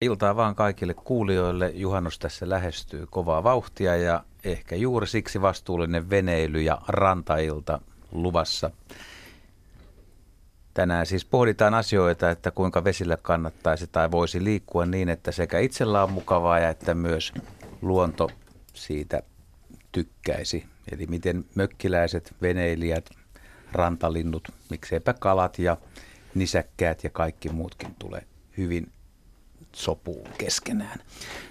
[0.00, 1.70] Iltaa vaan kaikille kuulijoille.
[1.74, 7.80] Juhannus tässä lähestyy kovaa vauhtia ja ehkä juuri siksi vastuullinen veneily ja rantailta
[8.12, 8.70] luvassa.
[10.74, 16.02] Tänään siis pohditaan asioita, että kuinka vesillä kannattaisi tai voisi liikkua niin, että sekä itsellä
[16.02, 17.32] on mukavaa ja että myös
[17.82, 18.30] luonto
[18.74, 19.22] siitä
[19.92, 20.66] tykkäisi.
[20.92, 23.10] Eli miten mökkiläiset, veneilijät,
[23.72, 25.76] rantalinnut, mikseipä kalat ja
[26.34, 28.22] nisäkkäät ja kaikki muutkin tulee
[28.56, 28.95] hyvin
[29.76, 30.98] sopuun keskenään.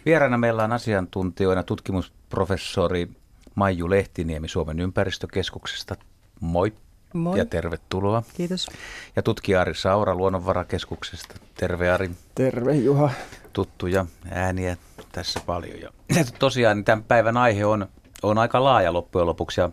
[0.05, 3.09] Vieraana meillä on asiantuntijoina tutkimusprofessori
[3.55, 5.95] Maiju Lehtiniemi Suomen ympäristökeskuksesta.
[6.39, 6.73] Moi.
[7.13, 7.37] Moi.
[7.37, 8.23] Ja tervetuloa.
[8.37, 8.67] Kiitos.
[9.15, 11.35] Ja tutkija Ari Saura Luonnonvarakeskuksesta.
[11.57, 12.11] Terve Ari.
[12.35, 13.09] Terve Juha.
[13.53, 14.77] Tuttuja ääniä
[15.11, 15.79] tässä paljon.
[15.79, 15.91] Ja
[16.39, 17.87] tosiaan niin tämän päivän aihe on,
[18.23, 19.69] on aika laaja loppujen lopuksi ja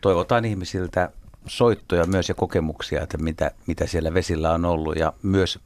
[0.00, 1.10] toivotaan ihmisiltä
[1.46, 5.58] soittoja myös ja kokemuksia, että mitä, mitä siellä vesillä on ollut ja myös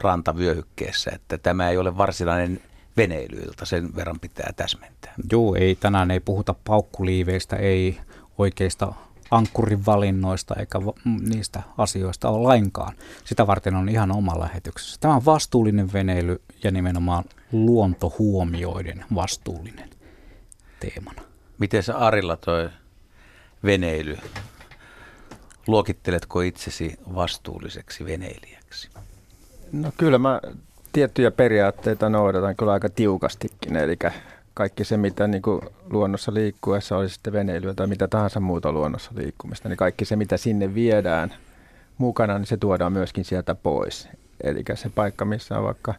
[0.00, 2.60] rantavyöhykkeessä, että tämä ei ole varsinainen
[2.96, 5.14] veneilyilta, sen verran pitää täsmentää.
[5.32, 8.00] Joo, ei tänään ei puhuta paukkuliiveistä, ei
[8.38, 8.92] oikeista
[9.30, 10.78] ankkurin valinnoista eikä
[11.20, 12.96] niistä asioista ole lainkaan.
[13.24, 14.96] Sitä varten on ihan oma lähetyksessä.
[15.00, 19.90] Tämä on vastuullinen veneily ja nimenomaan luontohuomioiden vastuullinen
[20.80, 21.22] teemana.
[21.58, 22.70] Miten se Arilla toi
[23.64, 24.18] veneily?
[25.66, 28.89] Luokitteletko itsesi vastuulliseksi veneilijäksi?
[29.72, 30.40] No kyllä mä
[30.92, 33.96] tiettyjä periaatteita noudatan kyllä aika tiukastikin, eli
[34.54, 39.10] kaikki se, mitä niin kuin luonnossa liikkuessa oli sitten veneilyä tai mitä tahansa muuta luonnossa
[39.14, 41.34] liikkumista, niin kaikki se, mitä sinne viedään
[41.98, 44.08] mukana, niin se tuodaan myöskin sieltä pois.
[44.42, 45.94] Eli se paikka, missä on vaikka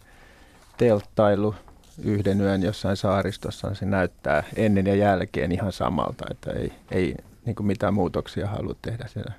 [0.78, 1.56] telttailu
[2.03, 7.16] yhden yön jossain saaristossa, niin se näyttää ennen ja jälkeen ihan samalta, että ei, ei
[7.45, 9.33] niin kuin mitään muutoksia halua tehdä siellä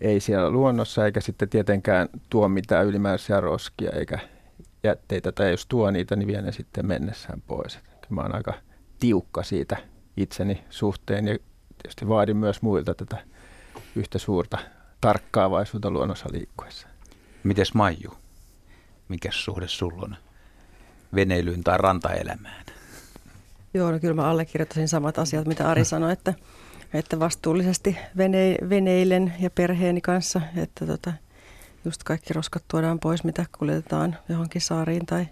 [0.00, 4.18] ei siellä luonnossa eikä sitten tietenkään tuo mitään ylimääräisiä roskia eikä
[4.82, 7.78] jätteitä, tai jos tuo niitä, niin vie ne sitten mennessään pois.
[8.08, 8.54] Mä oon aika
[9.00, 9.76] tiukka siitä
[10.16, 11.38] itseni suhteen ja
[11.82, 13.16] tietysti vaadin myös muilta tätä
[13.96, 14.58] yhtä suurta
[15.00, 16.88] tarkkaavaisuutta luonnossa liikkuessa.
[17.44, 18.14] Mites Maiju?
[19.08, 20.16] Mikä suhde sulla on
[21.14, 22.64] veneilyyn tai rantaelämään?
[23.74, 26.34] Joo, no kyllä mä allekirjoittaisin samat asiat, mitä Ari sanoi, että
[26.94, 31.12] että vastuullisesti vene, veneilen ja perheeni kanssa, että tota,
[31.84, 35.26] just kaikki roskat tuodaan pois, mitä kuljetetaan johonkin saariin tai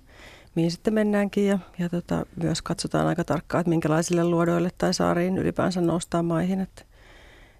[0.55, 5.39] mihin sitten mennäänkin ja, ja tota, myös katsotaan aika tarkkaan, että minkälaisille luodoille tai saariin
[5.39, 6.83] ylipäänsä noustaan maihin, että,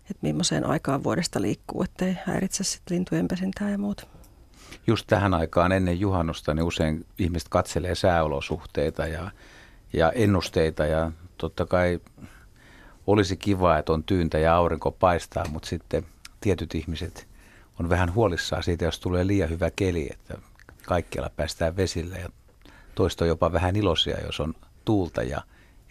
[0.03, 4.07] että millaiseen aikaan vuodesta liikkuu, ettei häiritse sitten lintujen pesintää ja muuta.
[4.87, 9.31] Just tähän aikaan ennen juhannusta niin usein ihmiset katselee sääolosuhteita ja,
[9.93, 12.01] ja ennusteita ja totta kai
[13.07, 16.07] olisi kiva, että on tyyntä ja aurinko paistaa, mutta sitten
[16.41, 17.29] tietyt ihmiset
[17.81, 20.39] on vähän huolissaan siitä, jos tulee liian hyvä keli, että
[20.87, 22.29] kaikkialla päästään vesille ja
[22.95, 24.55] toista jopa vähän iloisia, jos on
[24.85, 25.43] tuulta ja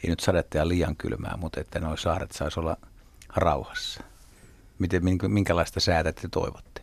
[0.04, 2.78] ei nyt sadetta ja liian kylmää, mutta että nuo saaret saisi olla
[3.36, 4.04] rauhassa.
[4.80, 6.82] Miten, minkälaista säätä te toivotte?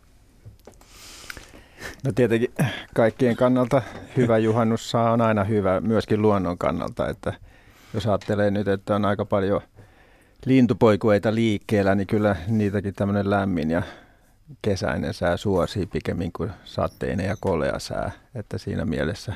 [2.03, 2.53] No tietenkin
[2.95, 3.81] kaikkien kannalta
[4.17, 7.33] hyvä juhannus on aina hyvä, myöskin luonnon kannalta, että
[7.93, 9.61] jos ajattelee nyt, että on aika paljon–
[10.45, 13.81] lintupoikueita liikkeellä, niin kyllä niitäkin tämmöinen lämmin ja
[14.61, 18.11] kesäinen sää suosii pikemmin kuin sateinen ja kolea sää.
[18.35, 19.33] Että siinä mielessä,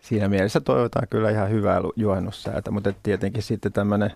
[0.00, 4.12] siinä mielessä toivotaan kyllä ihan hyvää juhannussäätä, mutta tietenkin sitten tämmöinen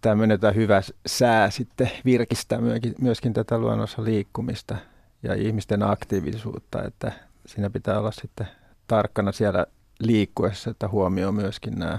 [0.00, 2.58] tämmöinen hyvä sää sitten virkistää
[3.00, 4.76] myöskin, tätä luonnossa liikkumista
[5.22, 7.12] ja ihmisten aktiivisuutta, että
[7.46, 8.48] siinä pitää olla sitten
[8.86, 9.66] tarkkana siellä
[10.00, 11.98] liikkuessa, että huomioi myöskin nämä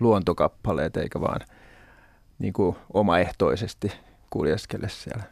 [0.00, 1.40] luontokappaleet, eikä vaan–
[2.38, 3.92] niin kuin omaehtoisesti
[4.30, 5.22] kuljeskele siellä.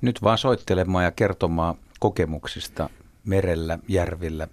[0.00, 2.90] Nyt vaan soittelemaan ja kertomaan kokemuksista
[3.24, 4.48] merellä, järvillä,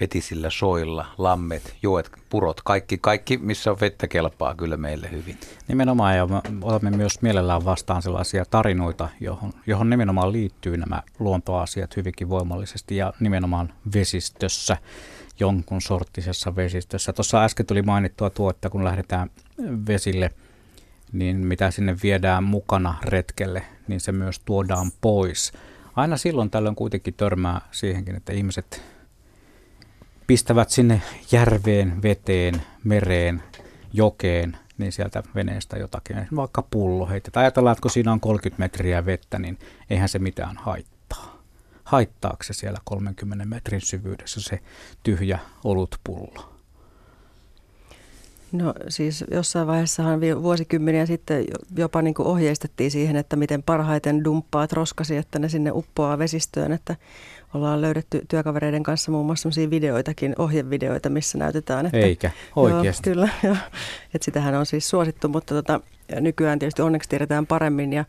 [0.00, 5.38] vetisillä soilla, lammet, joet, purot, kaikki, kaikki, missä on vettä kelpaa kyllä meille hyvin.
[5.68, 11.96] Nimenomaan ja me otamme myös mielellään vastaan sellaisia tarinoita, johon, johon nimenomaan liittyy nämä luontoasiat
[11.96, 14.76] hyvinkin voimallisesti ja nimenomaan vesistössä
[15.40, 17.12] jonkun sorttisessa vesistössä.
[17.12, 19.30] Tuossa äsken tuli mainittua tuo, että kun lähdetään
[19.86, 20.30] vesille,
[21.12, 25.52] niin mitä sinne viedään mukana retkelle, niin se myös tuodaan pois.
[25.96, 28.82] Aina silloin tällöin kuitenkin törmää siihenkin, että ihmiset
[30.26, 31.02] pistävät sinne
[31.32, 33.42] järveen, veteen, mereen,
[33.92, 37.42] jokeen, niin sieltä veneestä jotakin, vaikka pullo heitetään.
[37.42, 39.58] Ajatellaan, että kun siinä on 30 metriä vettä, niin
[39.90, 40.99] eihän se mitään haittaa
[41.90, 44.58] haittaako siellä 30 metrin syvyydessä se
[45.02, 46.52] tyhjä olutpullo?
[48.52, 51.44] No siis jossain vaiheessahan vuosikymmeniä sitten
[51.76, 56.72] jopa niin kuin ohjeistettiin siihen, että miten parhaiten dumppaat roskasi, että ne sinne uppoaa vesistöön,
[56.72, 56.96] että
[57.54, 61.86] ollaan löydetty työkavereiden kanssa muun muassa sellaisia videoitakin, ohjevideoita, missä näytetään.
[61.86, 63.10] Että, Eikä, oikeasti.
[63.10, 63.56] Joo, kyllä, joo.
[64.14, 65.80] Että sitähän on siis suosittu, mutta tota,
[66.20, 68.04] nykyään tietysti onneksi tiedetään paremmin ja,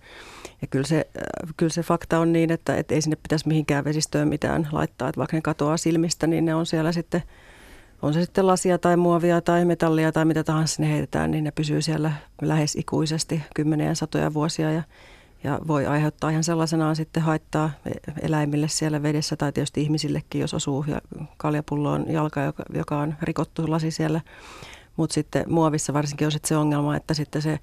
[0.62, 3.84] ja kyllä, se, äh, kyllä se fakta on niin, että, että ei sinne pitäisi mihinkään
[3.86, 7.24] vesistöön mitään laittaa, että vaikka ne katoaa silmistä, niin ne on siellä sitten–
[8.02, 11.52] on se sitten lasia tai muovia tai metallia tai mitä tahansa sinne heitetään, niin ne
[11.52, 12.12] pysyy siellä
[12.42, 14.84] lähes ikuisesti kymmeniä satoja vuosia ja,
[15.44, 17.72] ja voi aiheuttaa ihan sellaisenaan sitten haittaa
[18.22, 21.02] eläimille siellä vedessä tai tietysti ihmisillekin, jos osuu ja
[21.38, 24.22] kaljapulloon jalka, joka, joka on rikottu lasi siellä.
[24.98, 27.60] Mutta sitten muovissa varsinkin on sitten se ongelma, että sitten se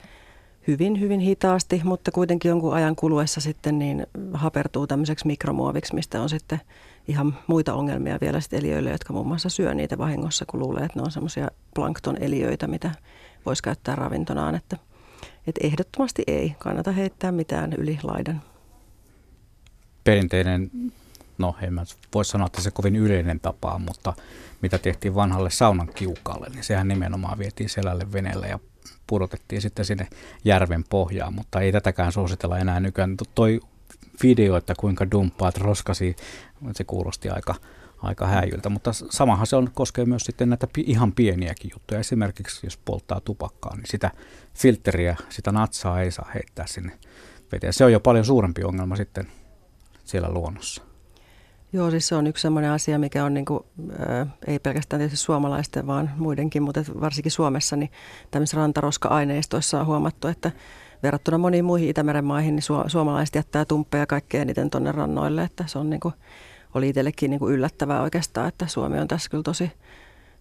[0.67, 6.29] hyvin, hyvin hitaasti, mutta kuitenkin jonkun ajan kuluessa sitten niin hapertuu tämmöiseksi mikromuoviksi, mistä on
[6.29, 6.61] sitten
[7.09, 10.99] ihan muita ongelmia vielä sitten eliöille, jotka muun muassa syö niitä vahingossa, kun luulee, että
[10.99, 12.91] ne on semmoisia plankton-eliöitä, mitä
[13.47, 14.55] voisi käyttää ravintonaan.
[14.55, 14.77] Että,
[15.49, 18.43] että ehdottomasti ei kannata heittää mitään yli laidan.
[20.05, 20.71] Perinteinen,
[21.39, 21.85] no en mä
[22.15, 24.13] voi sanoa, että se kovin yleinen tapa, mutta
[24.63, 28.59] mitä tehtiin vanhalle saunan kiukalle, niin sehän nimenomaan vietiin selälle veneellä ja
[29.07, 30.09] pudotettiin sitten sinne
[30.45, 33.17] järven pohjaan, mutta ei tätäkään suositella enää nykyään.
[33.35, 33.61] Toi
[34.23, 36.17] video, että kuinka dumppaat roskasi,
[36.73, 37.55] se kuulosti aika,
[38.03, 42.01] aika häijyltä, mutta samahan se on, koskee myös sitten näitä ihan pieniäkin juttuja.
[42.01, 44.11] Esimerkiksi jos polttaa tupakkaa, niin sitä
[44.59, 46.99] filteriä, sitä natsaa ei saa heittää sinne
[47.53, 47.73] veteen.
[47.73, 49.27] Se on jo paljon suurempi ongelma sitten
[50.05, 50.83] siellä luonnossa.
[51.73, 53.65] Joo, siis se on yksi sellainen asia, mikä on niin kuin,
[54.11, 57.91] äh, ei pelkästään tietysti suomalaisten, vaan muidenkin, mutta varsinkin Suomessa, niin
[58.31, 60.51] tämmöisissä rantaroska-aineistoissa on huomattu, että
[61.03, 65.65] verrattuna moniin muihin Itämeren maihin, niin su- suomalaiset jättää tumppeja kaikkein eniten tuonne rannoille, että
[65.67, 66.15] se on niin kuin,
[66.75, 69.73] oli itsellekin niin kuin yllättävää oikeastaan, että Suomi on tässä kyllä tosi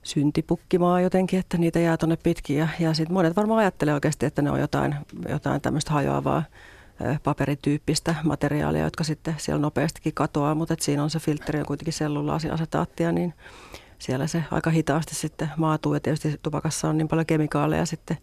[0.08, 4.42] syntipukkimaa jotenkin, että niitä jää tuonne pitkin ja, ja sitten monet varmaan ajattelee oikeasti, että
[4.42, 4.96] ne on jotain,
[5.30, 6.44] jotain tämmöistä hajoavaa
[7.24, 11.94] paperityyppistä materiaalia, jotka sitten siellä nopeastikin katoaa, mutta että siinä on se filtteri on kuitenkin
[11.94, 13.34] sellulaasiasetaattia, niin
[14.00, 18.18] siellä se aika hitaasti sitten maatuu ja tietysti tupakassa on niin paljon kemikaaleja sitten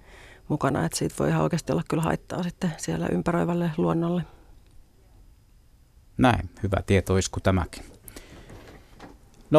[0.48, 4.22] mukana, että siitä voi ihan oikeasti olla kyllä haittaa sitten siellä ympäröivälle luonnolle.
[6.18, 7.93] Näin, hyvä tietoisku tämäkin.
[9.54, 9.58] 020317600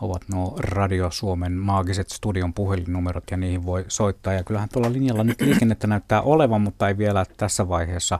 [0.00, 4.32] ovat nuo Radio Suomen maagiset studion puhelinnumerot ja niihin voi soittaa.
[4.32, 8.18] Ja kyllähän tuolla linjalla nyt liikennettä näyttää olevan, mutta ei vielä tässä vaiheessa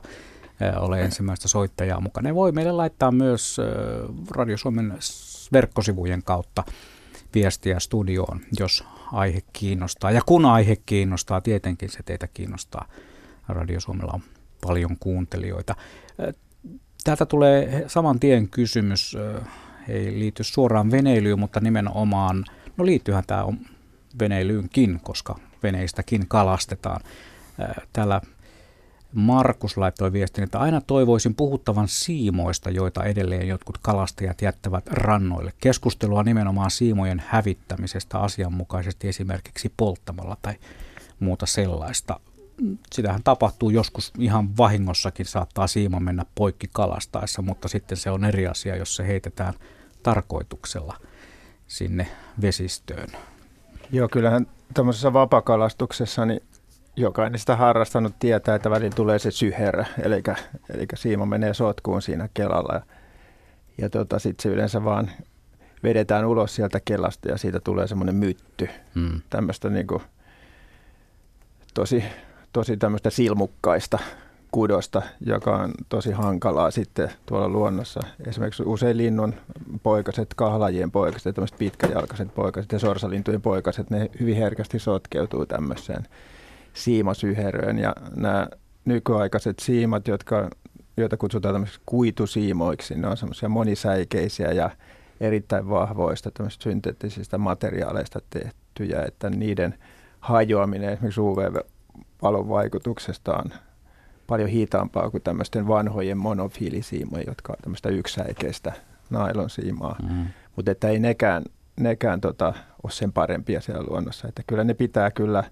[0.76, 2.28] ole ensimmäistä soittajaa mukana.
[2.28, 3.56] Ne voi meille laittaa myös
[4.30, 4.94] Radio Suomen
[5.52, 6.64] verkkosivujen kautta
[7.34, 10.10] viestiä studioon, jos aihe kiinnostaa.
[10.10, 12.88] Ja kun aihe kiinnostaa, tietenkin se teitä kiinnostaa.
[13.48, 14.22] Radio Suomella on
[14.66, 15.74] paljon kuuntelijoita.
[17.04, 19.16] Täältä tulee saman tien kysymys,
[19.88, 22.44] ei liity suoraan veneilyyn, mutta nimenomaan,
[22.76, 23.44] no liittyyhän tämä
[24.18, 27.00] veneilyynkin, koska veneistäkin kalastetaan.
[27.92, 28.20] Täällä
[29.12, 35.52] Markus laittoi viestin, että aina toivoisin puhuttavan siimoista, joita edelleen jotkut kalastajat jättävät rannoille.
[35.60, 40.54] Keskustelua nimenomaan siimojen hävittämisestä asianmukaisesti esimerkiksi polttamalla tai
[41.20, 42.20] muuta sellaista.
[42.92, 48.46] Sitähän tapahtuu joskus ihan vahingossakin, saattaa siima mennä poikki kalastaessa, mutta sitten se on eri
[48.46, 49.54] asia, jos se heitetään
[50.02, 50.96] tarkoituksella
[51.66, 52.06] sinne
[52.42, 53.08] vesistöön.
[53.92, 56.42] Joo, kyllähän tämmöisessä vapakalastuksessa niin
[56.96, 60.22] jokainen sitä harrastanut tietää, että välillä tulee se syherä, eli,
[60.74, 62.74] eli siima menee sotkuun siinä kelalla.
[62.74, 62.82] Ja,
[63.78, 65.10] ja tota, sitten se yleensä vaan
[65.82, 68.68] vedetään ulos sieltä kelasta ja siitä tulee semmoinen mytty.
[68.94, 69.20] Hmm.
[69.30, 70.02] Tämmöistä niin kuin,
[71.74, 72.04] tosi,
[72.54, 73.98] tosi tämmöistä silmukkaista
[74.52, 78.00] kudosta, joka on tosi hankalaa sitten tuolla luonnossa.
[78.26, 79.34] Esimerkiksi usein linnun
[79.82, 86.02] poikaset, kahlajien poikaset, tämmöiset pitkäjalkaiset poikaset ja sorsalintujen poikaset, ne hyvin herkästi sotkeutuu tämmöiseen
[86.72, 88.48] siimasyheröön ja nämä
[88.84, 90.50] nykyaikaiset siimat, jotka,
[90.96, 94.70] joita kutsutaan tämmöisiksi kuitusiimoiksi, ne on semmoisia monisäikeisiä ja
[95.20, 99.74] erittäin vahvoista tämmöisistä synteettisistä materiaaleista tehtyjä, että niiden
[100.20, 101.20] hajoaminen esimerkiksi
[102.24, 103.50] UV-valon vaikutuksesta on
[104.26, 108.72] paljon hitaampaa kuin tämmöisten vanhojen monofiilisiimojen, jotka on tämmöistä yksisäikeistä
[109.10, 109.96] nailonsiimaa.
[110.10, 110.26] Mm.
[110.56, 111.42] Mutta että ei nekään,
[111.80, 114.28] nekään tota, ole sen parempia siellä luonnossa.
[114.28, 115.44] Että kyllä ne pitää kyllä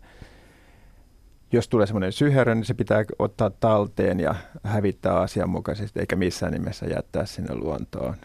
[1.55, 6.87] jos tulee semmoinen syherö, niin se pitää ottaa talteen ja hävittää asianmukaisesti, eikä missään nimessä
[6.87, 8.17] jättää sinne luontoon.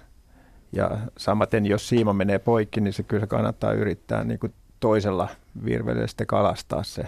[0.72, 5.28] Ja samaten, jos siima menee poikki, niin se kyllä kannattaa yrittää niin kuin toisella
[5.66, 7.08] virvellä sitten kalastaa se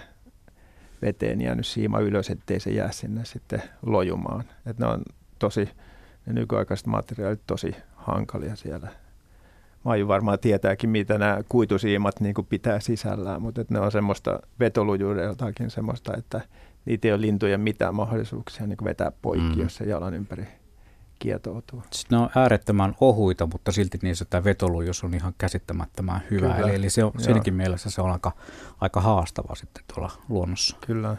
[1.02, 4.44] veteen jäänyt siima ylös, ettei se jää sinne sitten lojumaan.
[4.66, 5.02] Et ne on
[5.40, 5.70] tosi,
[6.26, 8.88] ne nykyaikaiset materiaalit tosi hankalia siellä
[9.84, 14.40] Maiju varmaan tietääkin, mitä nämä kuitusiimat niin kuin pitää sisällään, mutta että ne on semmoista
[14.60, 16.42] vetolujuudeltakin semmoista, että
[16.86, 19.62] niitä ei ole lintujen mitään mahdollisuuksia niin vetää poikki, mm.
[19.62, 20.48] jos se jalan ympäri
[21.20, 21.84] kietoutuu.
[21.92, 26.54] Sitten ne on äärettömän ohuita, mutta silti niissä tämä vetolujuus on ihan käsittämättömän hyvä.
[26.54, 26.68] Kyllä.
[26.68, 28.32] Eli, eli se on, siinäkin mielessä se on aika,
[28.82, 30.78] aika haastava sitten tuolla luonnossa.
[30.86, 31.16] Kyllä.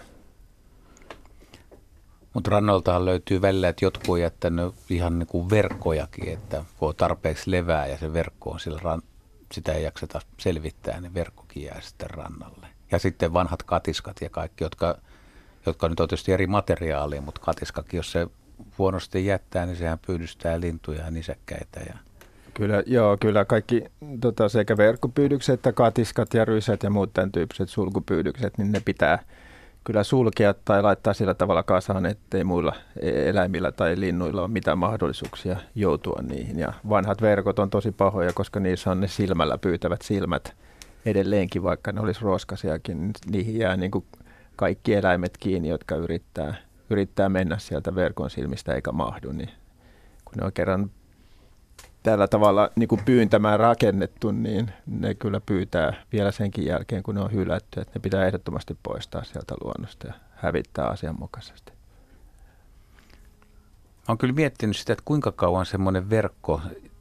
[2.35, 6.97] Mutta rannoiltahan löytyy välillä, että jotkut on jättänyt ihan niin kuin verkkojakin, että kun on
[6.97, 9.03] tarpeeksi levää ja se verkko on sillä ran,
[9.53, 12.67] sitä ei jakseta selvittää, niin verkkokin jää sitten rannalle.
[12.91, 14.99] Ja sitten vanhat katiskat ja kaikki, jotka,
[15.67, 18.27] jotka nyt on tietysti eri materiaalia, mutta katiskakin, jos se
[18.79, 21.81] huonosti jättää, niin sehän pyydystää lintuja ja nisäkkäitä.
[21.81, 21.95] Ja...
[22.55, 23.85] Kyllä, joo, kyllä kaikki
[24.21, 29.19] tota, sekä verkkopyydykset että katiskat ja rysät ja muut tämän tyyppiset sulkupyydykset, niin ne pitää–
[29.85, 35.57] kyllä sulkea tai laittaa sillä tavalla kasaan, ettei muilla eläimillä tai linnuilla ole mitään mahdollisuuksia
[35.75, 36.59] joutua niihin.
[36.59, 40.55] Ja vanhat verkot on tosi pahoja, koska niissä on ne silmällä pyytävät silmät
[41.07, 43.11] edelleenkin, vaikka ne olisi roskasiakin.
[43.31, 44.05] Niihin jää niin kuin
[44.57, 46.55] kaikki eläimet kiinni, jotka yrittää,
[46.91, 49.33] yrittää mennä sieltä verkon silmistä eikä mahdu.
[49.33, 49.51] Niin
[50.25, 50.91] kun ne on kerran
[52.03, 57.21] tällä tavalla niin kuin pyyntämään rakennettu, niin ne kyllä pyytää vielä senkin jälkeen, kun ne
[57.21, 57.81] on hylätty.
[57.81, 61.73] Että ne pitää ehdottomasti poistaa sieltä luonnosta ja hävittää asianmukaisesti.
[64.09, 66.61] Olen kyllä miettinyt sitä, että kuinka kauan semmoinen verkko,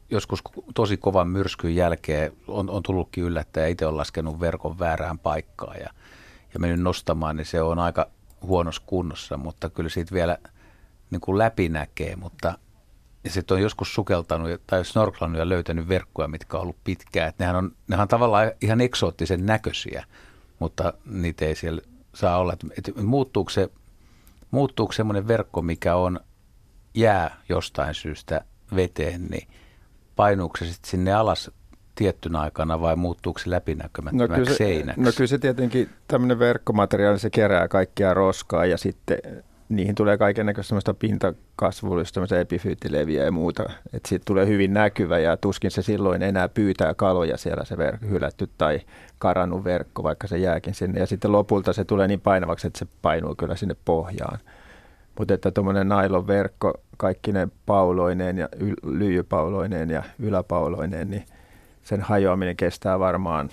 [0.09, 0.43] joskus
[0.75, 5.89] tosi kovan myrskyn jälkeen on, on tullutkin yllättäen itse on laskenut verkon väärään paikkaan ja,
[6.53, 8.07] ja mennyt nostamaan, niin se on aika
[8.41, 10.37] huonossa kunnossa, mutta kyllä siitä vielä
[11.11, 12.53] niin kuin läpi näkee, mutta–
[13.23, 17.27] ja sitten on joskus sukeltanut tai snorklannut ja löytänyt verkkoja, mitkä on ollut pitkää.
[17.27, 20.05] Että nehän, on, nehän on tavallaan ihan eksoottisen näköisiä,
[20.59, 21.81] mutta niitä ei siellä
[22.15, 22.53] saa olla.
[22.77, 23.69] Että muuttuuko, se,
[24.51, 26.19] muuttuuko semmoinen verkko, mikä on
[26.93, 28.41] jää jostain syystä
[28.75, 29.47] veteen, niin
[30.15, 31.51] painuuko se sitten sinne alas
[31.99, 35.01] tiettynä aikana vai muuttuuko se läpinäkymättömäksi no kyllä se, seinäksi?
[35.01, 39.17] No kyllä se tietenkin tämmöinen verkkomateriaali, se kerää kaikkia roskaa ja sitten
[39.69, 43.63] niihin tulee kaiken semmoista pintakasvullista, semmoista epifyyttileviä ja muuta.
[43.93, 48.09] Että siitä tulee hyvin näkyvä ja tuskin se silloin enää pyytää kaloja siellä se ver-
[48.09, 48.79] hylätty tai
[49.17, 50.99] karannut verkko, vaikka se jääkin sinne.
[50.99, 54.39] Ja sitten lopulta se tulee niin painavaksi, että se painuu kyllä sinne pohjaan.
[55.19, 61.25] Mutta että tuommoinen nailon verkko, kaikki ne pauloineen ja yl- lyijypauloineen ja yläpauloineen, niin
[61.89, 63.49] sen hajoaminen kestää varmaan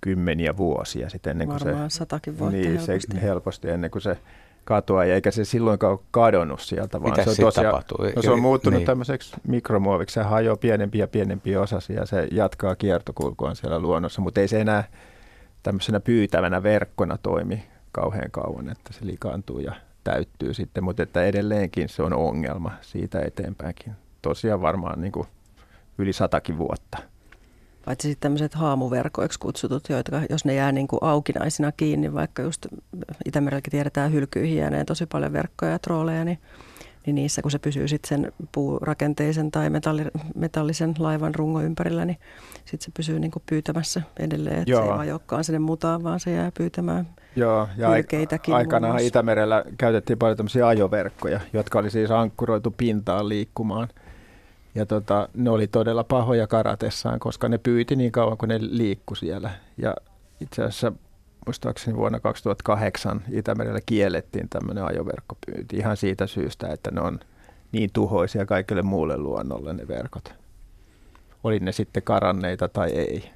[0.00, 1.96] kymmeniä vuosia sitten ennen kuin Varmaan se...
[1.96, 3.12] satakin vuotta niin, helposti.
[3.12, 4.18] Se helposti ennen kuin se
[4.64, 7.98] katoa, eikä se silloinkaan ole kadonnut sieltä, vaan Mitä se on, tosiaan, tapahtuu?
[8.16, 8.86] No, se on muuttunut niin.
[8.86, 10.14] tämmöiseksi mikromuoviksi.
[10.14, 14.60] Se hajoaa pienempiä ja pienempiä osasia ja se jatkaa kiertokulkuaan siellä luonnossa, mutta ei se
[14.60, 14.84] enää
[15.62, 21.88] tämmöisenä pyytävänä verkkona toimi kauhean kauan, että se likaantuu ja täyttyy sitten, mutta että edelleenkin
[21.88, 23.92] se on ongelma siitä eteenpäinkin.
[24.22, 25.26] Tosiaan varmaan niin kuin
[26.00, 26.98] yli satakin vuotta.
[27.84, 32.66] Paitsi sitten tämmöiset haamuverkoiksi kutsutut, joita jos ne jää niin kuin aukinaisina kiinni, vaikka just
[33.24, 36.38] Itämerelläkin tiedetään hylkyihin jääneen tosi paljon verkkoja ja trooleja, niin,
[37.06, 40.04] niin niissä kun se pysyy sitten sen puurakenteisen tai metalli,
[40.34, 42.18] metallisen laivan rungon ympärillä, niin
[42.64, 44.82] sitten se pysyy niin kuin pyytämässä edelleen, että Joo.
[44.86, 48.54] se ei ajokaan sinne mutaan, vaan se jää pyytämään Joo, ja hylkeitäkin.
[48.54, 53.88] Aikanaan Itämerellä käytettiin paljon tämmöisiä ajoverkkoja, jotka oli siis ankkuroitu pintaan liikkumaan–
[54.74, 59.14] ja tota, ne oli todella pahoja karatessaan, koska ne pyyti niin kauan kuin ne liikku
[59.14, 59.50] siellä.
[59.76, 59.94] Ja
[60.40, 60.92] itse asiassa
[61.46, 67.20] muistaakseni vuonna 2008 Itämerellä kiellettiin tämmöinen ajoverkkopyynti ihan siitä syystä, että ne on
[67.72, 70.34] niin tuhoisia kaikille muulle luonnolle ne verkot.
[71.44, 73.30] Oli ne sitten karanneita tai ei.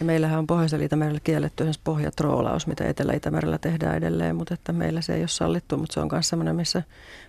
[0.00, 5.00] Ja meillähän on Pohjoisella Itämerellä kielletty esimerkiksi pohjatroolaus, mitä Etelä-Itämerellä tehdään edelleen, mutta että meillä
[5.00, 6.82] se ei ole sallittu, mutta se on myös sellainen, missä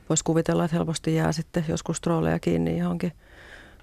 [0.09, 3.11] voisi kuvitella, että helposti jää sitten joskus trooleja kiinni johonkin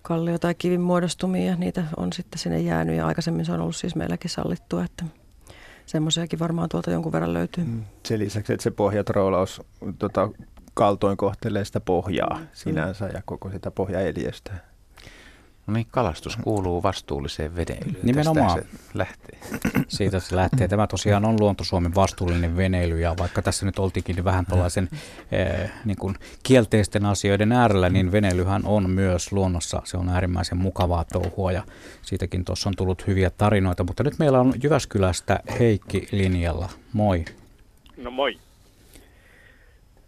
[0.03, 3.77] kallio- tai kivin muodostumiin ja niitä on sitten sinne jäänyt ja aikaisemmin se on ollut
[3.77, 5.05] siis meilläkin sallittua, että
[5.87, 7.65] semmoisiakin varmaan tuolta jonkun verran löytyy.
[7.65, 7.85] Mm.
[8.07, 9.63] Sen lisäksi, että se pohjatroolaus
[9.99, 10.29] tota,
[10.75, 12.47] kaltoin kohtelee sitä pohjaa mm.
[12.53, 14.53] sinänsä ja koko sitä pohjaeliöstä.
[15.71, 17.97] No niin, kalastus kuuluu vastuulliseen veneilyyn.
[18.03, 18.61] Nimenomaan.
[18.61, 19.39] Tästä se lähtee.
[19.89, 20.69] Siitä se lähtee.
[20.69, 24.89] Tämä tosiaan on Luonto Suomen vastuullinen veneily ja vaikka tässä nyt oltiinkin vähän tällaisen
[25.33, 29.83] eh, niin kuin kielteisten asioiden äärellä, niin veneilyhän on myös luonnossa.
[29.85, 31.63] Se on äärimmäisen mukavaa touhua ja
[32.03, 33.85] siitäkin tuossa on tullut hyviä tarinoita.
[33.85, 36.69] Mutta nyt meillä on Jyväskylästä Heikki linjalla.
[36.93, 37.25] Moi.
[37.97, 38.39] No moi.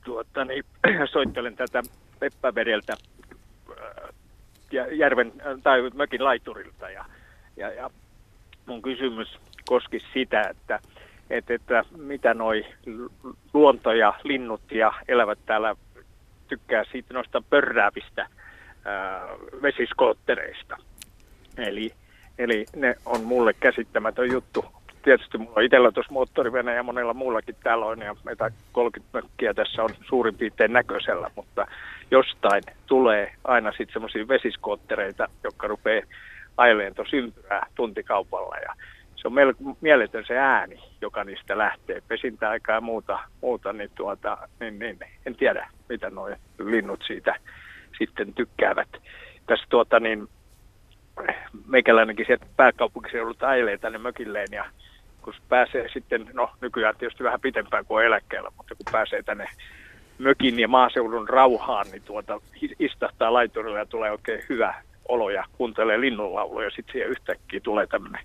[0.04, 0.64] Tuota, niin,
[1.12, 1.83] soittelen tätä
[2.19, 2.97] Peppävedeltä
[4.73, 7.05] järven tai mökin laiturilta ja,
[7.57, 7.91] ja, ja
[8.67, 9.38] mun kysymys
[9.69, 10.81] koski sitä, että,
[11.31, 12.67] että, että mitä noi
[13.55, 15.76] luonto ja linnut ja elävät täällä
[16.49, 18.26] tykkää siitä noista pörräävistä
[18.85, 19.29] ää,
[19.62, 20.76] vesiskoottereista.
[21.59, 21.93] Eli,
[22.38, 24.64] eli ne on mulle käsittämätön juttu.
[25.02, 29.55] Tietysti mulla on itsellä tuossa moottorivene ja monella muullakin täällä on ja meitä 30 mökkiä
[29.55, 31.67] tässä on suurin piirtein näköisellä, mutta
[32.12, 36.07] jostain tulee aina sitten semmoisia vesiskoottereita, jotka rupeaa
[36.57, 38.75] aileen tuossa ympyrää tuntikaupalla ja
[39.16, 42.02] se on melko mieletön se ääni, joka niistä lähtee.
[42.09, 47.35] Pesintäaikaa ja muuta, muuta niin, tuota, niin, niin, en tiedä, mitä nuo linnut siitä
[47.99, 48.88] sitten tykkäävät.
[49.47, 50.28] Tässä tuota, niin,
[51.66, 54.64] meikäläinenkin sieltä pääkaupunkiseudulta ailee tänne mökilleen ja
[55.23, 59.47] kun pääsee sitten, no nykyään tietysti vähän pitempään kuin eläkkeellä, mutta kun pääsee tänne
[60.23, 62.41] mökin ja maaseudun rauhaan, niin tuota,
[62.79, 64.75] istahtaa laiturilla ja tulee oikein hyvä
[65.09, 66.71] olo ja kuuntelee linnunlauluja.
[66.71, 68.25] Sitten siihen yhtäkkiä tulee tämmöinen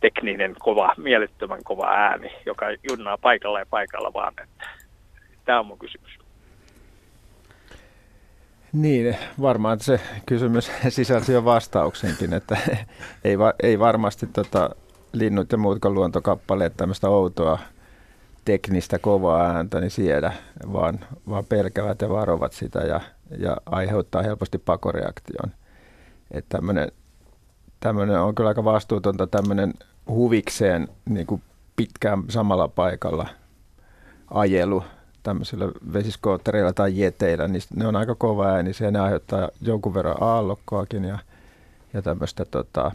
[0.00, 4.34] tekninen, kova, mielettömän kova ääni, joka junnaa paikalla ja paikalla vaan.
[4.42, 4.68] Että,
[5.44, 6.10] tämä on mun kysymys.
[8.72, 12.56] Niin, varmaan se kysymys sisälsi jo vastauksenkin, että
[13.24, 14.70] ei, va, ei varmasti tota,
[15.12, 17.58] linnut ja muutkaan luontokappaleet tämmöistä outoa
[18.50, 20.32] teknistä kovaa ääntä niin siedä,
[20.72, 23.00] vaan, vaan pelkävät ja varovat sitä ja,
[23.38, 25.52] ja aiheuttaa helposti pakoreaktion.
[26.30, 26.92] Että tämmöinen,
[27.80, 29.74] tämmöinen on kyllä aika vastuutonta tämmöinen
[30.08, 31.42] huvikseen niin kuin
[31.76, 33.26] pitkään samalla paikalla
[34.30, 34.84] ajelu
[35.22, 38.90] tämmöisillä vesiskoottereilla tai jeteillä, niin ne on aika kova äänisiä.
[38.90, 41.18] Ne aiheuttaa jonkun verran aallokkoakin ja,
[41.92, 42.92] ja tämmöistä tota,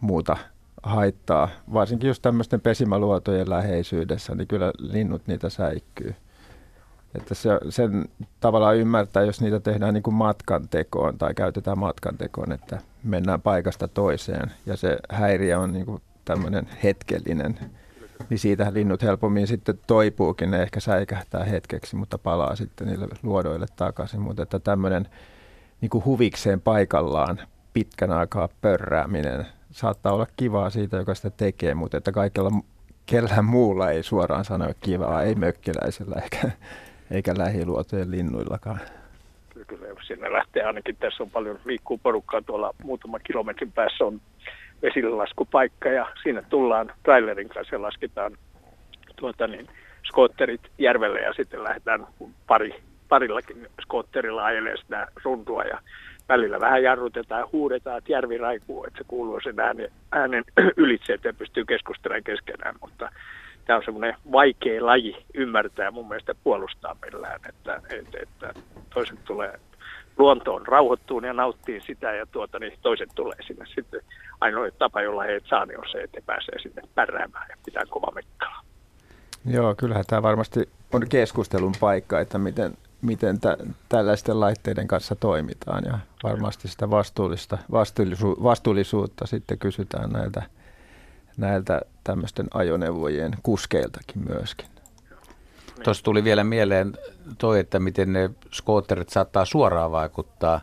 [0.00, 0.36] muuta
[0.82, 1.48] haittaa.
[1.72, 6.14] Varsinkin just tämmöisten pesimäluotojen läheisyydessä, niin kyllä linnut niitä säikkyy.
[7.14, 8.08] Että se, sen
[8.40, 13.40] tavallaan ymmärtää, jos niitä tehdään niin kuin matkan tekoon tai käytetään matkan tekoon, että mennään
[13.40, 17.58] paikasta toiseen ja se häiriö on niin kuin tämmöinen hetkellinen,
[18.30, 23.66] niin siitähän linnut helpommin sitten toipuukin, ne ehkä säikähtää hetkeksi, mutta palaa sitten niille luodoille
[23.76, 24.20] takaisin.
[24.20, 25.08] Mutta että tämmöinen
[25.80, 27.40] niin kuin huvikseen paikallaan
[27.72, 32.50] pitkän aikaa pörrääminen saattaa olla kivaa siitä, joka sitä tekee, mutta että kaikella
[33.06, 36.50] kellään muulla ei suoraan sano kivaa, ei mökkiläisellä eikä,
[37.10, 38.80] eikä lähiluotojen linnuillakaan.
[39.66, 44.20] Kyllä, sinne lähtee ainakin, tässä on paljon liikkuu porukkaa tuolla muutama kilometrin päässä on
[44.82, 48.32] vesillelaskupaikka ja siinä tullaan trailerin kanssa ja lasketaan
[49.16, 49.68] tuota niin,
[50.04, 52.06] skootterit järvelle ja sitten lähdetään
[52.46, 55.78] pari, parillakin skootterilla ajelemaan sitä runtua ja
[56.30, 60.44] välillä vähän jarrutetaan ja huudetaan, että järvi raikuu, että se kuuluu sen äänen, äänen
[60.84, 63.10] ylitse, että pystyy keskustelemaan keskenään, mutta
[63.64, 68.54] tämä on semmoinen vaikea laji ymmärtää mun mielestä puolustaa millään, että, että, että
[68.94, 69.60] toiset tulee
[70.18, 74.00] luontoon rauhoittuun ja nauttii sitä ja tuota, niin toiset tulee sinne sitten.
[74.40, 77.56] Ainoa tapa, jolla he et saa, niin on se, että he pääsee sinne pärräämään ja
[77.64, 78.56] pitää kova mekkala.
[79.46, 83.56] Joo, kyllähän tämä varmasti on keskustelun paikka, että miten, miten tä,
[83.88, 90.42] tällaisten laitteiden kanssa toimitaan ja varmasti sitä vastuullista, vastuullisu, vastuullisuutta sitten kysytään näiltä,
[91.36, 94.68] näiltä tämmöisten ajoneuvojen kuskeiltakin myöskin.
[95.84, 96.92] Tuossa tuli vielä mieleen
[97.38, 100.60] toi, että miten ne skootterit saattaa suoraan vaikuttaa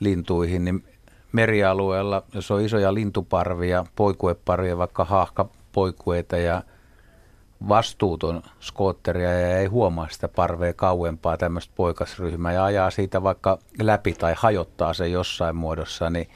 [0.00, 0.84] lintuihin, niin
[1.32, 6.62] merialueella, jos on isoja lintuparvia, poikueparvia, vaikka haahkapoikueita ja
[7.68, 14.12] vastuuton skootteria ja ei huomaa sitä parvea kauempaa tämmöistä poikasryhmää ja ajaa siitä vaikka läpi
[14.12, 16.28] tai hajottaa se jossain muodossa, niin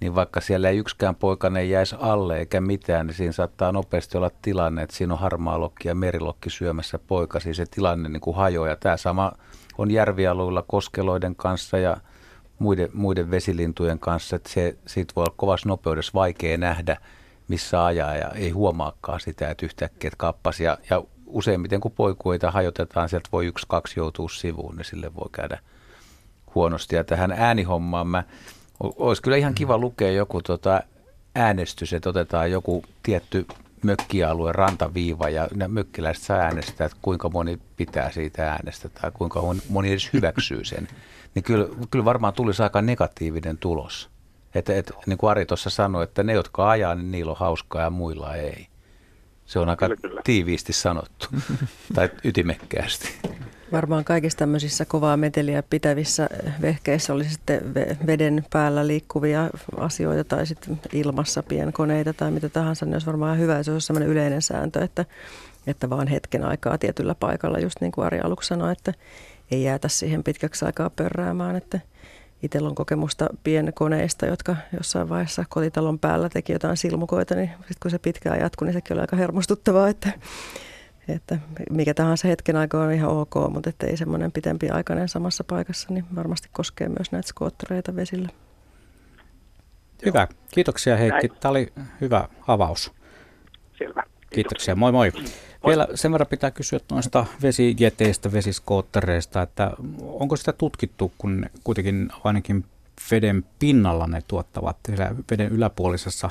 [0.00, 4.30] niin vaikka siellä ei yksikään poikainen jäisi alle eikä mitään, niin siinä saattaa nopeasti olla
[4.42, 7.54] tilanne, että siinä on harmaa lokki ja merilokki syömässä poikasi.
[7.54, 8.76] Se tilanne niin kuin hajoaa.
[8.76, 9.32] tämä sama
[9.78, 11.96] on järvialueilla koskeloiden kanssa ja
[12.58, 16.96] muiden, muiden vesilintujen kanssa, että se, siitä voi olla kovassa nopeudessa vaikea nähdä,
[17.48, 20.60] missä ajaa ja ei huomaakaan sitä, että yhtäkkiä että kappas.
[20.60, 25.28] Ja, ja useimmiten kun poikuita hajotetaan, sieltä voi yksi, kaksi joutua sivuun, niin sille voi
[25.32, 25.58] käydä
[26.54, 26.96] huonosti.
[26.96, 28.24] Ja tähän äänihommaan mä
[28.80, 30.82] olisi kyllä ihan kiva lukea joku tota
[31.34, 33.46] äänestys, että otetaan joku tietty
[33.82, 39.90] mökkialue, rantaviiva ja mökkiläiset saa äänestää, että kuinka moni pitää siitä äänestä tai kuinka moni
[39.90, 40.88] edes hyväksyy sen.
[41.34, 44.13] Niin kyllä, kyllä varmaan tulisi aika negatiivinen tulos.
[44.54, 47.82] Että, että niin kuin Ari tuossa sanoi, että ne, jotka ajaa, niin niillä on hauskaa
[47.82, 48.66] ja muilla ei.
[49.46, 50.20] Se on aika kyllä, kyllä.
[50.24, 51.26] tiiviisti sanottu
[51.94, 53.08] tai ytimekkäästi.
[53.72, 56.28] Varmaan kaikissa tämmöisissä kovaa meteliä pitävissä
[56.62, 57.74] vehkeissä oli sitten
[58.06, 63.62] veden päällä liikkuvia asioita tai sitten ilmassa pienkoneita tai mitä tahansa, niin olisi varmaan hyvä,
[63.62, 65.04] se olisi sellainen yleinen sääntö, että,
[65.66, 68.94] että vaan hetken aikaa tietyllä paikalla, just niin kuin Ari aluksi sanoi, että
[69.50, 71.80] ei jäätä siihen pitkäksi aikaa pörräämään, että
[72.44, 77.90] itsellä on kokemusta pienkoneista, jotka jossain vaiheessa kotitalon päällä teki jotain silmukoita, niin sitten kun
[77.90, 80.12] se pitkään jatkui, niin sekin oli aika hermostuttavaa, että
[81.08, 81.38] että
[81.70, 85.94] mikä tahansa hetken aika on ihan ok, mutta että ei semmoinen pitempi aikainen samassa paikassa,
[85.94, 88.28] niin varmasti koskee myös näitä skoottereita vesillä.
[90.04, 90.28] Hyvä.
[90.54, 91.28] Kiitoksia Heikki.
[91.28, 91.40] Näin.
[91.40, 92.92] Tämä oli hyvä avaus.
[93.78, 94.02] Selvä.
[94.30, 94.76] Kiitoksia.
[94.76, 95.12] Moi moi.
[95.66, 99.70] Vielä sen verran pitää kysyä noista vesijeteistä, vesiskoottereista, että
[100.02, 102.64] onko sitä tutkittu, kun kuitenkin ainakin
[103.10, 104.76] veden pinnalla ne tuottavat,
[105.30, 106.30] veden yläpuolisessa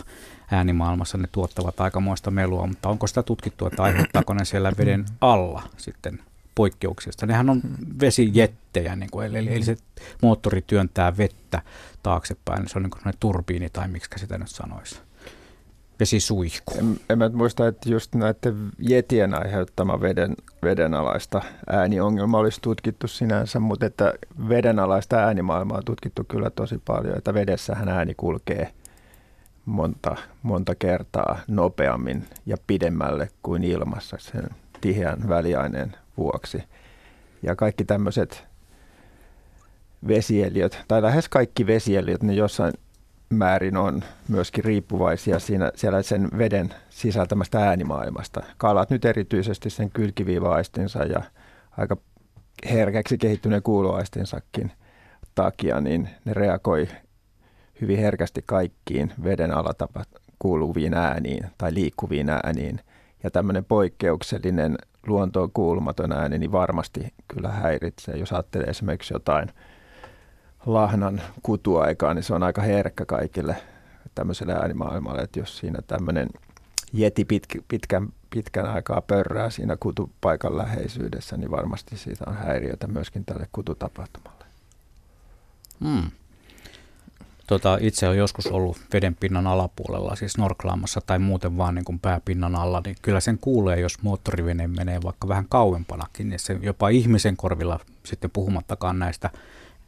[0.51, 5.63] äänimaailmassa ne tuottavat aikamoista melua, mutta onko sitä tutkittu, että aiheuttaako ne siellä veden alla
[5.77, 6.19] sitten
[6.55, 7.25] poikkeuksista?
[7.25, 7.61] Nehän on
[7.99, 9.77] vesijettejä, niin kuin, eli, eli se
[10.21, 11.61] moottori työntää vettä
[12.03, 14.99] taaksepäin, se on niin kuin turbiini tai miksi sitä nyt sanoisi
[15.99, 16.73] vesisuihku.
[16.79, 23.59] En, en mä muista, että just näiden jetien aiheuttama veden, vedenalaista ääniongelma olisi tutkittu sinänsä,
[23.59, 24.13] mutta että
[24.49, 28.73] vedenalaista äänimaailmaa on tutkittu kyllä tosi paljon, että vedessähän ääni kulkee
[29.65, 34.49] monta, monta kertaa nopeammin ja pidemmälle kuin ilmassa sen
[34.81, 36.63] tiheän väliaineen vuoksi.
[37.43, 38.43] Ja kaikki tämmöiset
[40.07, 42.73] vesieliöt, tai lähes kaikki vesieliöt, ne jossain
[43.33, 48.43] määrin on myöskin riippuvaisia siinä, siellä sen veden sisältämästä äänimaailmasta.
[48.57, 51.21] Kalat nyt erityisesti sen kylkiviiva-aistinsa ja
[51.77, 51.97] aika
[52.71, 54.71] herkäksi kehittyneen kuuloaistinsakin
[55.35, 56.87] takia, niin ne reagoi
[57.81, 60.03] hyvin herkästi kaikkiin veden alatapa
[60.39, 62.79] kuuluviin ääniin tai liikkuviin ääniin.
[63.23, 69.49] Ja tämmöinen poikkeuksellinen luontoon kuulumaton ääni niin varmasti kyllä häiritsee, jos ajattelee esimerkiksi jotain–
[70.65, 73.55] lahnan kutuaikaa, niin se on aika herkkä kaikille
[74.15, 76.29] tämmöiselle äänimaailmalle, että jos siinä tämmöinen
[76.93, 83.25] jeti pitkä, pitkän, pitkän aikaa pörrää siinä kutupaikan läheisyydessä, niin varmasti siitä on häiriötä myöskin
[83.25, 84.45] tälle kututapahtumalle.
[85.83, 86.11] Hmm.
[87.47, 92.55] Tota, itse olen joskus ollut vedenpinnan alapuolella, siis norklaamassa tai muuten vaan niin kuin pääpinnan
[92.55, 97.37] alla, niin kyllä sen kuulee, jos moottorivene menee vaikka vähän kauempanakin, niin se jopa ihmisen
[97.37, 99.29] korvilla sitten puhumattakaan näistä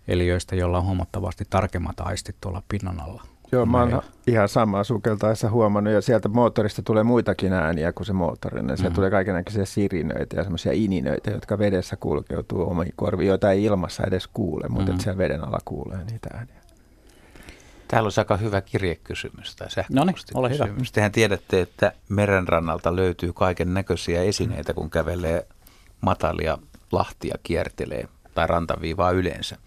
[0.08, 3.24] eliöistä, joilla on huomattavasti tarkemmat aistit tuolla pinnan alla.
[3.52, 8.13] Joo, mä oon ihan samaa sukeltaessa huomannut, ja sieltä moottorista tulee muitakin ääniä kuin se
[8.13, 8.60] moottori.
[8.60, 8.94] Sieltä mm-hmm.
[8.94, 14.28] tulee kaikenlaisia sirinöitä ja semmoisia ininöitä, jotka vedessä kulkeutuu omiin korviin, joita ei ilmassa edes
[14.28, 15.04] kuule, mutta mm-hmm.
[15.04, 16.56] siellä veden alla kuulee niitä ääniä.
[17.88, 20.68] Täällä on aika hyvä kirjekysymys tai No niin, ole hyvä.
[20.94, 25.48] Tehän tiedätte, että merenrannalta löytyy kaiken näköisiä esineitä, kun kävelee
[26.02, 26.58] matalia
[26.91, 29.58] lahtia kiertelee tai rantaviivaa yleensä.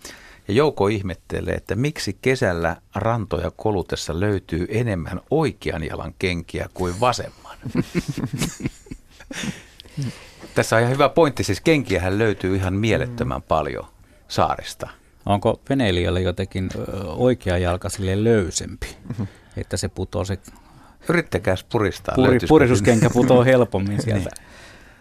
[0.48, 7.56] Ja Jouko ihmettelee, että miksi kesällä rantoja kolutessa löytyy enemmän oikean jalan kenkiä kuin vasemman.
[10.54, 13.86] Tässä on ihan hyvä pointti, siis kenkiähän löytyy ihan mielettömän paljon
[14.28, 14.88] saarista.
[15.26, 16.68] Onko veneilijöillä jotenkin
[17.06, 18.96] oikea jalka sille löysempi,
[19.56, 20.38] että se putoo se...
[21.08, 22.14] Yrittäkääs puristaa.
[22.14, 24.46] Puri, puristuskenkä putoo helpommin sieltä niin.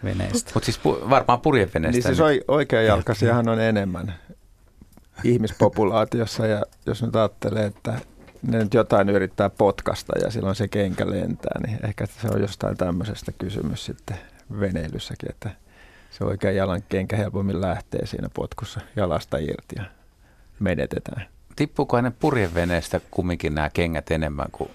[0.04, 0.50] veneestä.
[0.54, 2.08] Mutta siis pu, varmaan purjeveneestä.
[2.08, 4.14] Niin siis oikea jalkaisiahan on enemmän
[5.24, 7.98] ihmispopulaatiossa ja jos nyt ajattelee, että
[8.42, 12.76] ne nyt jotain yrittää potkasta ja silloin se kenkä lentää, niin ehkä se on jostain
[12.76, 14.18] tämmöisestä kysymys sitten
[14.60, 15.50] veneilyssäkin, että
[16.10, 19.84] se oikea jalan kenkä helpommin lähtee siinä potkussa jalasta irti ja
[20.60, 21.26] menetetään.
[21.56, 24.70] Tippuuko ne purjeveneestä kumminkin nämä kengät enemmän kuin...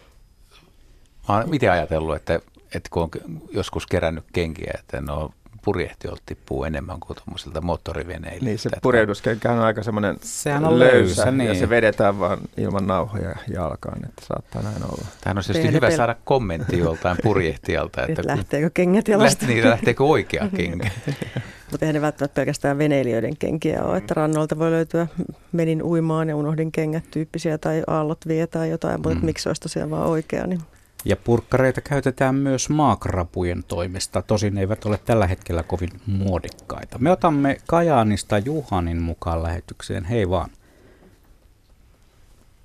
[1.29, 2.39] Mä oon ajatellut, että,
[2.75, 3.10] että kun on
[3.51, 5.34] joskus kerännyt kenkiä, että ne on
[5.65, 8.45] purjehtiolta tippuu enemmän kuin tuommoisilta moottoriveneiltä.
[8.45, 11.47] Niin se purjehduskenkä on aika semmoinen Sehän on löysä, löysä niin.
[11.47, 15.06] ja se vedetään vaan ilman nauhoja jalkaan, että saattaa näin olla.
[15.21, 18.06] Tähän on tietysti hyvä saada kommentti joltain purjehtijalta.
[18.08, 19.41] että lähteekö kengät jalasta?
[19.41, 20.89] Lähti, niin, lähteekö oikea kenkä?
[21.71, 25.08] Mutta eihän ne välttämättä pelkästään veneilijöiden kenkiä ole, että rannolta voi löytyä
[25.52, 29.26] menin uimaan ja unohdin kengät tyyppisiä tai aallot vie tai jotain, mutta mm.
[29.26, 30.62] miksi olisi tosiaan vaan oikea, niin
[31.06, 36.98] ja purkkareita käytetään myös maakrapujen toimesta, tosin ne eivät ole tällä hetkellä kovin muodikkaita.
[37.00, 40.04] Me otamme Kajaanista Juhanin mukaan lähetykseen.
[40.04, 40.50] Hei vaan.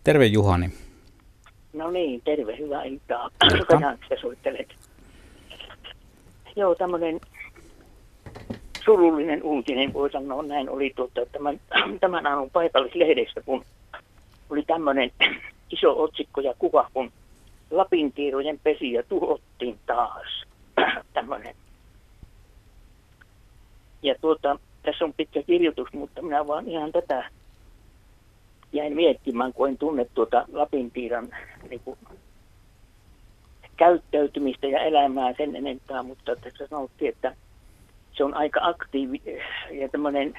[0.04, 0.70] Terve Juhani.
[1.72, 3.30] No niin, terve, hyvää iltaa.
[3.68, 4.74] Kajaanista soittelet.
[6.56, 7.20] Joo, tämmöinen
[8.84, 11.60] surullinen uutinen, voi sanoa näin, oli tuota, tämän,
[12.00, 13.64] tämän aamun paikallislehdestä, kun
[14.50, 15.10] oli tämmöinen
[15.76, 17.12] iso otsikko ja kuva, kun
[17.70, 20.44] Lapin tiirojen pesiä tuhottiin taas.
[21.14, 21.54] Tämmöinen.
[24.02, 27.30] Ja tuota, tässä on pitkä kirjoitus, mutta minä vaan ihan tätä
[28.72, 31.28] jäin miettimään, kun en tunne tuota Lapintiiran
[31.70, 31.98] niin kuin,
[33.76, 37.36] käyttäytymistä ja elämää sen enempää, mutta tässä sanottiin, että
[38.12, 39.22] se on aika aktiivi
[39.70, 40.38] ja tämmöinen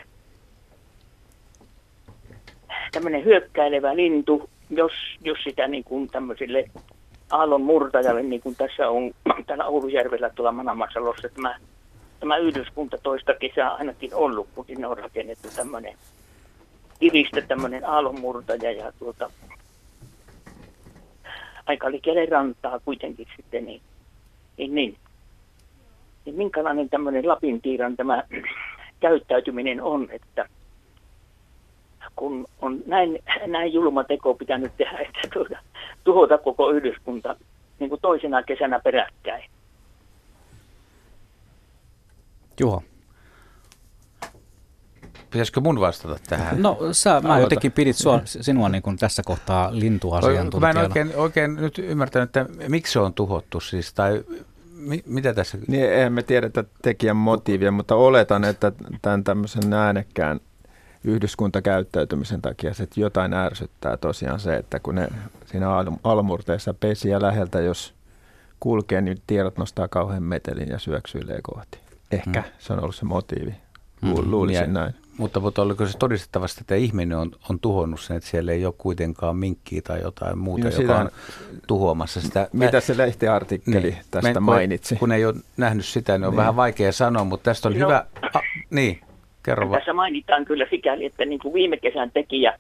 [2.92, 6.65] tämmöinen hyökkäilevä lintu, jos, jos sitä niin kuin tämmöisille
[7.30, 9.12] aallon murtajalle, niin kuin tässä on
[9.48, 11.56] täällä Oulujärvellä tuolla Manamasalossa tämä,
[12.20, 15.94] tämä yhdyskunta toista kesää ainakin ollut, kun sinne on rakennettu tämmöinen
[17.00, 19.32] kivistä tämmöinen aallonmurtaja ja tuota,
[21.65, 23.82] aika liikkeelle rantaa kuitenkin sitten, niin,
[24.58, 24.98] niin, niin.
[26.26, 28.24] niin minkälainen tämmöinen Lapin tiiran tämä
[29.00, 30.50] käyttäytyminen on, että
[32.19, 35.58] kun on näin, näin julma teko pitänyt tehdä, että tuota,
[36.03, 37.36] tuhota koko yhdyskunta
[37.79, 39.49] niin kuin toisena kesänä peräkkäin.
[42.60, 42.82] Juha.
[45.32, 46.62] Pitäisikö mun vastata tähän?
[46.62, 50.73] No sä, mä jotenkin pidit sua, sinua niin kuin tässä kohtaa lintuasiantuntijana.
[50.73, 54.23] Mä en oikein, oikein nyt ymmärtänyt, että miksi se on tuhottu siis, tai
[54.71, 55.58] mi, mitä tässä?
[55.67, 60.39] Niin, eihän me tiedetä tekijän motiivia, mutta oletan, että tämän tämmöisen äänekkään
[61.04, 65.08] yhdyskuntakäyttäytymisen takia se, että jotain ärsyttää tosiaan se, että kun ne
[65.46, 65.68] siinä
[66.04, 67.94] almurteessa pesiä läheltä, jos
[68.60, 71.80] kulkee, niin tiedot nostaa kauhean metelin ja syöksyilee kohti.
[72.12, 72.52] Ehkä hmm.
[72.60, 73.56] se on ollut se motiivi.
[74.02, 74.32] Lu- hmm.
[74.32, 74.94] Luulisin ja, näin.
[75.18, 78.74] Mutta, mutta oliko se todistettavasti, että ihminen on, on tuhonnut sen, että siellä ei ole
[78.78, 81.10] kuitenkaan minkkiä tai jotain muuta, no, joka on
[81.68, 82.50] tuhoamassa sitä.
[82.54, 84.96] Mitä se lehtiartikkeli niin, tästä mainitsi?
[84.96, 86.38] Kun ei ole nähnyt sitä, niin on niin.
[86.38, 88.06] vähän vaikea sanoa, mutta tästä on no, hyvä...
[88.34, 89.02] A, niin,
[89.43, 92.60] kerro Tässä mainitaan kyllä sikäli, että niin kuin viime kesän tekijä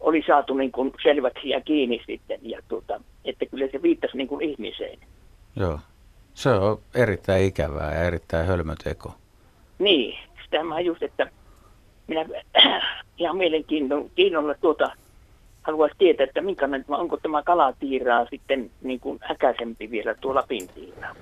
[0.00, 4.28] oli saatu niin kuin selväksi ja kiinni sitten, ja tuota, että kyllä se viittasi niin
[4.28, 4.98] kuin ihmiseen.
[5.56, 5.78] Joo,
[6.34, 9.14] se on erittäin ikävää ja erittäin hölmöteko.
[9.78, 11.30] Niin, sitä mä just, että
[12.06, 12.26] minä
[13.18, 14.92] ihan mielenkiinnolla tuota,
[15.62, 21.14] haluaisin tietää, että minkälainen, onko tämä kalatiiraa sitten niin kuin äkäisempi vielä tuo Lapin tiiraa.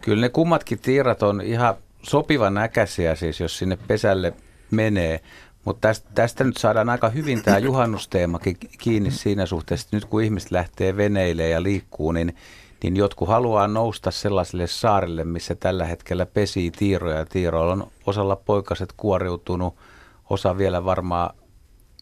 [0.00, 1.74] Kyllä ne kummatkin tiirat on ihan
[2.08, 4.32] sopivan näkäisiä siis, jos sinne pesälle
[4.70, 5.20] menee.
[5.64, 10.22] Mutta tästä, tästä nyt saadaan aika hyvin tämä juhannusteemakin kiinni siinä suhteessa, että nyt kun
[10.22, 12.36] ihmiset lähtee veneille ja liikkuu, niin,
[12.82, 17.26] niin jotkut haluaa nousta sellaiselle saarelle, missä tällä hetkellä pesii tiiroja.
[17.26, 19.74] Tiiroilla on osalla poikaset kuoriutunut–
[20.30, 21.34] osa vielä varmaan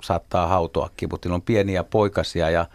[0.03, 2.67] saattaa hautoakin, mutta on pieniä poikasia ja,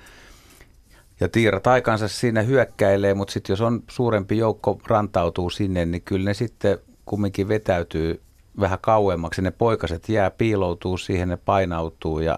[1.20, 6.26] ja tiirat aikansa siinä hyökkäilee, mutta sitten jos on suurempi joukko rantautuu sinne, niin kyllä
[6.26, 6.78] ne sitten
[7.10, 8.22] kumminkin vetäytyy
[8.60, 9.42] vähän kauemmaksi.
[9.42, 12.38] Ne poikaset jää, piiloutuu siihen, ne painautuu ja,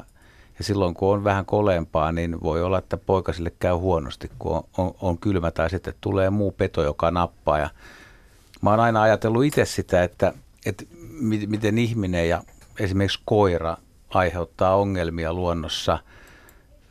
[0.57, 4.63] ja silloin kun on vähän koleempaa, niin voi olla, että poikasille käy huonosti, kun on,
[4.77, 7.59] on, on kylmä tai sitten tulee muu peto, joka nappaa.
[7.59, 7.69] Ja
[8.61, 10.33] mä oon aina ajatellut itse sitä, että,
[10.65, 10.83] että
[11.47, 12.43] miten ihminen ja
[12.79, 13.77] esimerkiksi koira
[14.09, 15.99] aiheuttaa ongelmia luonnossa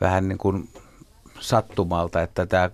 [0.01, 0.69] vähän niin kuin
[1.41, 2.71] sattumalta, että tämä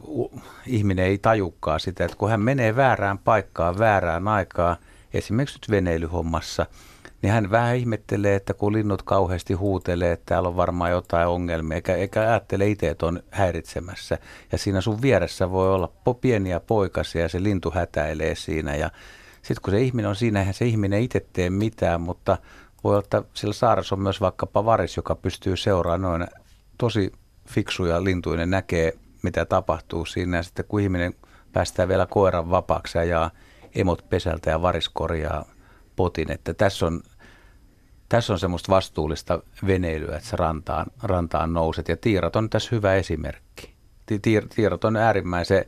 [0.66, 4.77] ihminen ei tajukkaa sitä, että kun hän menee väärään paikkaan väärään aikaan,
[5.19, 6.67] esimerkiksi nyt veneilyhommassa,
[7.23, 11.75] niin hän vähän ihmettelee, että kun linnut kauheasti huutelee, että täällä on varmaan jotain ongelmia,
[11.75, 14.19] eikä, eikä ajattele itse, että on häiritsemässä.
[14.53, 18.77] Ja siinä sun vieressä voi olla pieniä poikasia ja se lintu hätäilee siinä.
[18.77, 18.91] Ja
[19.43, 22.39] sitten kun se ihminen on siinä, se ihminen itse tee mitään, mutta
[22.85, 26.27] voi olla, että sillä saaressa on myös vaikkapa varis, joka pystyy seuraamaan noin
[26.79, 27.13] tosi
[27.49, 31.15] fiksuja lintuja, näkee mitä tapahtuu siinä ja sitten kun ihminen
[31.53, 33.31] päästää vielä koiran vapaaksi ja
[33.77, 35.45] emot pesältä ja varis korjaa
[35.97, 37.01] potin, että tässä on,
[38.09, 42.95] tässä on semmoista vastuullista veneilyä, että sä rantaan, rantaan nouset ja tiirat on tässä hyvä
[42.95, 43.75] esimerkki.
[44.23, 45.65] Tiir, tiirat on äärimmäisen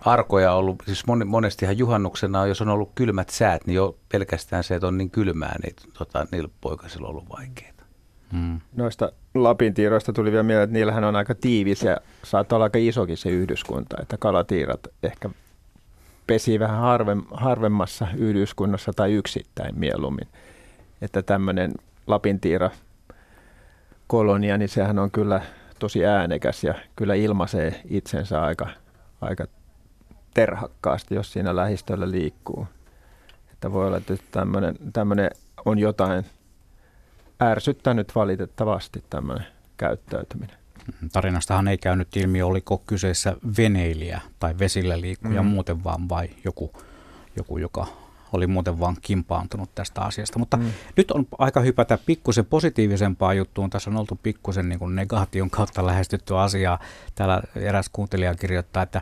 [0.00, 4.86] arkoja ollut, siis monestihan juhannuksena, jos on ollut kylmät säät, niin jo pelkästään se, että
[4.86, 7.76] on niin kylmää, niin tota, niillä poikasilla on ollut vaikeaa.
[8.32, 8.60] Hmm.
[8.76, 12.78] Noista Lapin tiiroista tuli vielä mieleen, että niillähän on aika tiivis ja saattaa olla aika
[12.78, 15.30] isokin se yhdyskunta, että kalatiirat ehkä
[16.26, 20.28] pesii vähän harvem, harvemmassa yhdyskunnassa tai yksittäin mieluummin.
[21.02, 21.72] Että tämmöinen
[22.06, 22.70] Lapin tiira
[24.06, 25.40] kolonia, niin sehän on kyllä
[25.78, 28.68] tosi äänekäs ja kyllä ilmaisee itsensä aika,
[29.20, 29.44] aika
[30.34, 32.68] terhakkaasti, jos siinä lähistöllä liikkuu.
[33.52, 34.16] Että voi olla, että
[34.92, 35.30] tämmöinen
[35.64, 36.24] on jotain
[37.42, 40.56] ärsyttänyt valitettavasti tämmöinen käyttäytyminen.
[41.12, 45.48] Tarinastahan ei käynyt ilmi, oliko kyseessä veneilijä tai vesillä liikkuja mm.
[45.48, 46.72] muuten vaan vai joku,
[47.36, 47.86] joku, joka
[48.32, 50.38] oli muuten vaan kimpaantunut tästä asiasta.
[50.38, 50.64] Mutta mm.
[50.96, 53.70] nyt on aika hypätä pikkusen positiivisempaa juttuun.
[53.70, 56.78] Tässä on oltu pikkusen niin negaation kautta lähestytty asiaa.
[57.14, 59.00] Täällä eräs kuuntelija kirjoittaa, että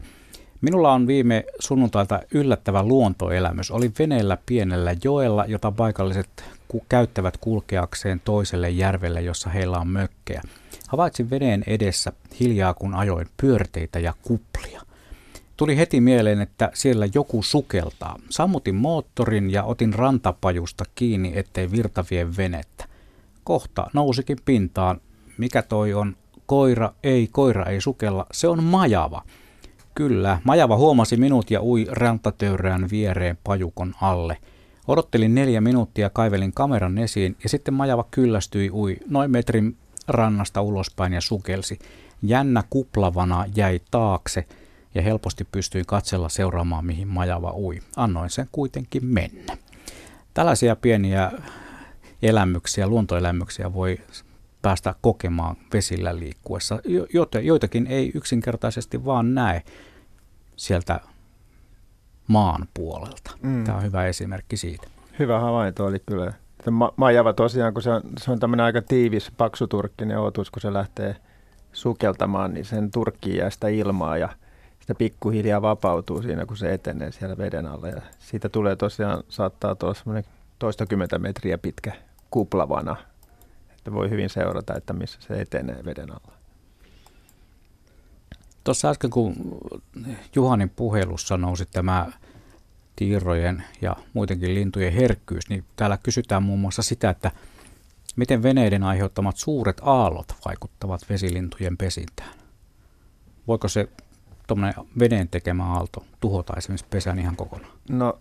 [0.64, 3.70] Minulla on viime sunnuntailta yllättävä luontoelämys.
[3.70, 6.44] Oli veneellä pienellä joella, jota paikalliset
[6.88, 10.42] käyttävät kulkeakseen toiselle järvelle, jossa heillä on mökkejä.
[10.88, 14.82] Havaitsin veneen edessä hiljaa kun ajoin pyörteitä ja kuplia.
[15.56, 18.18] Tuli heti mieleen, että siellä joku sukeltaa.
[18.30, 22.84] Sammutin moottorin ja otin rantapajusta kiinni, ettei virta vie venettä.
[23.44, 25.00] Kohta nousikin pintaan.
[25.38, 26.16] Mikä toi on?
[26.46, 29.22] Koira, ei, koira ei sukella, se on majava.
[29.94, 34.38] Kyllä, Majava huomasi minut ja ui rantatöyrään viereen pajukon alle.
[34.88, 39.76] Odottelin neljä minuuttia, kaivelin kameran esiin ja sitten Majava kyllästyi ui noin metrin
[40.08, 41.78] rannasta ulospäin ja sukelsi.
[42.22, 44.46] Jännä kuplavana jäi taakse
[44.94, 47.78] ja helposti pystyin katsella seuraamaan, mihin majava ui.
[47.96, 49.56] Annoin sen kuitenkin mennä.
[50.34, 51.32] Tällaisia pieniä
[52.22, 53.98] elämyksiä, luontoelämyksiä voi
[54.64, 56.78] päästä kokemaan vesillä liikkuessa,
[57.42, 59.62] joitakin ei yksinkertaisesti vaan näe
[60.56, 61.00] sieltä
[62.28, 63.30] maan puolelta.
[63.42, 63.64] Mm.
[63.64, 64.88] Tämä on hyvä esimerkki siitä.
[65.18, 66.32] Hyvä havainto oli kyllä.
[66.70, 70.72] Ma- majava tosiaan, kun se on, se on tämmöinen aika tiivis, paksuturkkinen otus, kun se
[70.72, 71.16] lähtee
[71.72, 74.28] sukeltamaan, niin sen turkkiin jää sitä ilmaa ja
[74.80, 77.88] sitä pikkuhiljaa vapautuu siinä, kun se etenee siellä veden alla.
[77.88, 80.24] Ja siitä tulee tosiaan, saattaa tulla semmoinen
[80.58, 81.92] toistakymmentä metriä pitkä
[82.30, 82.96] kuplavana,
[83.84, 86.32] että voi hyvin seurata, että missä se etenee veden alla.
[88.64, 89.34] Tuossa äsken, kun
[90.34, 92.12] Juhanin puhelussa nousi tämä
[92.96, 97.30] tiirojen ja muidenkin lintujen herkkyys, niin täällä kysytään muun muassa sitä, että
[98.16, 102.34] miten veneiden aiheuttamat suuret aallot vaikuttavat vesilintujen pesintään.
[103.46, 103.88] Voiko se
[104.46, 107.72] tuommoinen veneen tekemä aalto tuhota esimerkiksi pesän ihan kokonaan?
[107.88, 108.18] No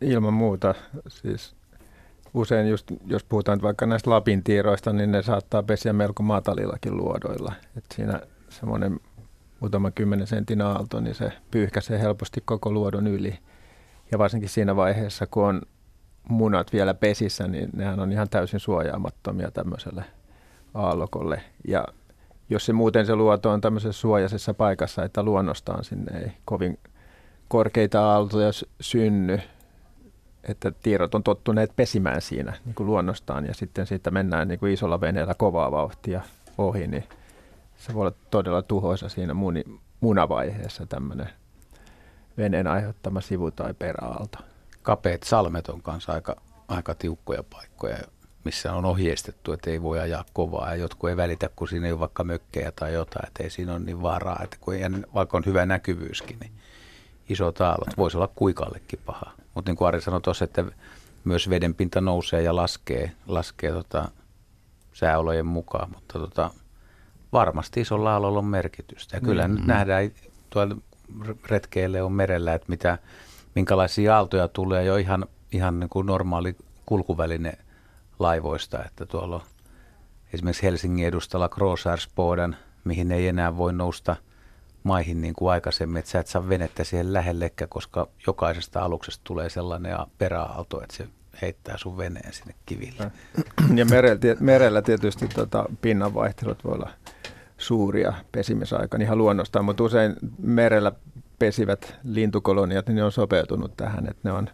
[0.00, 0.74] ilman muuta.
[1.08, 1.57] Siis
[2.34, 7.52] usein just, jos puhutaan vaikka näistä Lapin tiiroista, niin ne saattaa pesiä melko matalillakin luodoilla.
[7.76, 9.00] Et siinä semmoinen
[9.60, 13.38] muutama kymmenen sentin aalto, niin se pyyhkäisee helposti koko luodon yli.
[14.12, 15.62] Ja varsinkin siinä vaiheessa, kun on
[16.28, 20.04] munat vielä pesissä, niin nehän on ihan täysin suojaamattomia tämmöiselle
[20.74, 21.42] aallokolle.
[21.68, 21.84] Ja
[22.50, 26.78] jos se muuten se luoto on tämmöisessä suojaisessa paikassa, että luonnostaan sinne ei kovin
[27.48, 29.38] korkeita aaltoja synny,
[30.48, 34.72] että tiirot on tottuneet pesimään siinä niin kuin luonnostaan ja sitten siitä mennään niin kuin
[34.72, 36.20] isolla veneellä kovaa vauhtia
[36.58, 37.04] ohi, niin
[37.76, 39.64] se voi olla todella tuhoisa siinä muni,
[40.00, 41.28] munavaiheessa tämmöinen
[42.38, 44.38] veneen aiheuttama sivu- tai peräaalto.
[44.82, 46.36] Kapeat salmet on kanssa aika,
[46.68, 47.98] aika tiukkoja paikkoja,
[48.44, 51.92] missä on ohjeistettu, että ei voi ajaa kovaa ja jotkut ei välitä, kun siinä ei
[51.92, 54.80] ole vaikka mökkejä tai jotain, että ei siinä ole niin varaa, että kun ei,
[55.14, 56.52] vaikka on hyvä näkyvyyskin, niin
[57.28, 59.32] iso aallot voisi olla kuikallekin paha.
[59.58, 60.64] Mutta niin kuin Ari sanoi tuossa, että
[61.24, 64.08] myös vedenpinta nousee ja laskee, laskee tota,
[64.92, 66.50] sääolojen mukaan, mutta tota,
[67.32, 69.16] varmasti isolla aallolla on merkitystä.
[69.16, 69.56] Ja kyllä mm-hmm.
[69.56, 70.10] nyt nähdään
[70.50, 70.76] tuolla
[71.50, 72.98] retkeille on merellä, että mitä,
[73.54, 77.52] minkälaisia aaltoja tulee jo ihan, ihan niin kuin normaali kulkuväline
[78.18, 79.42] laivoista, että tuolla on
[80.32, 84.16] esimerkiksi Helsingin edustalla Crossairspoodan, mihin ei enää voi nousta
[84.88, 89.48] maihin niin kuin aikaisemmin, että sä et saa venettä siihen lähellekään, koska jokaisesta aluksesta tulee
[89.50, 91.08] sellainen peräaalto, että se
[91.42, 93.10] heittää sun veneen sinne kiville.
[93.74, 96.90] Ja merellä, merellä tietysti tota, pinnanvaihtelut voi olla
[97.58, 100.92] suuria pesimisaikana ihan luonnostaan, mutta usein merellä
[101.38, 104.48] pesivät lintukoloniat, niin ne on sopeutunut tähän, että ne on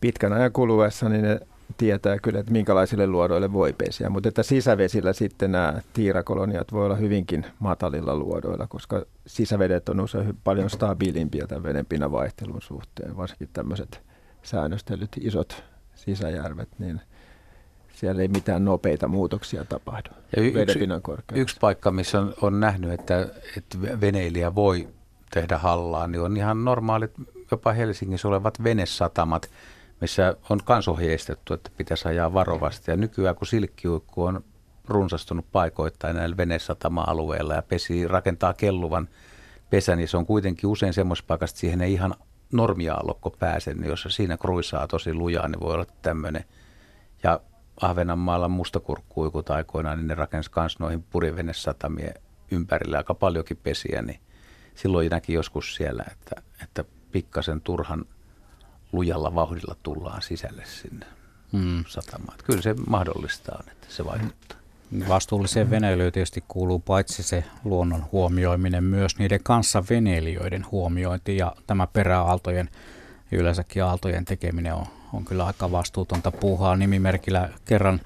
[0.00, 1.40] pitkän ajan kuluessa, niin ne
[1.76, 4.10] tietää kyllä, että minkälaisille luodoille voi pesiä.
[4.10, 10.38] Mutta että sisävesillä sitten nämä tiirakoloniat voi olla hyvinkin matalilla luodoilla, koska sisävedet on usein
[10.44, 14.00] paljon stabiilimpia tämän vedenpinnan vaihtelun suhteen, varsinkin tämmöiset
[14.42, 17.00] säännöstelyt isot sisäjärvet, niin
[17.94, 20.78] siellä ei mitään nopeita muutoksia tapahdu ja y- yksi,
[21.34, 24.88] yksi paikka, missä on, on nähnyt, että, että veneilijä voi
[25.30, 27.10] tehdä hallaa, niin on ihan normaalit,
[27.50, 29.50] jopa Helsingissä olevat venesatamat,
[30.00, 32.90] missä on kansohjeistettu, että pitäisi ajaa varovasti.
[32.90, 34.44] Ja nykyään kun silkkiuikku on
[34.88, 39.08] runsastunut paikoittain näillä venesatama-alueilla ja pesi rakentaa kelluvan
[39.70, 42.14] pesän, niin se on kuitenkin usein semmoisessa paikassa, että siihen ei ihan
[42.52, 46.44] normiaallokko pääse, niin jos siinä kruisaa tosi lujaa, niin voi olla tämmöinen.
[47.22, 47.40] Ja
[47.80, 52.14] Ahvenanmaalla mustakurkkuikut aikoinaan, niin ne rakensi myös noihin purivenesatamien
[52.50, 54.20] ympärille aika paljonkin pesiä, niin
[54.74, 58.04] silloin näki joskus siellä, että, että pikkasen turhan
[58.92, 61.06] lujalla vauhdilla tullaan sisälle sinne
[61.52, 61.84] mm.
[61.88, 62.38] satamaan.
[62.44, 64.58] Kyllä se mahdollista on, että se vaikuttaa.
[65.08, 71.86] Vastuulliseen veneilyyn tietysti kuuluu paitsi se luonnon huomioiminen, myös niiden kanssa veneilijöiden huomiointi ja tämä
[71.86, 72.70] peräaaltojen
[73.32, 76.76] yleensäkin aaltojen tekeminen on, on kyllä aika vastuutonta puuhaa.
[76.76, 78.00] Nimimerkillä kerran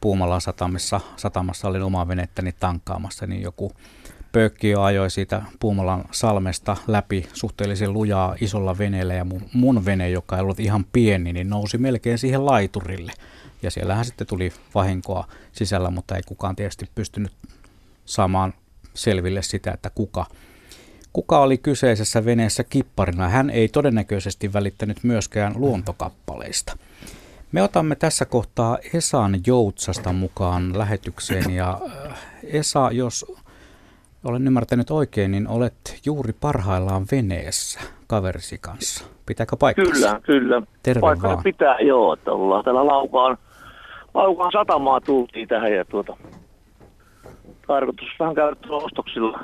[0.00, 3.72] Puumalan satamissa, satamassa olin omaa venettäni tankkaamassa, niin joku
[4.36, 10.36] pöykkiö ajoi siitä Puumalan salmesta läpi suhteellisen lujaa isolla veneellä ja mun, mun vene, joka
[10.36, 13.12] ei ollut ihan pieni, niin nousi melkein siihen laiturille.
[13.62, 17.32] Ja siellähän sitten tuli vahinkoa sisällä, mutta ei kukaan tietysti pystynyt
[18.04, 18.54] saamaan
[18.94, 20.26] selville sitä, että kuka,
[21.12, 23.28] kuka oli kyseisessä veneessä kipparina.
[23.28, 26.78] Hän ei todennäköisesti välittänyt myöskään luontokappaleista.
[27.52, 31.80] Me otamme tässä kohtaa Esan Joutsasta mukaan lähetykseen ja
[32.10, 33.26] äh, Esa, jos
[34.26, 39.04] olen ymmärtänyt oikein, niin olet juuri parhaillaan veneessä kaverisi kanssa.
[39.26, 39.92] Pitääkö paikkansa?
[39.92, 40.62] Kyllä, kyllä.
[40.82, 41.42] Terve Paikka vaan.
[41.42, 43.38] pitää, joo, että ollaan täällä Laukaan,
[44.14, 46.16] Laukaan satamaa tultiin tähän ja tuota,
[47.66, 49.40] tarkoitus vähän käydä ostoksilla,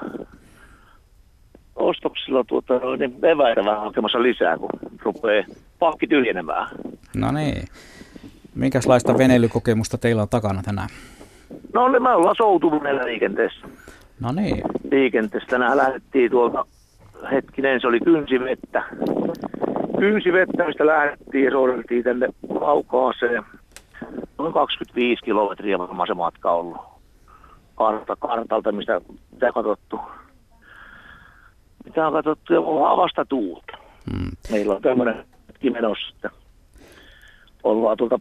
[1.76, 4.70] ostoksilla tuota, niin eväitä vähän hakemassa lisää, kun
[5.02, 5.44] rupeaa
[5.78, 6.68] pakki tyhjenemään.
[7.16, 7.64] No niin.
[8.54, 10.88] Minkälaista veneilykokemusta teillä on takana tänään?
[11.74, 13.66] No niin, me ollaan soutuneella liikenteessä.
[14.22, 14.62] No niin.
[14.90, 16.64] Liikenteessä tänään lähdettiin tuolta,
[17.32, 18.84] hetkinen, se oli kynsivettä.
[19.98, 23.42] Kynsivettä, mistä lähdettiin ja soudeltiin tänne Laukaaseen.
[24.38, 26.82] Noin 25 kilometriä varmaan se matka ollut.
[27.74, 29.00] Karta, kartalta, mistä
[29.32, 30.00] mitä katsottu.
[31.84, 32.60] Mitä on katsottu ja
[32.96, 33.78] vasta tuulta.
[34.12, 34.30] Mm.
[34.50, 36.30] Meillä on tämmöinen hetki menossa, että
[37.62, 38.18] ollaan tuolta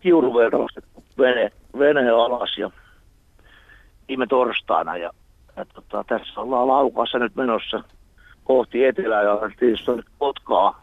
[0.00, 2.70] Kiuruveelta nostettu vene, vene alas ja
[4.08, 5.10] viime torstaina ja,
[5.56, 7.84] ja tota, tässä ollaan laukassa nyt menossa
[8.44, 10.82] kohti etelää ja tietysti on Kotkaa,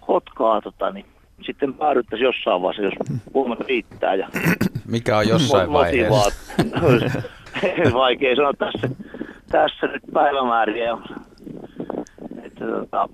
[0.00, 1.06] Kotkaa tota, niin
[1.46, 4.14] sitten päädyttäisiin jossain vaiheessa, jos huomenna riittää.
[4.14, 4.28] Ja
[4.86, 6.30] Mikä on jossain vaiheessa?
[7.92, 8.88] Vaikea sanoa tässä,
[9.50, 10.98] tässä nyt päivämääriä.
[12.42, 13.08] Että, tota,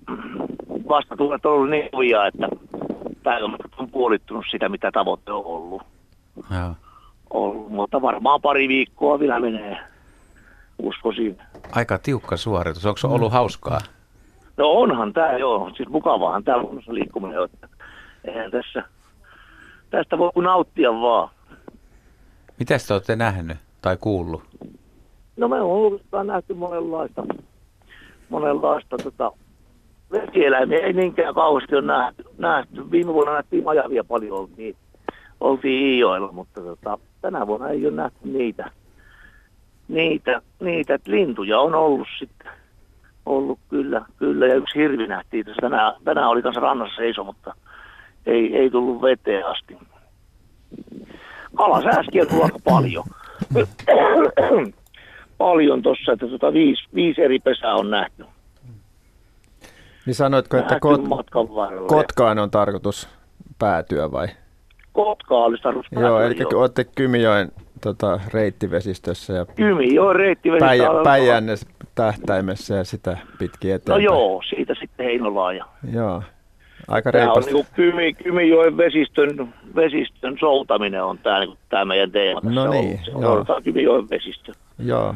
[0.88, 2.48] vastatuulet on ollut niin kovia, että
[3.22, 5.82] päivämäärät on puolittunut sitä, mitä tavoite on ollut.
[6.50, 6.74] Joo.
[7.30, 7.70] ollut.
[7.70, 9.78] Mutta varmaan pari viikkoa vielä menee,
[10.78, 11.38] uskoisin.
[11.72, 12.86] Aika tiukka suoritus.
[12.86, 13.80] Onko se ollut hauskaa?
[14.56, 17.48] No onhan tämä joo, siis mukavaahan tämä luonnossa liikkuminen on.
[18.24, 18.84] Eihän tässä,
[19.90, 21.28] tästä voi kuin nauttia vaan.
[22.58, 24.42] Mitä te olette nähnyt tai kuullut?
[25.36, 27.24] No me on oikeastaan nähty monenlaista,
[28.28, 29.32] monenlaista tota,
[30.12, 30.78] vesieläimiä.
[30.78, 32.24] Ei niinkään kauheasti ole nähty.
[32.38, 32.90] nähty.
[32.90, 34.76] Viime vuonna nähtiin majavia paljon, oltiin,
[35.40, 38.70] oltiin Iijoilla, mutta tota, tänä vuonna ei ole nähty niitä.
[39.88, 42.52] Niitä, niitä lintuja on ollut sitten.
[43.26, 44.46] Ollut kyllä, kyllä.
[44.46, 47.54] Ja yksi hirvi nähtiin tässä tänään, tänään oli kanssa rannassa seiso, mutta
[48.26, 49.78] ei, ei tullut veteen asti.
[51.54, 53.04] Kalasääskiä on aika paljon.
[55.38, 58.24] paljon tuossa, että tota viisi, viisi eri pesää on nähty.
[60.06, 61.00] Niin sanoitko, että kot.
[61.86, 63.08] Kotkaan on tarkoitus
[63.58, 64.28] päätyä vai?
[64.92, 67.52] Kotkaa olisi tarkoitus Joo, päätyä, eli olette Kymijoen
[67.84, 70.66] tota, reittivesistössä ja Kymi, joo, reittivesistä.
[70.66, 71.46] Päijä, on-
[71.94, 74.04] tähtäimessä ja sitä pitkin No eteenpäin.
[74.04, 75.56] joo, siitä sitten Heinolaan.
[75.56, 76.22] Ja Joo.
[76.88, 77.52] Aika tämä on reipasta.
[77.52, 83.00] niin Kymi, Kymijoen vesistön, vesistön soutaminen on tämä, niin tämä meidän teema tässä No niin.
[83.04, 83.44] Se joo.
[83.48, 84.52] on Kymijoen vesistö.
[84.78, 85.14] Joo.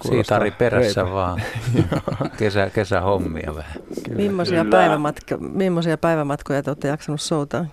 [0.00, 1.40] Siitari perässä reipa- vaan.
[2.38, 3.72] Kesä, kesähommia vähän.
[4.16, 4.76] Millaisia, Kyllä.
[4.76, 7.64] päivämatka, millaisia päivämatkoja te olette jaksanut soutaa?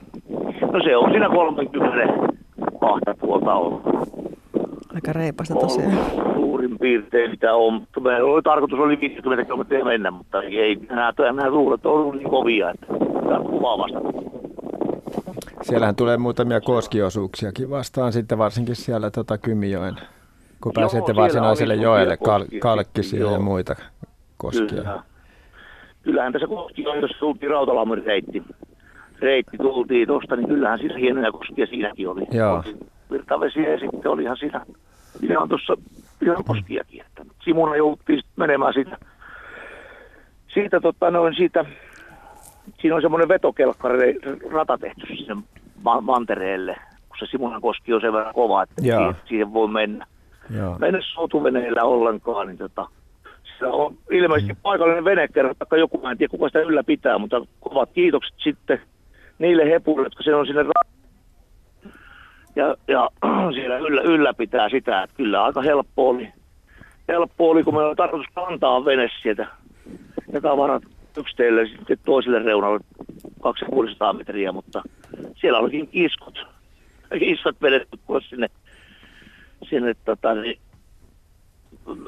[0.74, 3.82] No se on siinä 32 puolta ollut.
[4.96, 5.98] Aika reipasta tosiaan.
[6.36, 7.88] suurin piirtein mitä on.
[8.00, 12.30] Meillä oli tarkoitus oli 50 kilometriä mennä, mutta ei nämä, nämä tuulet on ollut niin
[12.30, 12.86] kovia, että
[13.50, 14.00] kuvaavasta.
[15.62, 19.96] Siellähän tulee muutamia koskiosuuksiakin vastaan sitten varsinkin siellä tota Kymijoen,
[20.64, 23.76] kun Joo, pääsette varsinaiselle joelle, kal- koskia kalkkisia ja muita
[24.38, 24.68] koskia.
[24.68, 25.04] Kyllä.
[26.04, 28.44] Kyllähän tässä koski on, jos tultiin Rautalammin reitti.
[29.20, 32.22] Reitti tultiin tuosta, niin kyllähän siinä hienoja koskia siinäkin oli.
[32.32, 32.56] Joo.
[32.56, 32.76] Oli
[33.12, 34.66] Virtavesiä ja sitten olihan siinä
[35.22, 35.74] ihan tuossa
[36.22, 37.02] ihan koskiakin.
[37.02, 38.98] Että Simuna jouttiin menemään siitä,
[40.54, 41.66] siitä, tota, noin, siitä
[42.82, 44.20] siinä on semmoinen vetokelkkari
[44.52, 45.36] rata tehty sinne
[45.84, 46.76] ma- mantereelle,
[47.10, 49.00] kun se Simunan koski on sen verran kova, että Joo.
[49.00, 50.06] siihen, siihen voi mennä
[50.50, 50.78] Joo.
[50.80, 52.88] mene sotuveneellä ollenkaan, niin tota,
[53.58, 57.90] siellä on ilmeisesti paikallinen venekerro, tai joku, mä en tiedä kuka sitä ylläpitää, mutta kovat
[57.94, 58.82] kiitokset sitten
[59.40, 60.99] niille hepuille, jotka se on sinne ra-
[62.56, 63.10] ja, ja
[63.54, 66.34] siellä yllä, ylläpitää sitä, että kyllä aika helppo oli,
[67.08, 69.48] helppo oli kun meillä oli tarkoitus kantaa vene sieltä
[70.34, 70.84] ja tavarat
[71.18, 72.80] yksiteelle sitten toiselle reunalle
[73.42, 74.82] 250 metriä, mutta
[75.36, 76.40] siellä olikin kiskot,
[77.20, 77.98] kiskot vedetty
[78.30, 78.48] sinne
[79.70, 80.60] sinne tota, niin,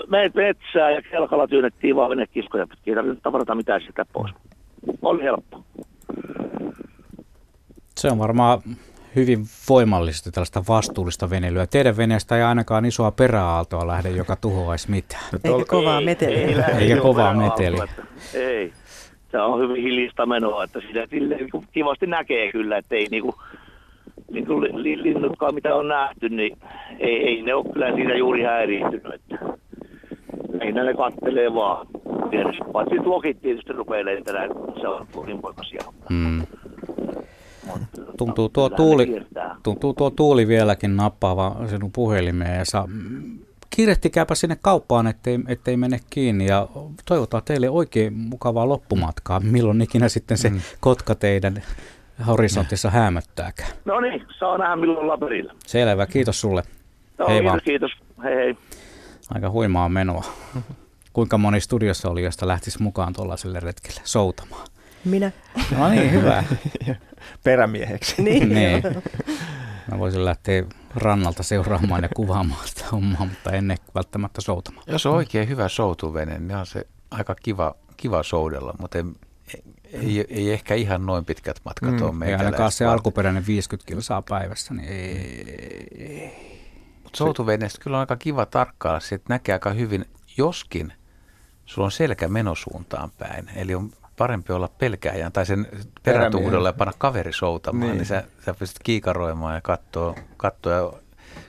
[0.08, 4.32] me metsää ja kelkalla työnnettiin vaan venekiskoja pitkin, ei tarvinnut tavarata mitään sitä pois.
[5.02, 5.64] Oli helppo.
[7.98, 8.62] Se on varmaan
[9.16, 9.39] hyvin
[9.70, 11.68] voimallisesti tällaista vastuullista veneilyä.
[11.68, 15.24] Teidän veneestä ei ainakaan isoa peräaaltoa lähde, joka tuhoaisi mitään.
[15.43, 16.57] Eikä kovaa meteliä.
[16.57, 17.88] lähde Eikä jo kovaa meteliä.
[18.34, 18.74] Ei.
[19.32, 23.36] Se on hyvin hiljasta menoa, että silleen niin kivasti näkee kyllä, että ei niinku,
[24.32, 26.57] niin kuin li- li- linnutkaan mitä on nähty, niin
[26.99, 29.14] ei, ei ne ole kyllä siitä juuri häiriintynyt.
[29.14, 29.36] Että
[30.53, 31.88] lähinnä ne kattelee vaan.
[32.74, 34.49] Paitsi lokit tietysti rupeaa lentelemään,
[34.82, 35.84] se on kokinpoikasia.
[36.09, 36.41] Mm.
[37.80, 39.26] Mutta, Tuntuu tuo, tuuli,
[39.63, 42.57] tuntuu tuo tuuli vieläkin nappaava sinun puhelimeen.
[42.57, 42.88] Ja sa,
[43.69, 46.45] kiirehtikääpä sinne kauppaan, ettei, ettei mene kiinni.
[46.45, 46.67] Ja
[47.05, 50.59] toivotaan teille oikein mukavaa loppumatkaa, milloin ikinä sitten se mm.
[50.80, 51.63] kotka teidän
[52.28, 53.72] horisontissa hämöttääkään.
[53.86, 55.53] No niin, saa nähdä milloin ollaan perillä.
[55.65, 56.63] Selvä, kiitos sulle.
[57.17, 57.61] No, Hei kiitos, vaan.
[57.65, 57.91] kiitos.
[58.24, 58.57] Hei hei.
[59.30, 60.26] Aika huimaa menoa.
[61.13, 64.67] Kuinka moni studiossa oli, josta lähtisi mukaan tuollaiselle retkelle soutamaan?
[65.05, 65.32] Minä.
[65.78, 66.43] No niin, hyvä.
[67.44, 68.22] Perämieheksi.
[68.22, 68.50] Niin.
[68.50, 68.84] niin.
[69.92, 70.64] Mä voisin lähteä
[70.96, 74.84] rannalta seuraamaan ja kuvaamaan sitä hommaa, mutta en välttämättä soutamaan.
[74.88, 79.06] Jos on oikein hyvä soutuvene, niin on se aika kiva, kiva soudella, mutta ei,
[79.94, 84.22] ei, ei ehkä ihan noin pitkät matkat mm, ole Ei ainakaan se alkuperäinen 50 kilsaa
[84.22, 86.52] päivässä, niin ei.
[87.04, 90.06] Mutta soutuveneestä kyllä on aika kiva tarkkailla, että näkee aika hyvin,
[90.38, 90.94] joskin
[91.66, 95.68] sulla on selkä menosuuntaan päin, eli on parempi olla pelkääjän tai sen
[96.03, 100.16] perätuhdella ja panna kaveri soutamaan, niin, niin sä, sä pystyt kiikaroimaan ja katsoa.
[100.38, 100.74] katsoa.
[100.74, 100.93] Ja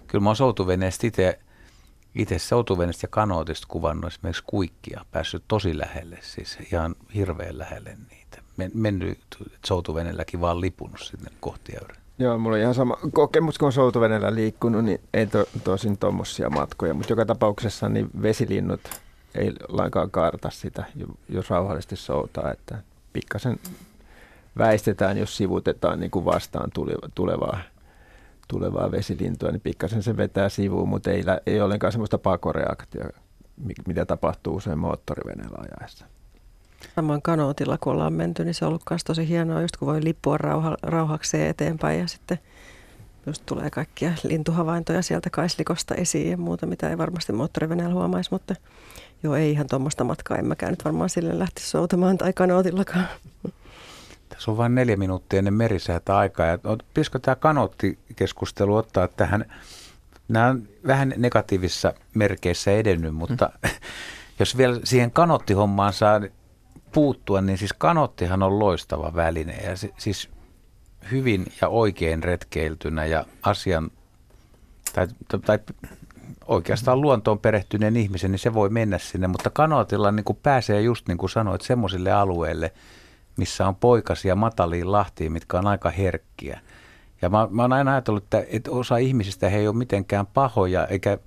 [0.06, 1.38] kyllä mä oon soutuveneestä itse
[2.14, 8.42] itse soutuveneestä ja kanootista kuvannut esimerkiksi kuikkia, päässyt tosi lähelle, siis ihan hirveän lähelle niitä.
[8.56, 9.18] Men, mennyt
[9.66, 12.02] soutuveneelläkin vaan lipunut sinne kohti Äyren.
[12.18, 16.50] Joo, mulla on ihan sama kokemus, kun on soutuveneellä liikkunut, niin ei to, tosin tuommoisia
[16.50, 18.80] matkoja, mutta joka tapauksessa niin vesilinnut
[19.35, 20.85] ei lainkaan kaarta sitä,
[21.28, 22.78] jos rauhallisesti soutaa, että
[23.12, 23.59] pikkasen
[24.59, 26.70] väistetään, jos sivutetaan niin kuin vastaan
[27.14, 27.61] tulevaa,
[28.49, 33.05] tulevaa vesilintua, niin pikkasen se vetää sivuun, mutta ei, ei ollenkaan sellaista pakoreaktia,
[33.87, 36.07] mitä tapahtuu usein moottoriveneellä ajaessa.
[36.95, 40.05] Samoin kanootilla, kun ollaan menty, niin se on ollut myös tosi hienoa, just kun voi
[40.05, 42.39] lippua rauha, rauhakseen eteenpäin ja sitten
[43.26, 48.55] just tulee kaikkia lintuhavaintoja sieltä kaislikosta esiin ja muuta, mitä ei varmasti moottoriveneellä huomaisi, mutta
[49.22, 50.36] Joo, ei ihan tuommoista matkaa.
[50.36, 53.08] En mäkään nyt varmaan sille lähtisi soutamaan tai kanootillakaan.
[54.28, 56.46] Tässä on vain neljä minuuttia ennen merisäätä aikaa.
[56.46, 59.44] Ja pitäisikö tämä kanoottikeskustelu ottaa tähän?
[60.28, 63.70] Nämä on vähän negatiivisissa merkeissä edennyt, mutta mm.
[64.38, 66.20] jos vielä siihen kanoottihommaan saa
[66.92, 69.56] puuttua, niin siis kanoottihan on loistava väline.
[69.56, 70.28] Ja siis
[71.10, 73.90] hyvin ja oikein retkeiltynä ja asian
[74.92, 75.08] tai,
[75.46, 75.58] tai
[76.53, 81.09] oikeastaan luontoon perehtyneen ihmisen, niin se voi mennä sinne, mutta kanootilla niin kuin pääsee just
[81.09, 82.72] niin kuin sanoit, semmoisille alueille,
[83.36, 86.61] missä on poikasia mataliin lahtiin, mitkä on aika herkkiä.
[87.22, 90.86] Ja mä, mä oon aina ajatellut, että, että osa ihmisistä he ei ole mitenkään pahoja,
[90.86, 91.18] eikä,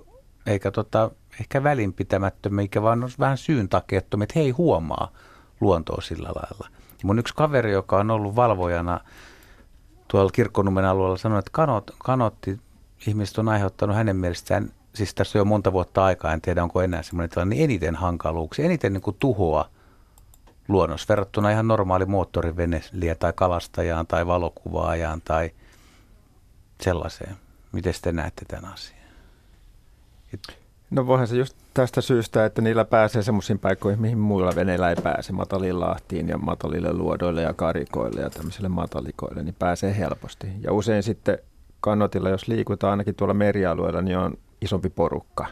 [0.46, 1.10] eikä tota,
[1.40, 5.12] ehkä välinpitämättömiä, eikä vaan on vähän syyn takia, että he ei huomaa
[5.60, 6.68] luontoa sillä lailla.
[6.70, 9.00] Ja mun yksi kaveri, joka on ollut valvojana
[10.08, 12.60] tuolla Kirkkonummen alueella, sanoi, että kanot, kanotti
[13.06, 16.82] ihmiset on aiheuttanut hänen mielestään siis tässä on jo monta vuotta aikaa, en tiedä onko
[16.82, 19.70] enää semmoinen tilanne, niin eniten hankaluuksia, eniten niin kuin tuhoa
[20.68, 25.50] luonnossa verrattuna ihan normaali moottoriveneliä tai kalastajaan tai valokuvaajaan tai
[26.80, 27.36] sellaiseen.
[27.72, 28.96] Miten te näette tämän asian?
[30.90, 34.96] No voihan se just tästä syystä, että niillä pääsee semmoisiin paikkoihin, mihin muilla veneillä ei
[35.02, 40.46] pääse, mataliin lahtiin ja matalille luodoille ja karikoille ja tämmöisille matalikoille, niin pääsee helposti.
[40.60, 41.38] Ja usein sitten
[41.80, 45.46] kannotilla, jos liikutaan ainakin tuolla merialueella, niin on isompi porukka.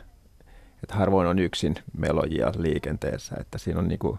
[0.83, 4.19] Että harvoin on yksin melojia liikenteessä, että siinä on niin kuin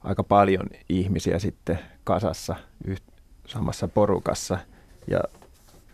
[0.00, 3.04] aika paljon ihmisiä sitten kasassa yht,
[3.46, 4.58] samassa porukassa.
[5.06, 5.20] Ja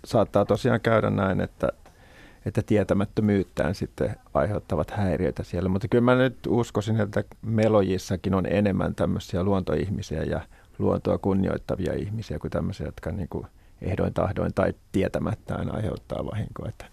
[0.04, 1.68] saattaa tosiaan käydä näin, että,
[2.46, 5.68] että tietämättömyyttään sitten aiheuttavat häiriöitä siellä.
[5.68, 10.40] Mutta kyllä mä nyt uskoisin, että melojissakin on enemmän tämmöisiä luontoihmisiä ja
[10.78, 13.46] luontoa kunnioittavia ihmisiä kuin tämmöisiä, jotka niin kuin
[13.82, 16.68] ehdoin tahdoin tai tietämättään aiheuttaa vahinkoa.
[16.68, 16.86] Että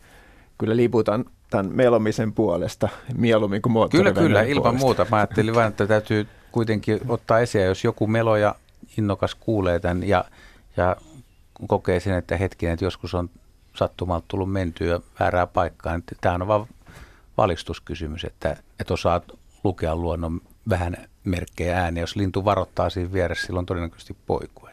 [0.63, 4.85] kyllä liputan tämän melomisen puolesta mieluummin kuin Kyllä, kyllä, ilman puolesta.
[4.85, 5.05] muuta.
[5.11, 8.55] Mä ajattelin vain, että täytyy kuitenkin ottaa esiin, jos joku melo ja
[8.97, 10.25] innokas kuulee tämän ja,
[10.77, 10.95] ja
[11.67, 13.29] kokee sen, että hetkinen, että joskus on
[13.75, 16.67] sattumalta tullut mentyä väärää paikkaa, niin tämä on vain
[17.37, 19.21] valistuskysymys, että, että osaa
[19.63, 21.99] lukea luonnon vähän merkkejä ääni.
[21.99, 24.72] Jos lintu varoittaa siinä vieressä, silloin todennäköisesti poikuu.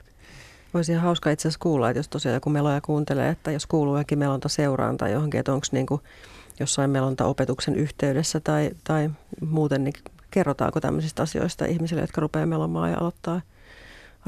[0.75, 3.99] Voisi ihan hauska itse asiassa kuulla, että jos tosiaan joku meloja kuuntelee, että jos kuuluu
[3.99, 5.87] jokin melonta seuraan tai johonkin, että onko niin
[6.61, 9.11] jossain melonta-opetuksen yhteydessä tai, tai
[9.47, 9.95] muuten, niin
[10.31, 13.41] kerrotaanko tämmöisistä asioista ihmisille, jotka rupeaa melomaan ja aloittaa,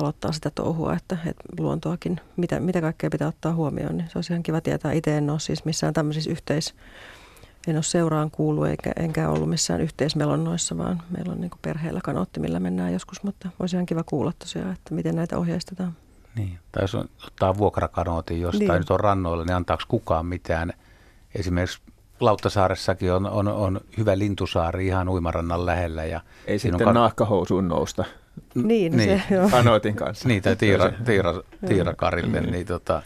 [0.02, 4.32] aloittaa sitä touhua, että, että luontoakin, mitä, mitä kaikkea pitää ottaa huomioon, niin se olisi
[4.32, 4.92] ihan kiva tietää.
[4.92, 6.74] Itse en ole siis missään tämmöisissä yhteis,
[7.66, 12.40] en ole seuraan kuullut eikä, enkä ollut missään yhteismelonnoissa, vaan meillä on niin perheellä kanootti,
[12.40, 15.96] millä mennään joskus, mutta olisi ihan kiva kuulla tosiaan, että miten näitä ohjeistetaan.
[16.36, 16.58] Niin.
[16.72, 18.78] Tai jos ottaa vuokrakanootin jostain niin.
[18.78, 20.72] nyt on rannoilla, niin antaako kukaan mitään?
[21.34, 21.80] Esimerkiksi
[22.20, 26.04] Lauttasaaressakin on, on, on hyvä lintusaari ihan uimarannan lähellä.
[26.04, 28.04] Ja Ei sitten on nahkahousuun nousta.
[28.54, 29.22] Niin, niin.
[29.28, 29.48] Se, joo.
[29.48, 30.28] Kanootin kanssa.
[30.28, 31.34] Niin, tai tiira, tiira,
[31.66, 32.40] tiirakarille.
[32.40, 32.52] niin.
[32.52, 33.02] niin tota,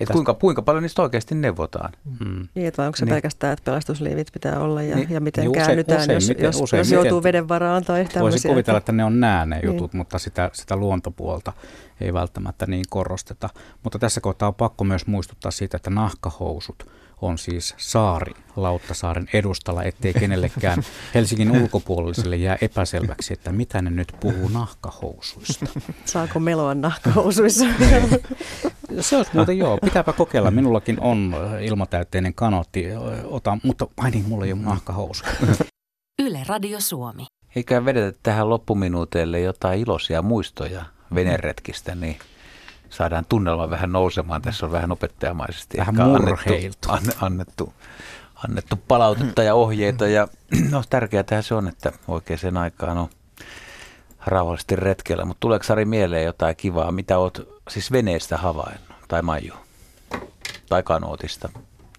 [0.00, 1.92] Et kuinka, kuinka paljon niistä oikeasti neuvotaan?
[2.18, 2.48] Hmm.
[2.54, 3.14] Niin, että vai onko se niin.
[3.14, 5.10] pelkästään, että pelastusliivit pitää olla ja, niin.
[5.10, 7.84] ja miten niin usein, käännytään, usein, jos, miten, jos, usein, jos joutuu miten, veden varaan
[7.84, 8.22] tai tämmöisiä.
[8.22, 9.98] Voisi kuvitella, että ne on nää ne jutut, niin.
[9.98, 11.52] mutta sitä, sitä luontopuolta
[12.00, 13.48] ei välttämättä niin korosteta.
[13.82, 16.86] Mutta tässä kohtaa on pakko myös muistuttaa siitä, että nahkahousut
[17.22, 20.82] on siis saari Lauttasaaren edustalla, ettei kenellekään
[21.14, 25.66] Helsingin ulkopuoliselle jää epäselväksi, että mitä ne nyt puhuu nahkahousuista.
[26.04, 27.64] Saako meloa nahkahousuissa?
[29.00, 30.50] Se olisi muuten joo, pitääpä kokeilla.
[30.50, 32.84] Minullakin on ilmatäytteinen kanootti,
[33.24, 35.24] ota, mutta ai niin, mulla ei ole nahkahousu.
[36.22, 37.26] Yle Radio Suomi.
[37.56, 40.84] Eikä vedetä tähän loppuminuuteille jotain iloisia muistoja
[41.14, 42.18] veneretkistä, niin
[42.90, 44.42] saadaan tunnelma vähän nousemaan.
[44.42, 46.88] Tässä on vähän opettajamaisesti vähän annettu,
[47.20, 47.72] annettu,
[48.44, 50.06] annettu palautetta ja ohjeita.
[50.06, 50.28] Ja
[50.70, 53.08] no, tärkeää se on, että oikeaan aikaan on
[54.26, 55.24] rauhallisesti retkellä.
[55.24, 58.88] Mutta tuleeko Sari mieleen jotain kivaa, mitä oot siis veneestä havainnut?
[59.08, 59.54] Tai Maiju?
[60.68, 61.48] Tai kanootista?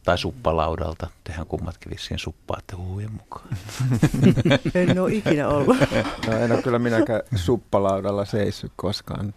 [0.03, 1.07] Tai suppalaudalta.
[1.23, 3.47] Tehän kummatkin vissiin suppaatte huujen mukaan.
[4.75, 5.77] en ole ikinä ollut.
[6.27, 9.33] No, en ole kyllä minäkään suppalaudalla seissyt koskaan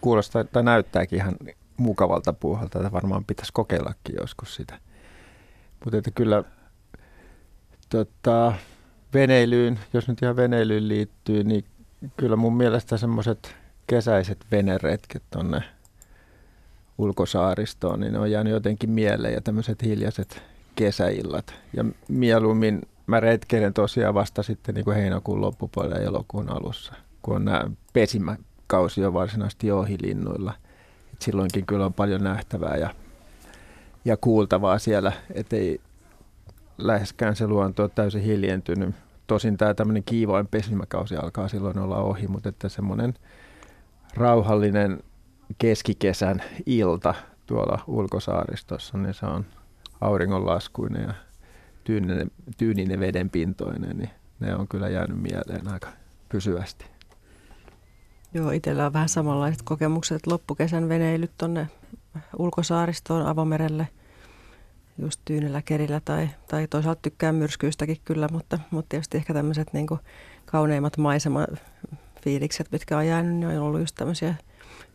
[0.00, 1.34] kuulostaa tai näyttääkin ihan
[1.76, 4.78] mukavalta puuhalta, että varmaan pitäisi kokeillakin joskus sitä.
[5.84, 6.44] Mutta että kyllä
[7.88, 8.52] tota,
[9.14, 11.64] veneilyyn, jos nyt ihan veneilyyn liittyy, niin
[12.16, 13.54] kyllä mun mielestä semmoiset
[13.86, 15.62] kesäiset veneretket tonne
[16.98, 20.42] ulkosaaristoon, niin ne on jäänyt jotenkin mieleen ja tämmöiset hiljaiset
[20.76, 21.54] kesäillat.
[21.76, 26.92] Ja mieluummin mä retkeilen tosiaan vasta sitten niin kuin heinäkuun loppupuolella ja elokuun alussa,
[27.22, 28.36] kun on nämä pesimä,
[28.66, 30.54] kausi on varsinaisesti ohilinnuilla.
[31.12, 32.94] Et silloinkin kyllä on paljon nähtävää ja,
[34.04, 35.80] ja kuultavaa siellä, ettei
[36.78, 38.94] läheskään se luonto ole täysin hiljentynyt.
[39.30, 43.14] Tosin tämä tämmöinen kiivoin pesimäkausi alkaa silloin olla ohi, mutta että semmoinen
[44.14, 45.02] rauhallinen
[45.58, 47.14] keskikesän ilta
[47.46, 49.46] tuolla ulkosaaristossa, niin se on
[50.00, 51.14] auringonlaskuinen ja
[51.84, 54.10] tyyninen, tyyninen vedenpintoinen, niin
[54.40, 55.88] ne on kyllä jäänyt mieleen aika
[56.28, 56.84] pysyvästi.
[58.34, 60.26] Joo, itsellä on vähän samanlaiset kokemukset.
[60.26, 61.68] Loppukesän veneilyt tuonne
[62.38, 63.88] ulkosaaristoon, avomerelle,
[64.98, 69.86] just tyynellä kerillä tai, tai toisaalta tykkään myrskyistäkin kyllä, mutta, mutta tietysti ehkä tämmöiset niin
[70.46, 74.34] kauneimmat maisemafiilikset, mitkä on jäänyt, niin on ollut just tämmöisiä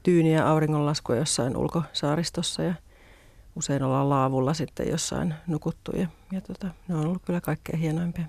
[0.04, 2.74] tyyniä auringonlaskuja jossain ulkosaaristossa ja
[3.56, 8.26] usein ollaan laavulla sitten jossain nukuttu ja, ja tota, ne on ollut kyllä kaikkein hienoimpia.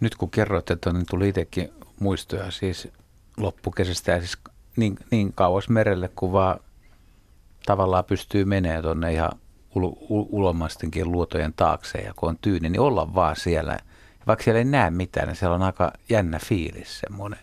[0.00, 2.88] Nyt kun kerroit, että niin tuli itsekin muistoja siis
[3.36, 4.38] loppukesästä ja siis
[4.76, 6.60] niin, niin kauas merelle kuin vaan
[7.66, 9.30] tavallaan pystyy menemään tuonne ihan
[9.78, 13.72] ul- ul- ulomaistenkin luotojen taakse ja kun on tyyni, niin olla vaan siellä.
[13.72, 17.40] Ja vaikka siellä ei näe mitään, niin siellä on aika jännä fiilis semmoinen,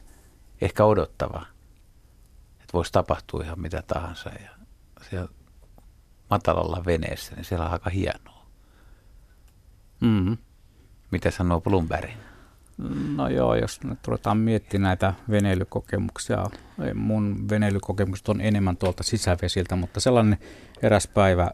[0.61, 1.45] ehkä odottava,
[2.51, 4.29] että voisi tapahtua ihan mitä tahansa.
[4.29, 4.49] Ja
[5.09, 5.29] siellä
[6.29, 8.45] matalalla veneessä, niin siellä on aika hienoa.
[10.01, 10.37] Mm-hmm.
[11.11, 12.11] Mitä sanoo Bloomberg?
[13.15, 16.45] No joo, jos nyt ruvetaan miettimään näitä veneilykokemuksia,
[16.93, 20.37] mun veneilykokemukset on enemmän tuolta sisävesiltä, mutta sellainen
[20.81, 21.51] eräs päivä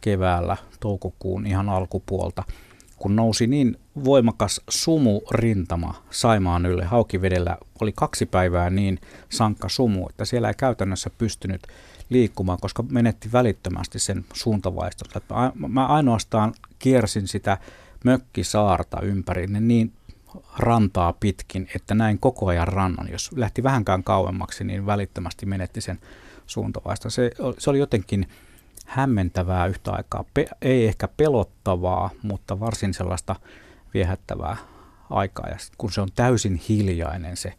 [0.00, 2.42] keväällä, toukokuun ihan alkupuolta,
[2.96, 8.98] kun nousi niin voimakas sumurintama Saimaan ylle Haukivedellä, oli kaksi päivää niin
[9.28, 11.66] sankka sumu, että siellä ei käytännössä pystynyt
[12.08, 15.22] liikkumaan, koska menetti välittömästi sen suuntavaiston.
[15.68, 17.58] Mä ainoastaan kiersin sitä
[18.04, 19.92] mökkisaarta ympäri, niin
[20.58, 23.08] rantaa pitkin, että näin koko ajan rannan.
[23.12, 25.98] Jos lähti vähänkään kauemmaksi, niin välittömästi menetti sen
[26.46, 27.10] suuntavaista.
[27.10, 28.28] Se, se oli jotenkin
[28.86, 30.24] hämmentävää yhtä aikaa.
[30.34, 33.36] Pe- ei ehkä pelottavaa, mutta varsin sellaista
[33.94, 34.56] viehättävää
[35.10, 35.48] aikaa.
[35.48, 37.54] Ja kun se on täysin hiljainen se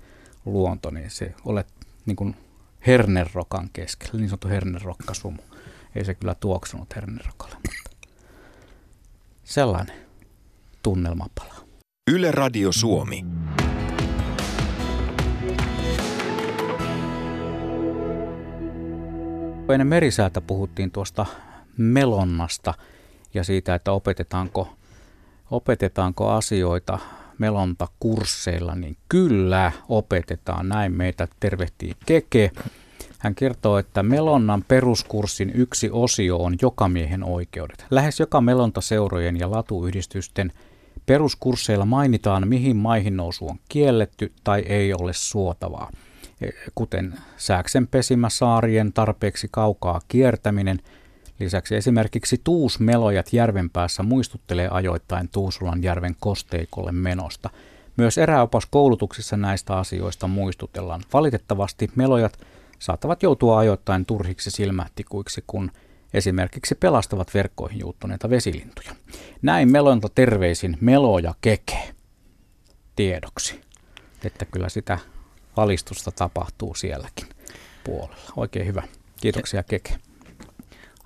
[0.46, 1.68] luonto, niin se olet
[2.06, 2.36] niin kuin
[2.88, 5.42] hernerokan keskellä, niin sanottu hernerokkasumu.
[5.96, 8.08] Ei se kyllä tuoksunut hernerokalle, mutta
[9.44, 9.96] sellainen
[10.84, 11.69] tunnelmapala.
[12.12, 13.26] Yle Radio Suomi.
[19.74, 21.26] Ennen merisäätä puhuttiin tuosta
[21.78, 22.74] melonnasta
[23.34, 24.70] ja siitä, että opetetaanko,
[25.52, 27.00] opetetaanko asioita
[27.38, 30.70] melontakursseilla, niin kyllä opetetaan.
[30.70, 32.52] Näin meitä tervehtii Keke.
[33.20, 37.86] Hän kertoo, että melonnan peruskurssin yksi osio on jokamiehen oikeudet.
[37.92, 40.52] Lähes joka melontaseurojen ja latuyhdistysten–
[41.06, 45.92] Peruskursseilla mainitaan, mihin maihin nousu on kielletty tai ei ole suotavaa,
[46.42, 50.80] e, kuten sääksen pesimä saarien tarpeeksi kaukaa kiertäminen.
[51.40, 57.50] Lisäksi esimerkiksi tuusmelojat järven päässä muistuttelee ajoittain Tuusulan järven kosteikolle menosta.
[57.98, 61.02] Myös eräopas koulutuksissa näistä asioista muistutellaan.
[61.14, 62.40] Valitettavasti melojat
[62.80, 65.72] saattavat joutua ajoittain turhiksi silmähtikuiksi, kun
[66.14, 68.96] esimerkiksi pelastavat verkkoihin juuttuneita vesilintuja.
[69.42, 71.94] Näin melonta terveisin Melo ja Keke
[72.96, 73.62] tiedoksi,
[74.24, 75.00] että kyllä sitä
[75.58, 77.28] valistusta tapahtuu sielläkin
[77.84, 78.34] puolella.
[78.36, 78.84] Oikein hyvä.
[79.22, 79.96] Kiitoksia Keke.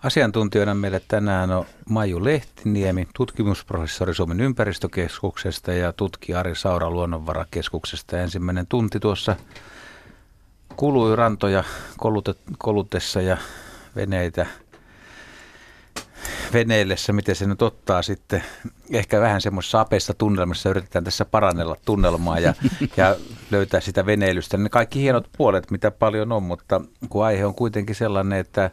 [0.03, 8.19] Asiantuntijana meille tänään on Maiju Lehtiniemi, tutkimusprofessori Suomen ympäristökeskuksesta ja tutkija Ari Saura Luonnonvarakeskuksesta.
[8.19, 9.35] Ensimmäinen tunti tuossa
[10.75, 11.63] kului rantoja
[12.57, 13.37] kolutessa ja
[13.95, 14.45] veneitä
[16.53, 18.43] veneillessä, miten se nyt ottaa sitten,
[18.91, 22.53] ehkä vähän semmoisessa apeissa tunnelmassa yritetään tässä parannella tunnelmaa ja,
[22.97, 23.15] ja
[23.51, 24.57] löytää sitä veneilystä.
[24.57, 28.71] Ne kaikki hienot puolet, mitä paljon on, mutta kun aihe on kuitenkin sellainen, että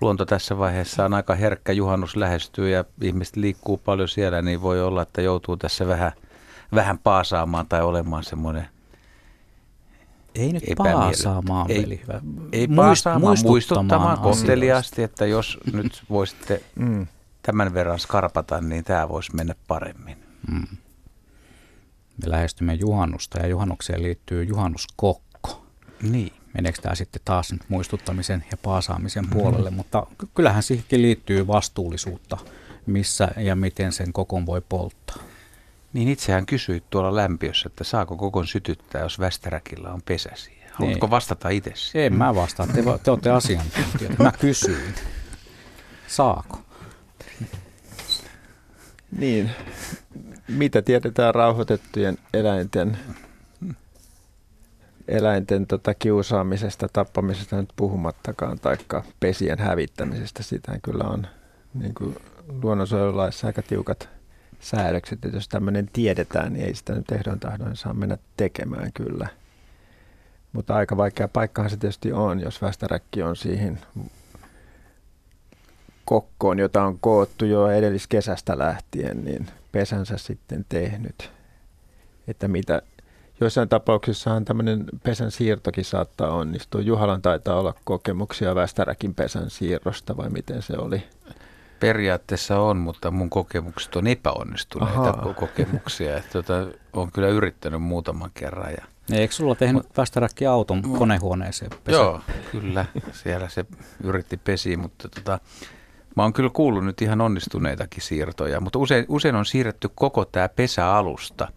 [0.00, 4.82] luonto tässä vaiheessa on aika herkkä, juhannus lähestyy ja ihmiset liikkuu paljon siellä, niin voi
[4.82, 6.12] olla, että joutuu tässä vähän,
[6.74, 8.73] vähän paasaamaan tai olemaan semmoinen
[10.34, 12.00] ei nyt paasaamaan, ei, veli.
[12.02, 12.20] Hyvä.
[12.52, 17.06] Ei Muist, paasaamaan, muistuttamaan, muistuttamaan kohteliaasti, että jos nyt voisitte mm.
[17.42, 20.16] tämän verran skarpata, niin tämä voisi mennä paremmin.
[20.50, 20.66] Mm.
[22.22, 25.64] Me lähestymme juhannusta ja juhannukseen liittyy juhannuskokko.
[26.02, 26.32] Niin.
[26.54, 29.76] Meneekö tämä sitten taas nyt muistuttamisen ja paasaamisen puolelle, mm.
[29.76, 32.38] mutta kyllähän siihenkin liittyy vastuullisuutta,
[32.86, 35.23] missä ja miten sen kokon voi polttaa.
[35.94, 40.02] Niin itsehän kysyit tuolla lämpiössä, että saako kokon sytyttää, jos Västeräkillä on.
[40.72, 41.10] Haluatko niin.
[41.10, 42.06] vastata itse?
[42.06, 44.18] En mä vastaa, te, te olette asiantuntijat.
[44.18, 44.94] Mä kysyin.
[46.06, 46.58] Saako?
[49.18, 49.50] Niin.
[50.48, 52.98] Mitä tiedetään rauhoitettujen eläinten,
[55.08, 60.42] eläinten tota kiusaamisesta, tappamisesta nyt puhumattakaan, taikka pesien hävittämisestä.
[60.42, 61.26] Sitähän kyllä on
[61.74, 62.16] niin kuin
[62.62, 64.13] luonnonsuojelulaissa aika tiukat
[64.64, 69.28] säädökset, että jos tämmöinen tiedetään, niin ei sitä nyt ehdon tahdon saa mennä tekemään kyllä.
[70.52, 73.80] Mutta aika vaikea paikkahan se tietysti on, jos västäräkki on siihen
[76.04, 81.30] kokkoon, jota on koottu jo edelliskesästä lähtien, niin pesänsä sitten tehnyt.
[82.28, 82.82] Että mitä,
[83.40, 86.80] joissain tapauksissahan tämmöinen pesän siirtokin saattaa onnistua.
[86.80, 91.02] Juhalan taitaa olla kokemuksia västäräkin pesän siirrosta vai miten se oli?
[91.84, 95.34] Periaatteessa on, mutta mun kokemukset on epäonnistuneita Aha.
[95.34, 96.16] kokemuksia.
[96.16, 98.70] Että tota, olen kyllä yrittänyt muutaman kerran.
[98.70, 98.84] Ja...
[99.16, 101.98] Eikö sulla tehnyt vastarakki auton konehuoneeseen pesä?
[101.98, 102.20] Joo,
[102.52, 102.84] kyllä.
[103.12, 103.64] Siellä se
[104.04, 105.38] yritti pesi, mutta tota,
[106.16, 108.60] mä oon kyllä kuullut nyt ihan onnistuneitakin siirtoja.
[108.60, 111.48] Mutta usein, usein on siirretty koko tämä pesäalusta.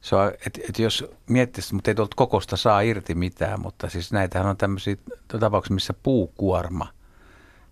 [0.00, 4.12] Se on, et, et jos miettisi, mutta ei tuolta kokosta saa irti mitään, mutta siis
[4.12, 4.96] näitähän on tämmöisiä
[5.40, 6.86] tapauksia, missä puukuorma–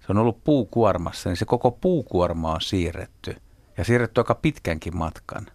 [0.09, 3.37] se on ollut puukuormassa, niin se koko puukuorma on siirretty.
[3.77, 5.47] Ja siirretty aika pitkänkin matkan,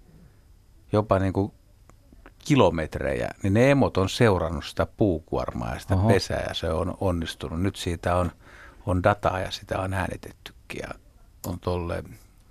[0.92, 1.52] jopa niin kuin
[2.40, 6.08] kilometrejä, niin ne emot on seurannut sitä puukuormaa ja sitä Oho.
[6.08, 7.62] pesää ja se on onnistunut.
[7.62, 8.32] Nyt siitä on,
[8.86, 10.90] on dataa ja sitä on äänitettykin ja
[11.48, 12.04] on tolle.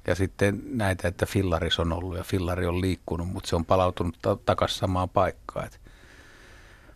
[0.06, 4.18] Ja sitten näitä, että fillaris on ollut ja fillari on liikkunut, mutta se on palautunut
[4.22, 5.68] ta- takaisin samaan paikkaan.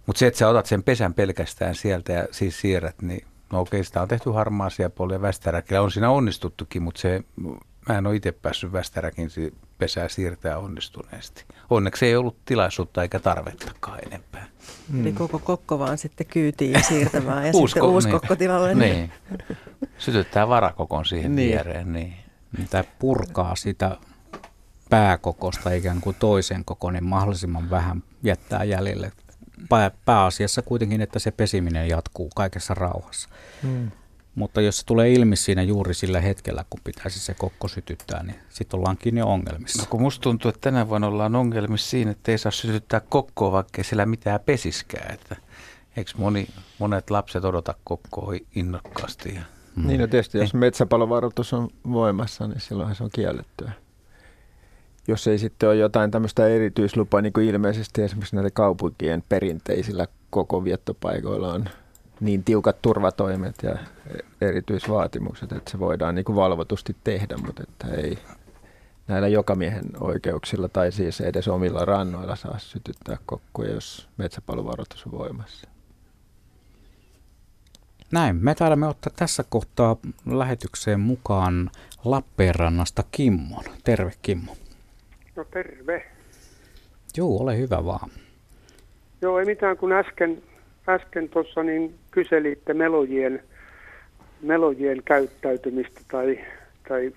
[0.07, 3.84] Mutta se, että sä otat sen pesän pelkästään sieltä ja siis siirrät, niin No okei,
[3.84, 5.80] sitä on tehty harmaasia puolia Västäräkillä.
[5.82, 7.24] On siinä onnistuttukin, mutta se,
[7.88, 9.30] mä en ole itse päässyt Västäräkin
[9.78, 11.44] pesää siirtää onnistuneesti.
[11.70, 14.47] Onneksi ei ollut tilaisuutta eikä tarvettakaan enempää.
[14.88, 15.01] Mm.
[15.01, 18.20] Eli koko kokko vaan sitten kyytiin ja siirtämään ja Uusko, sitten uusi niin.
[18.20, 18.74] kokko tilalle.
[18.74, 19.12] Niin.
[19.99, 21.49] Sytyttää varakokon siihen niin.
[21.51, 21.92] viereen.
[21.92, 22.14] Niin.
[22.59, 23.97] Mitä purkaa sitä
[24.90, 29.12] pääkokosta ikään kuin toisen koko, niin mahdollisimman vähän jättää jäljelle
[30.04, 33.28] pääasiassa kuitenkin, että se pesiminen jatkuu kaikessa rauhassa.
[33.62, 33.90] Hmm.
[34.34, 38.36] Mutta jos se tulee ilmi siinä juuri sillä hetkellä, kun pitäisi se kokko sytyttää, niin
[38.48, 39.82] sitten ollaankin jo ongelmissa.
[39.82, 43.52] No kun musta tuntuu, että tänä vuonna ollaan ongelmissa siinä, että ei saa sytyttää kokkoa,
[43.52, 45.11] vaikka ei siellä mitään pesiskää.
[45.12, 45.36] Että
[45.96, 46.48] eikö moni,
[46.78, 49.34] monet lapset odota kokkoa innokkaasti?
[49.34, 49.42] Ja...
[49.76, 49.86] Hmm.
[49.86, 53.72] Niin no tietysti, jos metsäpalovaroitus on voimassa, niin silloinhan se on kiellettyä
[55.09, 60.64] jos ei sitten ole jotain tämmöistä erityislupaa, niin kuin ilmeisesti esimerkiksi näiden kaupunkien perinteisillä koko
[60.64, 61.64] viettopaikoilla on
[62.20, 63.76] niin tiukat turvatoimet ja
[64.40, 68.18] erityisvaatimukset, että se voidaan niin kuin valvotusti tehdä, mutta että ei
[69.09, 75.68] näillä jokamiehen oikeuksilla tai siis edes omilla rannoilla saa sytyttää kokkuja, jos metsäpalovaroitus on voimassa.
[78.11, 79.96] Näin, me taidamme ottaa tässä kohtaa
[80.26, 81.70] lähetykseen mukaan
[82.04, 83.64] Lappeenrannasta Kimmon.
[83.84, 84.57] Terve Kimmo.
[85.37, 86.05] No terve.
[87.16, 88.11] Joo, ole hyvä vaan.
[89.22, 90.43] Joo, ei mitään, kun äsken,
[90.89, 93.43] äsken tuossa niin kyselitte melojien,
[94.43, 96.39] melojien käyttäytymistä tai,
[96.89, 97.12] tai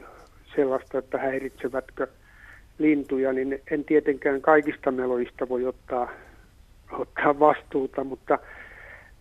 [0.55, 2.07] sellaista, että häiritsevätkö
[2.77, 6.11] lintuja, niin en tietenkään kaikista meloista voi ottaa,
[6.91, 8.39] ottaa vastuuta, mutta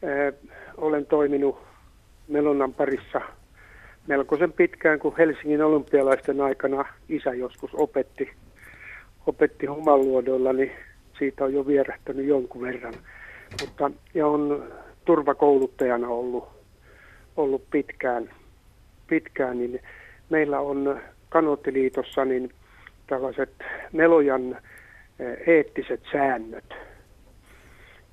[0.02, 0.32] ää,
[0.76, 1.58] olen toiminut
[2.28, 3.20] melonnan parissa
[4.06, 8.30] melkoisen pitkään, kun Helsingin olympialaisten aikana isä joskus opetti,
[9.28, 10.72] opetti humaluodoilla, niin
[11.18, 12.94] siitä on jo vierähtänyt jonkun verran.
[13.60, 14.72] Mutta, ja on
[15.04, 16.48] turvakouluttajana ollut,
[17.36, 18.30] ollut pitkään,
[19.06, 19.80] pitkään, niin
[20.30, 22.50] meillä on Kanottiliitossa niin
[23.06, 23.50] tällaiset
[23.92, 24.58] Melojan
[25.18, 26.74] eh, eettiset säännöt.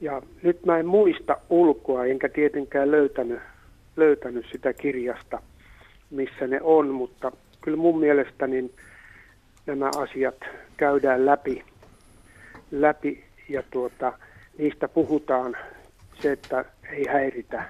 [0.01, 3.39] Ja nyt mä en muista ulkoa, enkä tietenkään löytänyt,
[3.97, 5.41] löytänyt sitä kirjasta,
[6.09, 8.71] missä ne on, mutta kyllä mun mielestä niin
[9.65, 10.35] nämä asiat
[10.77, 11.63] käydään läpi,
[12.71, 14.13] läpi ja tuota,
[14.57, 15.57] niistä puhutaan
[16.21, 17.63] se, että ei häiritä,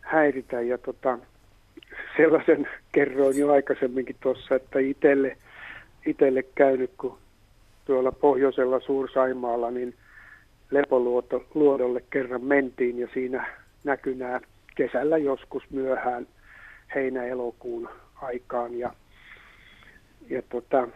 [0.00, 0.60] häiritä.
[0.60, 1.18] Ja tota,
[2.16, 5.36] sellaisen kerroin jo aikaisemminkin tuossa, että itselle,
[6.06, 7.18] itselle käynyt, kun
[7.84, 9.94] tuolla pohjoisella Suursaimaalla, niin
[10.70, 13.46] Lepoluodolle kerran mentiin ja siinä
[13.84, 14.40] näkyi nämä
[14.74, 16.26] kesällä joskus myöhään
[16.94, 18.78] heinä-elokuun aikaan.
[18.78, 18.92] Ja,
[20.30, 20.88] ja tota,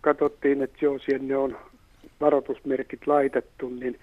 [0.00, 1.58] katsottiin, että joo, sinne on
[2.20, 3.98] varoitusmerkit laitettu, niin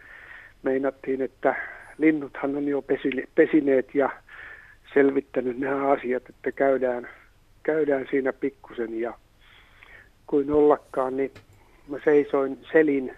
[0.64, 1.56] meinattiin, että
[1.98, 2.84] linnuthan on jo
[3.36, 4.10] pesineet ja
[4.94, 7.08] selvittänyt nämä asiat, että käydään,
[7.64, 9.00] käydään siinä pikkusen.
[9.00, 9.14] Ja
[10.28, 11.32] kuin ollakaan, niin
[11.88, 13.14] mä seisoin selin,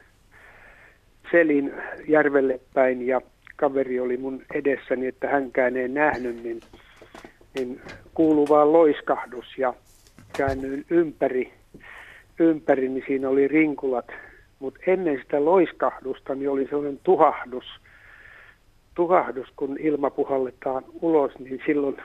[1.32, 1.74] selin
[2.08, 3.22] järvelle päin ja
[3.56, 6.60] kaveri oli mun edessäni, että hänkään ei nähnyt, niin,
[7.56, 7.82] niin
[8.14, 9.74] kuuluu vaan loiskahdus ja
[10.38, 11.53] käännyin ympäri,
[12.39, 14.07] ympäri, niin siinä oli rinkulat.
[14.59, 17.65] Mutta ennen sitä loiskahdusta niin oli sellainen tuhahdus–
[18.97, 21.97] tuhahdus, kun ilma puhalletaan ulos, niin silloin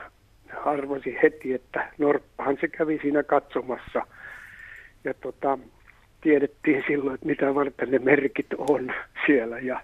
[0.65, 4.07] arvosi heti, että Norppahan se kävi siinä katsomassa.
[5.03, 5.57] Ja tota,
[6.21, 8.93] tiedettiin silloin, että mitä varten ne merkit on
[9.25, 9.81] siellä ja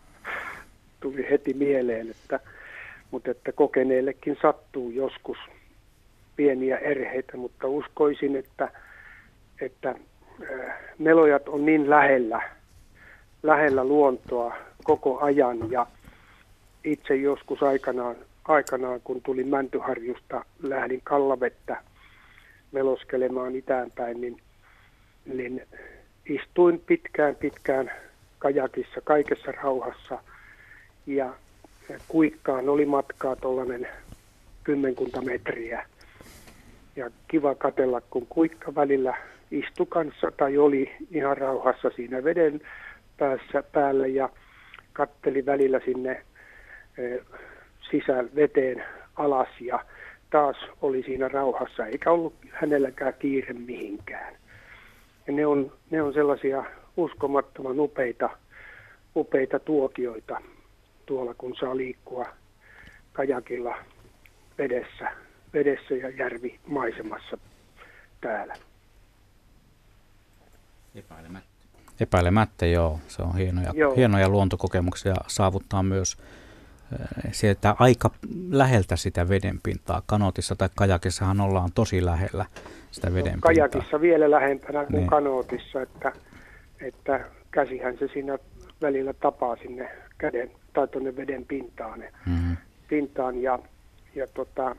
[0.99, 2.39] tuli heti mieleen, että,
[3.11, 5.37] mutta että kokeneillekin sattuu joskus
[6.39, 8.71] pieniä erheitä, mutta uskoisin, että,
[9.61, 9.95] että
[10.97, 12.41] melojat on niin lähellä,
[13.43, 15.87] lähellä luontoa koko ajan ja
[16.83, 18.15] itse joskus aikanaan,
[18.45, 21.83] aikanaan, kun tulin Mäntyharjusta, lähdin Kallavettä
[22.73, 24.37] veloskelemaan itäänpäin, niin,
[25.25, 25.61] niin
[26.25, 27.91] istuin pitkään pitkään
[28.39, 30.23] kajakissa kaikessa rauhassa
[31.07, 31.33] ja
[32.07, 33.87] kuikkaan oli matkaa tuollainen
[34.63, 35.85] kymmenkunta metriä.
[36.99, 39.13] Ja kiva katella, kun kuikka välillä
[39.51, 42.61] istu kanssa tai oli ihan rauhassa siinä veden
[43.17, 44.29] päässä päällä ja
[44.93, 46.25] katteli välillä sinne
[47.91, 48.83] sisään veteen
[49.15, 49.85] alas ja
[50.29, 54.35] taas oli siinä rauhassa, eikä ollut hänelläkään kiire mihinkään.
[55.27, 56.63] Ja ne on, ne on sellaisia
[56.97, 58.29] uskomattoman upeita,
[59.15, 60.41] upeita tuokioita
[61.05, 62.25] tuolla, kun saa liikkua
[63.13, 63.75] kajakilla
[64.57, 65.11] vedessä,
[65.53, 67.37] vedessä ja järvimaisemassa
[68.21, 68.55] täällä.
[70.95, 71.49] Epäilemättä.
[71.99, 72.99] Epäilemättä, joo.
[73.07, 73.95] Se on hienoja, joo.
[73.95, 76.17] hienoja luontokokemuksia saavuttaa myös
[77.31, 78.11] sieltä aika
[78.49, 80.01] läheltä sitä vedenpintaa.
[80.05, 82.45] Kanotissa tai kajakissahan ollaan tosi lähellä
[82.91, 83.51] sitä no, vedenpintaa.
[83.51, 85.07] No, kajakissa vielä lähempänä kuin niin.
[85.07, 86.11] kanootissa, että,
[86.81, 88.37] että käsihän se siinä
[88.81, 92.57] välillä tapaa sinne käden tai tuonne veden pintaan, mm-hmm.
[92.87, 93.59] pintaan ja,
[94.15, 94.75] ja tota,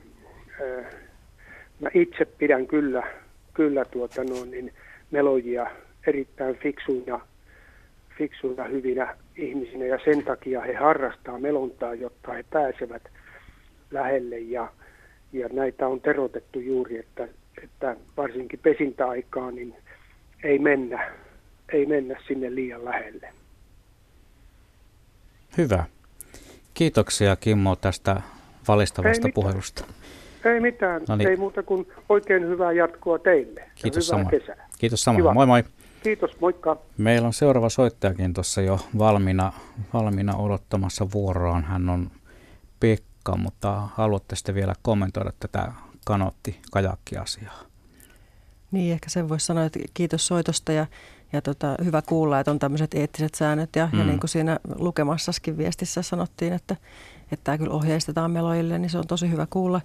[1.81, 3.03] mä itse pidän kyllä,
[3.55, 4.73] kyllä tuota no, niin
[5.11, 5.71] melojia
[6.07, 7.21] erittäin fiksuina,
[8.19, 13.03] fiksuina hyvinä ihmisinä ja sen takia he harrastaa melontaa, jotta he pääsevät
[13.91, 14.73] lähelle ja,
[15.33, 17.29] ja näitä on terotettu juuri, että,
[17.63, 19.75] että varsinkin pesintäaikaa niin
[20.43, 21.13] ei mennä,
[21.73, 23.29] ei mennä sinne liian lähelle.
[25.59, 25.85] Hyvä.
[26.75, 28.23] Kiitoksia Kimmo tästä
[28.69, 29.85] valistavasta puhelusta.
[30.45, 31.29] Ei mitään, no niin.
[31.29, 33.71] ei muuta kuin oikein hyvää jatkoa teille.
[33.75, 34.43] Kiitos samoin.
[34.79, 35.35] Kiitos samoin.
[35.35, 35.65] Moi moi.
[36.03, 36.77] Kiitos, moikka.
[36.99, 39.53] Meillä on seuraava soittajakin tuossa jo valmiina,
[39.95, 41.65] valmiina odottamassa vuoroaan.
[41.65, 42.11] Hän on
[42.81, 45.73] Pekka, mutta haluatte sitten vielä kommentoida tätä
[46.05, 47.63] kanotti-kajakki-asiaa?
[48.71, 50.87] Niin, ehkä sen voisi sanoa, että kiitos soitosta ja,
[51.33, 53.77] ja tota, hyvä kuulla, että on tämmöiset eettiset säännöt.
[53.77, 53.99] Ja, mm.
[53.99, 56.77] ja niin kuin siinä lukemassakin viestissä sanottiin, että,
[57.33, 59.81] että tämä kyllä ohjeistetaan melojille, niin se on tosi hyvä kuulla.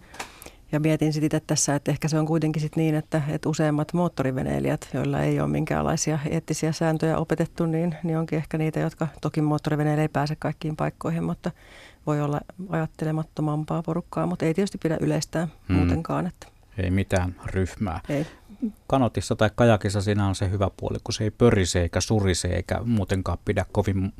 [0.71, 3.93] Ja mietin sitten itse tässä, että ehkä se on kuitenkin sit niin, että, että useimmat
[3.93, 9.41] moottoriveneilijät, joilla ei ole minkäänlaisia eettisiä sääntöjä opetettu, niin, niin onkin ehkä niitä, jotka toki
[9.41, 11.51] moottoriveneillä ei pääse kaikkiin paikkoihin, mutta
[12.07, 15.77] voi olla ajattelemattomampaa porukkaa, mutta ei tietysti pidä yleistää hmm.
[15.77, 16.27] muutenkaan.
[16.27, 16.47] Että.
[16.77, 17.99] Ei mitään ryhmää.
[18.09, 18.25] Ei.
[18.87, 22.79] Kanotissa tai kajakissa siinä on se hyvä puoli, kun se ei pörise eikä surise eikä
[22.85, 24.13] muutenkaan pidä kovin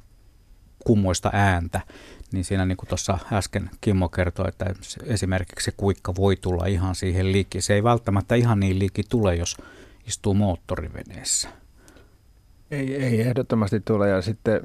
[0.85, 1.81] kummoista ääntä,
[2.35, 4.65] niin siinä niin kuin tuossa äsken Kimmo kertoi, että
[5.03, 7.61] esimerkiksi se kuikka voi tulla ihan siihen liikki.
[7.61, 9.57] Se ei välttämättä ihan niin liikki tule, jos
[10.07, 11.49] istuu moottoriveneessä.
[12.71, 14.61] Ei, ei ehdottomasti tule ja sitten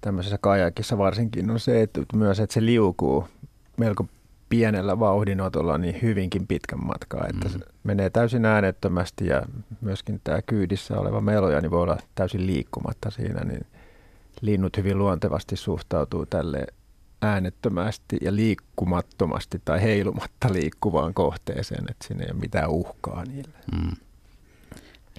[0.00, 3.28] tämmöisessä kajakissa varsinkin on se, että myös että se liukuu
[3.76, 4.06] melko
[4.48, 7.52] pienellä vauhdinotolla niin hyvinkin pitkän matkaa, että mm.
[7.52, 9.42] se menee täysin äänettömästi ja
[9.80, 13.66] myöskin tämä kyydissä oleva meloja niin voi olla täysin liikkumatta siinä, niin
[14.40, 16.66] linnut hyvin luontevasti suhtautuu tälle
[17.22, 23.58] äänettömästi ja liikkumattomasti tai heilumatta liikkuvaan kohteeseen, että siinä ei ole mitään uhkaa niille.
[23.72, 23.96] Mm.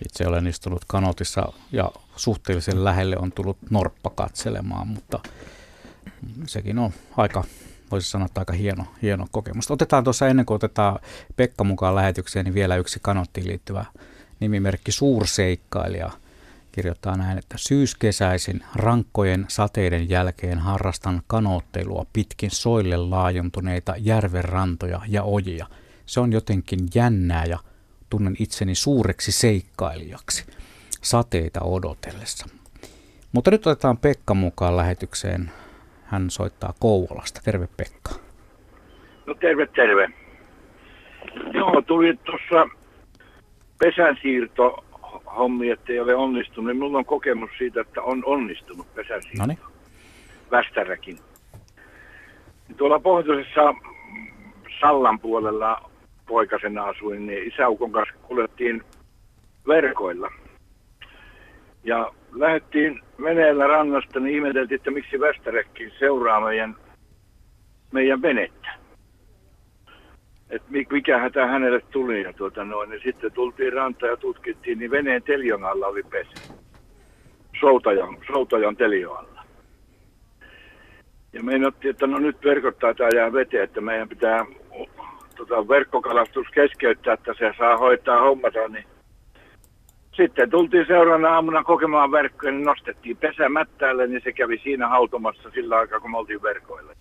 [0.05, 5.19] Itse olen istunut kanotissa ja suhteellisen lähelle on tullut norppa katselemaan, mutta
[6.45, 7.43] sekin on aika,
[7.91, 9.71] voisi sanoa, että aika hieno, hieno kokemus.
[9.71, 10.99] Otetaan tuossa ennen kuin otetaan
[11.35, 13.85] Pekka mukaan lähetykseen, niin vielä yksi kanottiin liittyvä
[14.39, 16.11] nimimerkki Suurseikkailija
[16.79, 25.67] kirjoittaa näin, että syyskesäisin rankkojen sateiden jälkeen harrastan kanoottelua pitkin soille laajentuneita järvenrantoja ja ojia.
[26.05, 27.59] Se on jotenkin jännää ja
[28.09, 30.45] tunnen itseni suureksi seikkailijaksi
[31.01, 32.45] sateita odotellessa.
[33.31, 35.51] Mutta nyt otetaan Pekka mukaan lähetykseen.
[36.05, 37.41] Hän soittaa Kouvolasta.
[37.43, 38.11] Terve Pekka.
[39.25, 40.09] No terve, terve.
[41.53, 42.69] Joo, tuli tuossa
[43.79, 44.83] pesänsiirto
[45.37, 46.75] hommi, että ei ole onnistunut.
[46.75, 49.41] Minulla on kokemus siitä, että on onnistunut pesänsiirto.
[49.41, 49.59] Noniin.
[50.51, 51.17] Västäräkin.
[52.77, 53.73] Tuolla pohjoisessa
[54.81, 55.89] Sallan puolella
[56.27, 58.83] poikasena asuin, niin isäukon kanssa kuljettiin
[59.67, 60.31] verkoilla.
[61.83, 66.75] Ja lähdettiin veneellä rannasta, niin ihmeteltiin, että miksi Västärekki seuraa meidän,
[67.91, 68.58] meidän venettä.
[70.49, 72.23] Että mikä hätä hänelle tuli.
[72.23, 76.53] Ja tuota noin, niin sitten tultiin ranta ja tutkittiin, niin veneen teljon alla oli pesä.
[77.59, 79.43] Soutajan, Soutajan teljon alla.
[81.33, 84.45] Ja meinattiin, että no nyt verkottaa tämä jää veteen, että meidän pitää
[85.35, 88.85] tota, verkkokalastus keskeyttää, että se saa hoitaa hommata, niin
[90.15, 95.49] sitten tultiin seuraavana aamuna kokemaan verkkoja, niin nostettiin pesä mättäälle, niin se kävi siinä hautomassa
[95.49, 96.95] sillä aikaa, kun me oltiin verkoille.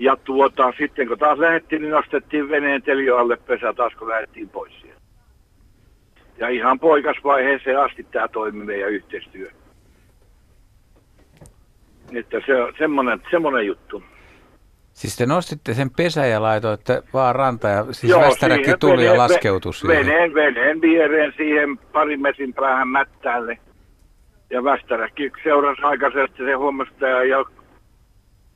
[0.00, 4.80] Ja tuota, sitten kun taas lähdettiin, niin nostettiin veneen teljoalle pesä taas, kun lähdettiin pois
[4.80, 5.00] sieltä.
[6.38, 9.50] Ja ihan poikasvaiheeseen asti tämä toimi meidän yhteistyö.
[12.12, 14.02] Että se on semmoinen, semmoinen juttu.
[14.92, 19.12] Siis te nostitte sen pesä ja laitoitte vaan ranta ja siis Joo, västäräkki tuli veneen,
[19.12, 20.06] ja laskeutui siihen.
[20.06, 23.58] Veneen, veneen viereen siihen pari mesin päähän mättäälle.
[24.50, 27.44] Ja västäräkki seurasi aikaisesti se huomasi, että ja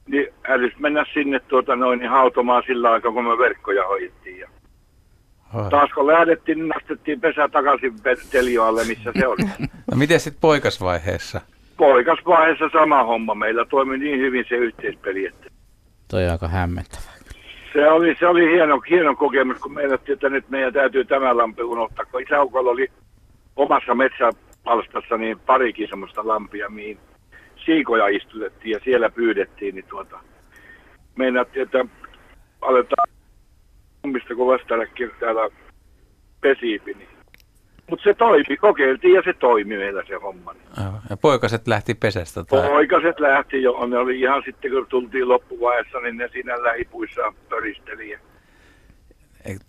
[0.09, 4.39] niin älys mennä sinne tuota noin niin hautomaan sillä aikaa, kun me verkkoja hoidettiin.
[4.39, 4.49] Ja
[5.71, 7.93] taas kun lähdettiin, niin nostettiin pesä takaisin
[8.31, 9.43] teljoalle, missä se oli.
[9.91, 11.41] no miten sitten poikasvaiheessa?
[11.77, 13.35] Poikasvaiheessa sama homma.
[13.35, 15.47] Meillä toimi niin hyvin se yhteispeli, että
[16.11, 17.15] Toi on aika hämmentävä.
[17.73, 21.63] Se oli, se oli hieno, hieno kokemus, kun meillä että nyt meidän täytyy tämä lampi
[21.63, 22.89] unohtaa, kun isäukolla oli
[23.57, 26.99] omassa metsäpalstassa niin parikin semmoista lampia, mihin
[27.67, 30.19] siikoja istutettiin ja siellä pyydettiin, niin tuota,
[31.17, 31.85] meinattiin, että
[32.61, 33.09] aletaan
[34.07, 35.51] mistä kun vastaanäkin täällä
[36.41, 37.09] pesiipi, niin
[37.91, 40.55] mutta se toimi, kokeiltiin ja se toimi meillä se homma.
[41.11, 42.45] Ja poikaset lähti pesästä?
[42.45, 42.69] Tai?
[42.69, 48.19] Poikaset lähti jo, ne oli ihan sitten kun tultiin loppuvaiheessa, niin ne siinä lähipuissa pöristeli.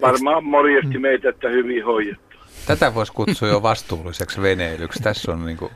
[0.02, 2.38] Varmaan morjesti meitä, että hyvin hoidettu.
[2.68, 5.04] Tätä voisi kutsua jo vastuulliseksi veneilyksi.
[5.04, 5.72] Tässä on niin kuin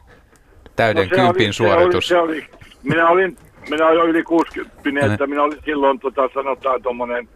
[0.79, 2.07] täyden no kympin oli, suoritus.
[2.07, 3.37] Se oli, se oli, minä olin,
[3.69, 7.29] minä olin yli 60, että minä olin silloin tota, sanotaan tuommoinen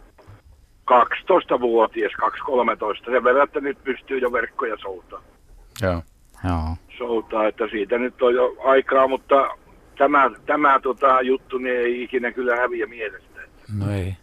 [0.90, 5.22] 12-vuotias, 2-13, sen verran, että nyt pystyy jo verkkoja soutaa.
[5.82, 6.02] Joo.
[6.48, 6.76] Joo.
[6.98, 9.48] Soutaa, että siitä nyt on jo aikaa, mutta
[9.98, 13.40] tämä, tämä tota, juttu niin ei ikinä kyllä häviä mielestä.
[13.78, 14.16] No ei.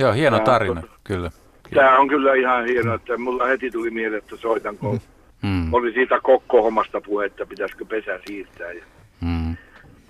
[0.00, 1.30] Joo, hieno tämä, tarina, tota, kyllä.
[1.74, 5.00] Tämä on kyllä ihan hieno, että mulla heti tuli mieleen, että soitan, kun
[5.42, 5.74] mm.
[5.74, 8.72] oli siitä kokko-hommasta puhe, että pitäisikö pesä siirtää.
[8.72, 8.84] Ja
[9.20, 9.56] mm.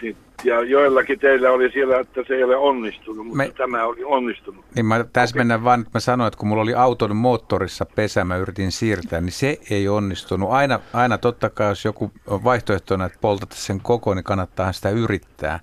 [0.02, 4.04] Niin, ja joillakin teillä oli siellä, että se ei ole onnistunut, mutta Me, tämä oli
[4.04, 4.64] onnistunut.
[4.74, 8.36] Niin mä täsmennän vaan, että mä sanoin, että kun mulla oli auton moottorissa pesä, mä
[8.36, 10.50] yritin siirtää, niin se ei onnistunut.
[10.50, 14.90] Aina, aina totta kai, jos joku on vaihtoehtona, että poltat sen koko, niin kannattaa sitä
[14.90, 15.60] yrittää.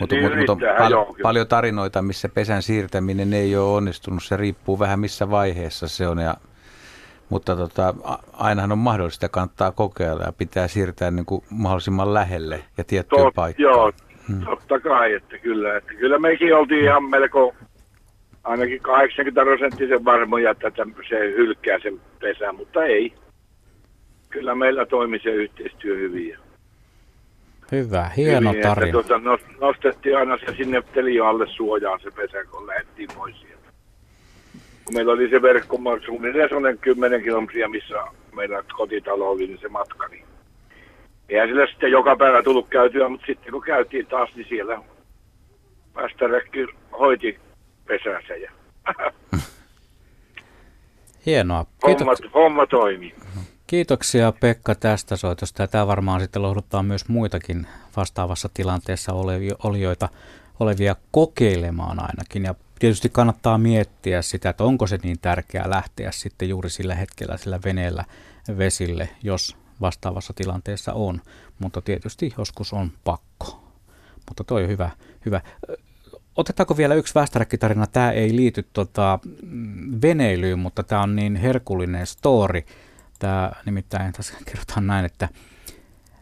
[0.00, 4.24] Mutta, niin mutta, mutta on pal- joo, paljon tarinoita, missä pesän siirtäminen ei ole onnistunut.
[4.24, 6.34] Se riippuu vähän missä vaiheessa se on ja
[7.28, 7.94] mutta tota,
[8.32, 13.34] ainahan on mahdollista, kannattaa kokeilla ja pitää siirtää niin kuin mahdollisimman lähelle ja tiettyä Tot,
[13.34, 13.62] paikkaa.
[13.62, 13.92] Joo,
[14.28, 14.44] hmm.
[14.44, 15.76] totta kai, että kyllä.
[15.76, 17.54] Että kyllä mekin oltiin ihan melko
[18.44, 20.72] ainakin 80 prosenttisen varmoja, että
[21.08, 23.12] se hylkää sen pesän, mutta ei.
[24.30, 26.36] Kyllä meillä toimi se yhteistyö hyvin.
[27.72, 28.98] Hyvä, hieno hyvin, tarina.
[28.98, 33.45] Että, tuota, nostettiin aina se sinne teliaalle suojaan se pesä, kun lähdettiin pois.
[34.86, 37.94] Kun meillä oli se verkko suunnilleen sellainen 10 kilometriä, missä
[38.36, 40.24] meillä kotitalo oli, niin se matka, niin
[41.28, 44.82] eihän sillä sitten joka päivä tullut käytyä, mutta sitten kun käytiin taas, niin siellä
[45.94, 46.66] västäräkki
[46.98, 47.38] hoiti
[47.86, 48.50] pesänsä ja
[51.26, 51.66] Hienoa.
[51.82, 53.14] homma, homma toimi.
[53.66, 55.62] Kiitoksia Pekka tästä soitosta.
[55.62, 57.66] Ja tämä varmaan sitten lohduttaa myös muitakin
[57.96, 60.08] vastaavassa tilanteessa olevia, olijoita,
[60.60, 62.44] olevia kokeilemaan ainakin.
[62.44, 67.36] Ja tietysti kannattaa miettiä sitä, että onko se niin tärkeää lähteä sitten juuri sillä hetkellä
[67.36, 68.04] sillä veneellä
[68.58, 71.22] vesille, jos vastaavassa tilanteessa on.
[71.58, 73.72] Mutta tietysti joskus on pakko.
[74.28, 74.90] Mutta toi on hyvä.
[75.26, 75.40] hyvä.
[76.36, 77.86] Otetaanko vielä yksi västäräkkitarina?
[77.86, 79.18] Tämä ei liity tota,
[80.02, 82.62] veneilyyn, mutta tämä on niin herkullinen story.
[83.18, 85.28] Tämä nimittäin tässä kerrotaan näin, että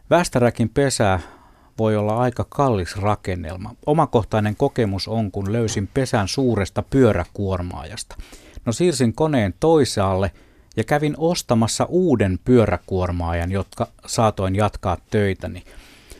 [0.09, 1.19] Västäräkin pesä
[1.77, 3.75] voi olla aika kallis rakennelma.
[3.85, 8.15] Omakohtainen kokemus on, kun löysin pesän suuresta pyöräkuormaajasta.
[8.65, 10.31] No siirsin koneen toisaalle
[10.77, 15.63] ja kävin ostamassa uuden pyöräkuormaajan, jotka saatoin jatkaa töitäni.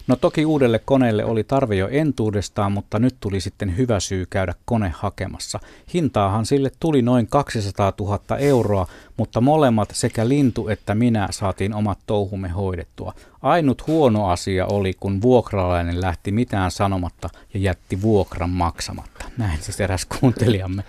[0.08, 4.54] No toki uudelle koneelle oli tarve jo entuudestaan, mutta nyt tuli sitten hyvä syy käydä
[4.66, 5.60] kone hakemassa.
[5.94, 8.88] Hintaahan sille tuli noin 200 000 euroa,
[9.18, 13.14] mutta molemmat sekä lintu että minä saatiin omat touhumme hoidettua.
[13.42, 19.26] Ainut huono asia oli, kun vuokralainen lähti mitään sanomatta ja jätti vuokran maksamatta.
[19.38, 20.84] Näin siis eräs kuuntelijamme.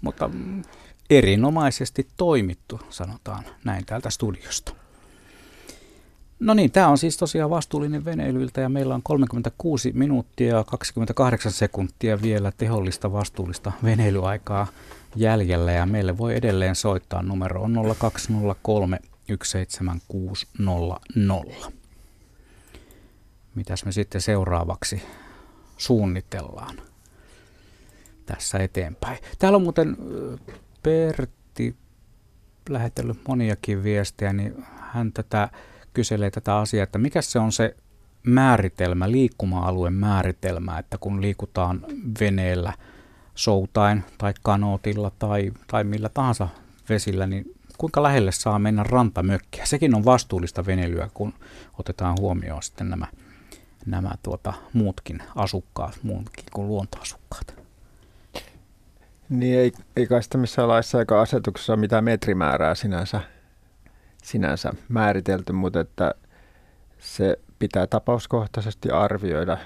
[0.00, 0.62] Mutta mm,
[1.10, 4.81] erinomaisesti toimittu, sanotaan näin täältä studiosta.
[6.42, 11.52] No niin, tämä on siis tosiaan vastuullinen veneilyiltä ja meillä on 36 minuuttia ja 28
[11.52, 14.66] sekuntia vielä tehollista vastuullista veneilyaikaa
[15.16, 18.98] jäljellä ja meille voi edelleen soittaa numero on 0203
[19.42, 21.00] 17600.
[23.54, 25.02] Mitäs me sitten seuraavaksi
[25.76, 26.76] suunnitellaan
[28.26, 29.18] tässä eteenpäin.
[29.38, 29.96] Täällä on muuten
[30.82, 31.76] Pertti
[32.68, 35.48] lähetellyt moniakin viestejä, niin hän tätä
[35.94, 37.76] kyselee tätä asiaa, että mikä se on se
[38.22, 41.86] määritelmä, liikkuma-alueen määritelmä, että kun liikutaan
[42.20, 42.72] veneellä
[43.34, 46.48] soutain tai kanootilla tai, tai millä tahansa
[46.88, 49.66] vesillä, niin kuinka lähelle saa mennä rantamökkiä.
[49.66, 51.34] Sekin on vastuullista veneilyä, kun
[51.78, 53.06] otetaan huomioon sitten nämä,
[53.86, 57.62] nämä tuota, muutkin asukkaat, muutkin kuin luontoasukkaat.
[59.28, 63.20] Niin ei, ei kai sitä missään laissa eikä asetuksessa mitään metrimäärää sinänsä
[64.22, 66.14] sinänsä määritelty, mutta että
[66.98, 69.58] se pitää tapauskohtaisesti arvioida.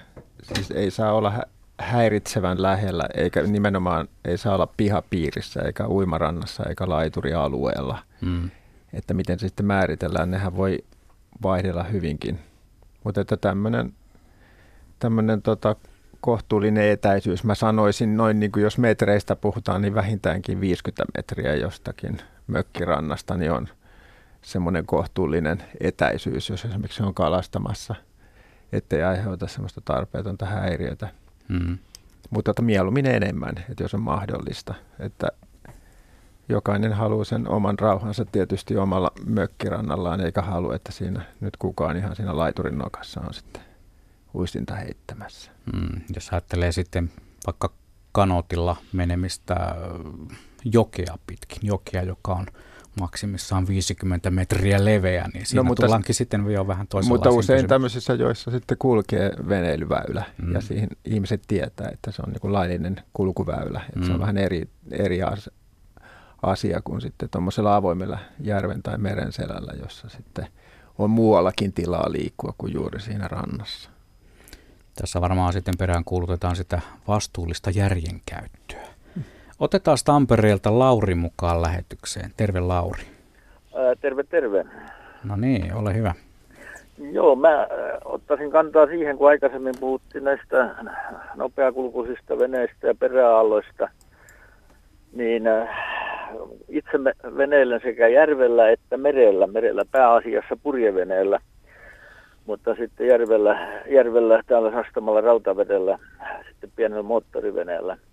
[0.43, 1.33] Siis ei saa olla
[1.81, 7.99] häiritsevän lähellä, eikä nimenomaan ei saa olla pihapiirissä, eikä uimarannassa, eikä laiturialueella.
[8.21, 8.51] Mm.
[8.93, 10.79] Että miten se sitten määritellään, nehän voi
[11.43, 12.39] vaihdella hyvinkin.
[13.05, 13.93] Mutta että tämmöinen
[14.99, 15.77] tämmöinen tota,
[16.21, 22.19] kohtuullinen etäisyys, mä sanoisin noin, niin kuin jos metreistä puhutaan, niin vähintäänkin 50 metriä jostakin
[22.47, 23.69] mökkirannasta, niin on–
[24.47, 27.95] semmoinen kohtuullinen etäisyys, jos esimerkiksi on kalastamassa,
[28.73, 31.09] ettei aiheuta semmoista tarpeetonta häiriötä.
[31.49, 31.79] Mm.
[32.31, 34.75] Mutta että mieluummin enemmän, että jos on mahdollista.
[34.99, 35.29] Että
[36.49, 42.17] jokainen haluaa sen oman rauhansa tietysti omalla mökkirannallaan, eikä halua, että siinä nyt kukaan ihan
[42.17, 43.63] siinä laiturin nokassa on sitten
[44.35, 45.51] uistinta heittämässä.
[45.73, 47.13] Mm, jos ajattelee sitten
[47.47, 47.73] vaikka
[48.13, 49.77] kanotilla menemistä
[50.65, 52.47] jokea pitkin, jokea, joka on
[53.01, 57.57] maksimissaan 50 metriä leveä, niin siinä no, mutta, tullaankin sitten jo vähän toisella Mutta usein
[57.57, 57.69] kysymys.
[57.69, 60.55] tämmöisissä, joissa sitten kulkee veneilyväylä mm.
[60.55, 63.81] ja siihen ihmiset tietää, että se on niin laillinen kulkuväylä.
[63.89, 64.07] Että mm.
[64.07, 64.21] Se on mm.
[64.21, 65.21] vähän eri, eri
[66.43, 70.47] asia kuin sitten tuommoisella avoimella järven tai meren selällä, jossa sitten
[70.99, 73.91] on muuallakin tilaa liikkua kuin juuri siinä rannassa.
[74.95, 78.96] Tässä varmaan sitten perään kuulutetaan sitä vastuullista järjenkäyttöä.
[79.61, 82.31] Otetaan Tampereelta Lauri mukaan lähetykseen.
[82.37, 83.03] Terve Lauri.
[83.75, 84.65] Ää, terve, terve.
[85.25, 86.15] No niin, ole hyvä.
[87.13, 87.67] Joo, mä
[88.05, 90.75] ottaisin kantaa siihen, kun aikaisemmin puhuttiin näistä
[91.35, 93.89] nopeakulkuisista veneistä ja peräaalloista,
[95.13, 95.43] niin
[96.69, 96.91] itse
[97.37, 101.41] veneillä sekä järvellä että merellä, merellä pääasiassa purjeveneellä,
[102.47, 105.99] mutta sitten järvellä, järvellä täällä Sastamalla rautavedellä,
[106.49, 107.97] sitten pienellä moottoriveneellä–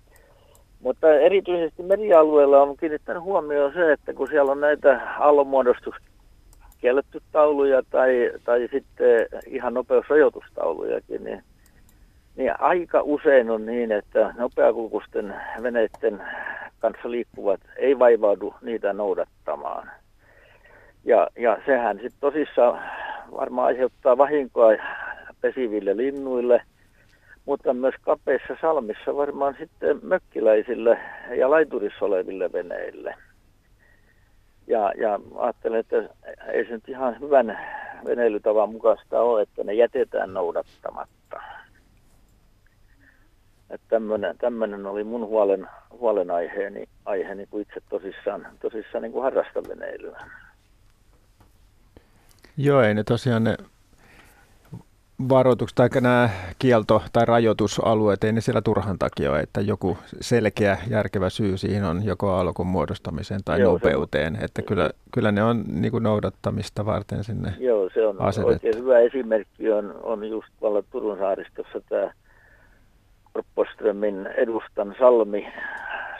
[0.84, 5.95] mutta erityisesti merialueella on kiinnittänyt huomioon se, että kun siellä on näitä aallonmuodostus
[6.81, 11.43] kielletty tauluja tai, tai sitten ihan nopeusrajoitustaulujakin, niin,
[12.35, 16.23] niin aika usein on niin, että nopeakulkuisten veneiden
[16.80, 19.91] kanssa liikkuvat ei vaivaudu niitä noudattamaan.
[21.05, 22.81] Ja, ja sehän sitten tosissaan
[23.38, 24.72] varmaan aiheuttaa vahinkoa
[25.41, 26.61] pesiville linnuille,
[27.45, 30.99] mutta myös kapeissa salmissa varmaan sitten mökkiläisille
[31.38, 33.15] ja laiturissa oleville veneille.
[34.68, 35.95] Ja, ja ajattelen, että
[36.52, 37.60] ei se nyt ihan hyvän
[38.06, 41.41] veneilytavan mukaista ole, että ne jätetään noudattamatta.
[44.40, 50.26] Tämmöinen oli mun huolen, huolenaiheeni, aiheeni, kun itse tosissaan, tosissaan niin kuin harrastan veneilyä.
[52.57, 53.57] Joo, ei ne tosiaan ne
[55.30, 56.30] varoitukset tai nämä
[56.60, 61.84] kielto- tai rajoitusalueet, ei ne siellä turhan takia ole, että joku selkeä, järkevä syy siihen
[61.84, 66.86] on joko alkon muodostamiseen tai Joo, nopeuteen, että kyllä, kyllä ne on niin kuin noudattamista
[66.86, 68.54] varten sinne Joo, se on asetettu.
[68.54, 72.12] oikein hyvä esimerkki on, on just tuolla Turun saaristossa tämä
[73.34, 75.48] Korpoströmin edustan salmi.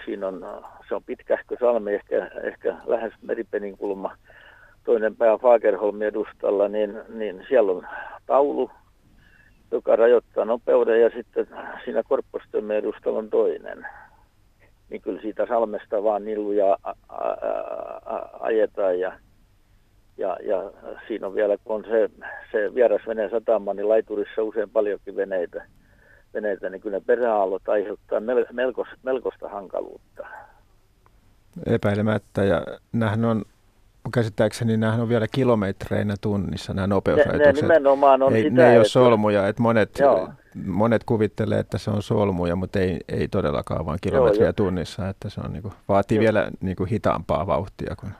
[0.06, 4.18] Siinä on, se on pitkähkö salmi, ehkä, ehkä lähes meripenin kulma
[4.84, 7.88] toinen pää Fagerholmin edustalla, niin, niin siellä on
[8.26, 8.72] taulu,
[9.74, 11.48] joka rajoittaa nopeuden ja sitten
[11.86, 13.88] siinä Korppostömmen edustalla on toinen.
[14.90, 16.78] Niin kyllä siitä salmesta vaan niluja
[18.40, 19.14] ajetaan ja,
[20.18, 20.72] ja, ja
[21.08, 22.10] siinä on vielä, kun on se,
[22.52, 25.66] se vieras veneen satama, niin laiturissa usein paljonkin veneitä,
[26.34, 28.20] veneitä niin kyllä ne peräaallot aiheuttaa
[28.52, 30.28] melko, melkoista hankaluutta.
[31.66, 33.46] Epäilemättä, ja nämähän on
[34.12, 37.56] käsittääkseni nämä on vielä kilometreinä tunnissa nämä nopeusrajoitukset.
[37.56, 40.00] Ne, ne nimenomaan on ei, sitä, Ne ei ole solmuja, että monet,
[40.66, 45.30] monet kuvittelee, että se on solmuja, mutta ei, ei todellakaan vaan kilometriä Joo, tunnissa, että
[45.30, 46.22] se on, niin kuin, vaatii Joo.
[46.22, 48.12] vielä niin kuin, hitaampaa vauhtia kuin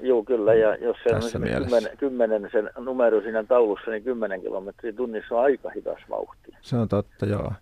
[0.00, 4.92] Joo, kyllä, ja jos se on kymmenen, kymmenen sen numero siinä taulussa, niin 10 kilometriä
[4.92, 6.52] tunnissa on aika hidas vauhti.
[6.60, 7.42] Se on totta, joo.
[7.42, 7.52] Ja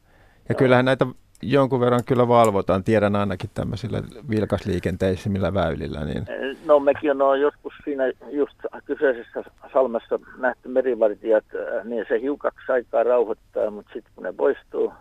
[0.48, 0.58] joo.
[0.58, 1.06] kyllähän näitä
[1.42, 6.04] jonkun verran kyllä valvotaan, tiedän ainakin tämmöisillä vilkasliikenteisillä väylillä.
[6.04, 6.26] Niin...
[6.66, 13.02] No mekin on joskus siinä just kyseisessä salmessa nähty merivartijat, äh, niin se hiukaksi aikaa
[13.02, 14.92] rauhoittaa, mutta sitten kun ne poistuu,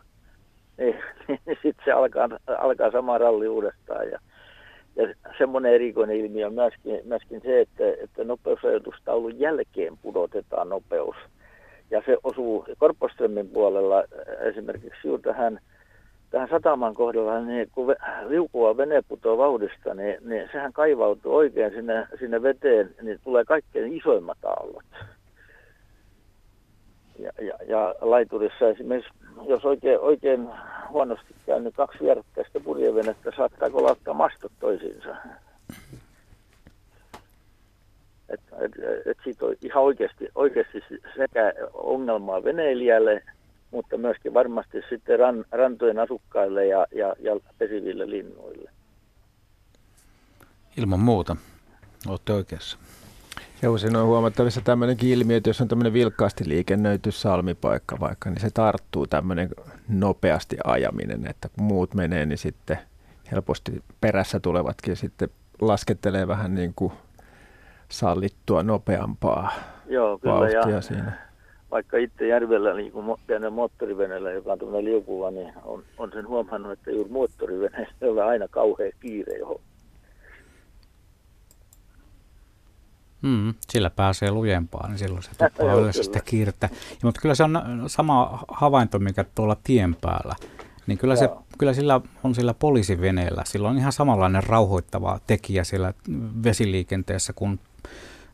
[0.78, 0.96] niin,
[1.28, 4.10] niin sitten se alkaa, alkaa sama ralli uudestaan.
[4.10, 4.20] Ja,
[4.96, 5.08] ja
[5.38, 11.16] semmoinen erikoinen ilmiö on myöskin, myöskin se, että, että nopeusrajoitustaulun jälkeen pudotetaan nopeus.
[11.92, 15.60] Ja se osuu Korpoströmmin puolella äh, esimerkiksi juuri tähän–
[16.32, 17.96] tähän sataman kohdalla, niin kun
[18.28, 23.94] liukua vene putoaa vauhdista, niin, niin sehän kaivautuu oikein sinne, sinne veteen, niin tulee kaikkein
[23.94, 24.86] isoimmat aallot.
[27.20, 29.14] Ja, ja, ja laiturissa esimerkiksi,
[29.48, 30.50] jos oikein, oikein
[30.90, 35.16] huonosti käy, niin kaksi vierekkäistä purjevenettä saattaa kolauttaa mastot toisiinsa.
[38.30, 38.72] Et, et,
[39.06, 40.84] et siitä on ihan oikeasti, oikeasti
[41.18, 43.24] sekä ongelmaa veneilijälle
[43.72, 48.72] mutta myöskin varmasti sitten ran, rantojen asukkaille ja, ja, ja pesiville linnuille.
[50.78, 51.36] Ilman muuta,
[52.08, 52.78] olette oikeassa.
[53.62, 58.42] Ja usein on huomattavissa tämmöinen ilmiö, että jos on tämmöinen vilkkaasti liikennöity salmipaikka vaikka, niin
[58.42, 59.50] se tarttuu tämmöinen
[59.90, 62.78] nopeasti ajaminen, että kun muut menee, niin sitten
[63.32, 65.30] helposti perässä tulevatkin sitten
[65.62, 66.94] laskettelee vähän niin kuin
[67.90, 69.52] sallittua nopeampaa
[69.90, 71.31] Joo, kyllä, vauhtia ja siinä
[71.72, 76.28] vaikka itse järvellä niin kuin pienen moottoriveneellä, joka on tämmöinen liukuva, niin on, on sen
[76.28, 79.62] huomannut, että juuri moottoriveneellä ei ole aina kauhean kiire johon.
[83.22, 86.70] Mm, sillä pääsee lujempaan, niin silloin se tuppaa yleensä sitä kiirettä.
[86.72, 90.36] Ja, mutta kyllä se on sama havainto, mikä tuolla tien päällä.
[90.88, 93.42] Niin kyllä, se, kyllä sillä on sillä poliisiveneellä.
[93.46, 95.94] Sillä on ihan samanlainen rauhoittava tekijä siellä
[96.44, 97.60] vesiliikenteessä kuin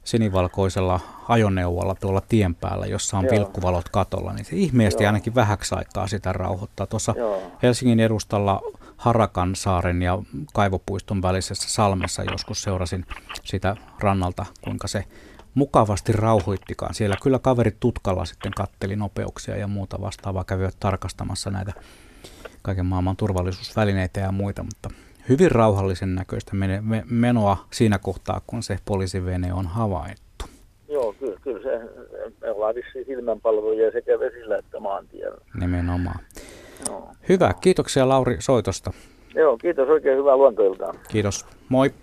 [0.08, 3.32] sinivalkoisella ajoneuvolla tuolla tien päällä, jossa on Joo.
[3.32, 5.10] pilkkuvalot katolla, niin se ihmeesti Joo.
[5.10, 6.88] ainakin vähäksi aikaa sitä rauhoittaa.
[6.88, 7.52] Tuossa Joo.
[7.64, 8.62] Helsingin edustalla
[8.98, 10.20] Harakan saaren ja
[10.54, 13.06] Kaivopuiston välisessä salmessa joskus seurasin
[13.44, 15.04] sitä rannalta, kuinka se
[15.54, 16.94] mukavasti rauhoittikaan.
[16.94, 21.74] Siellä kyllä kaverit tutkalla sitten katteli nopeuksia ja muuta vastaavaa, kävivät tarkastamassa näitä
[22.62, 24.90] kaiken maailman turvallisuusvälineitä ja muita, mutta
[25.30, 26.52] hyvin rauhallisen näköistä
[27.10, 30.46] menoa siinä kohtaa, kun se poliisivene on havaittu.
[30.90, 31.80] Joo, kyllä, kyllä se,
[32.42, 35.38] me ollaan vissiin silmänpalveluja sekä vesillä että maantiellä.
[35.60, 36.20] Nimenomaan.
[36.88, 37.10] Joo.
[37.30, 38.92] Hyvä, kiitoksia Lauri soitosta.
[39.36, 40.96] Joo, kiitos oikein hyvää luontoiltaan.
[41.08, 41.94] Kiitos, moi.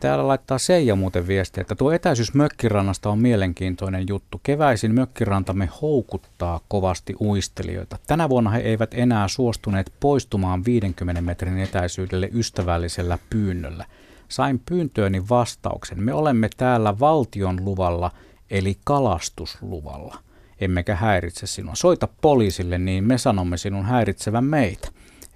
[0.00, 4.40] Täällä laittaa Seija muuten viestiä, että tuo etäisyys mökkirannasta on mielenkiintoinen juttu.
[4.42, 7.98] Keväisin mökkirantamme houkuttaa kovasti uistelijoita.
[8.06, 13.84] Tänä vuonna he eivät enää suostuneet poistumaan 50 metrin etäisyydelle ystävällisellä pyynnöllä.
[14.28, 16.02] Sain pyyntööni vastauksen.
[16.02, 18.10] Me olemme täällä valtion luvalla,
[18.50, 20.18] eli kalastusluvalla.
[20.60, 21.74] Emmekä häiritse sinua.
[21.74, 24.88] Soita poliisille, niin me sanomme sinun häiritsevän meitä.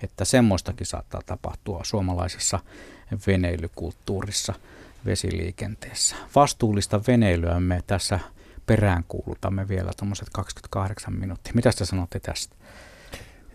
[0.03, 2.59] Että semmoistakin saattaa tapahtua suomalaisessa
[3.27, 4.55] veneilykulttuurissa
[5.07, 6.17] vesiliikenteessä.
[6.35, 8.21] Vastuullista veneilyä me tässä
[8.67, 11.53] peräänkuulutamme vielä tuommoiset 28 minuuttia.
[11.55, 12.57] Mitä te sanotte tästä?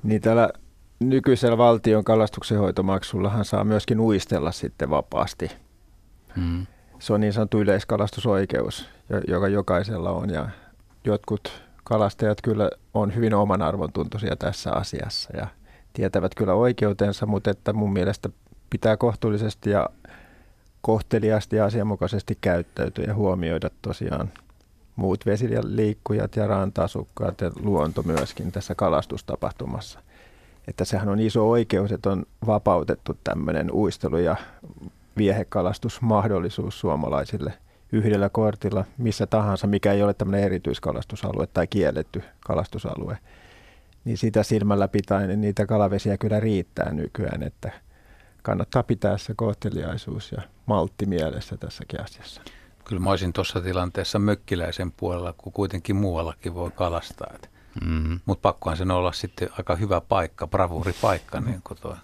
[0.03, 0.49] Niin täällä
[0.99, 5.51] nykyisellä valtion kalastuksenhoitomaksullahan saa myöskin uistella sitten vapaasti.
[6.35, 6.67] Hmm.
[6.99, 8.89] Se on niin sanottu yleiskalastusoikeus,
[9.27, 10.49] joka jokaisella on ja
[11.03, 15.47] jotkut kalastajat kyllä on hyvin oman arvontuntoisia tässä asiassa ja
[15.93, 18.29] tietävät kyllä oikeutensa, mutta että mun mielestä
[18.69, 19.89] pitää kohtuullisesti ja
[20.81, 24.31] kohteliasti ja asianmukaisesti käyttäytyä ja huomioida tosiaan
[24.95, 29.99] muut vesiliikkujat ja rantasukkaat ja luonto myöskin tässä kalastustapahtumassa.
[30.67, 34.35] Että sehän on iso oikeus, että on vapautettu tämmöinen uistelu- ja
[35.17, 37.53] viehekalastusmahdollisuus suomalaisille
[37.91, 43.17] yhdellä kortilla missä tahansa, mikä ei ole tämmöinen erityiskalastusalue tai kielletty kalastusalue.
[44.05, 47.71] Niin sitä silmällä pitäen niin niitä kalavesiä kyllä riittää nykyään, että
[48.41, 52.41] kannattaa pitää se kohteliaisuus ja maltti mielessä tässäkin asiassa.
[52.85, 57.33] Kyllä mä olisin tuossa tilanteessa mökkiläisen puolella, kun kuitenkin muuallakin voi kalastaa.
[57.85, 58.19] Mm-hmm.
[58.25, 61.51] Mutta pakkohan sen olla sitten aika hyvä paikka, bravuripaikka, mm-hmm.
[61.51, 61.97] niin kuin tuo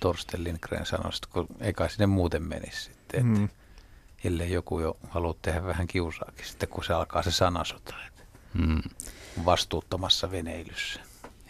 [0.00, 3.20] Torsten Lindgren sanoi, kun ei kai sinne muuten menisi sitten.
[3.20, 3.48] Että mm-hmm.
[4.24, 7.94] Ellei joku jo halua tehdä vähän kiusaakin sitten, kun se alkaa se sanasota.
[8.06, 8.22] Että
[8.54, 8.82] mm.
[9.44, 11.00] Vastuuttomassa veneilyssä.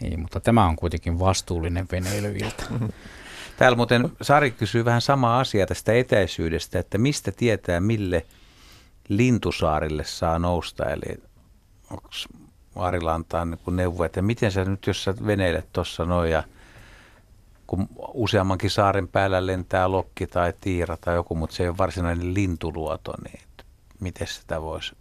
[0.01, 2.63] Niin, mutta tämä on kuitenkin vastuullinen veneilyilta.
[3.57, 8.25] Täällä muuten Sari kysyy vähän sama asia tästä etäisyydestä, että mistä tietää, mille
[9.09, 10.85] lintusaarille saa nousta.
[10.85, 11.23] Eli
[11.91, 12.09] onko
[12.75, 16.43] Arilla antaa niin neuvo, että miten sä nyt, jos sä veneilet tuossa noin ja
[17.67, 22.33] kun useammankin saaren päällä lentää lokki tai tiira tai joku, mutta se ei ole varsinainen
[22.33, 23.39] lintuluoto, niin
[23.99, 24.95] miten sitä voisi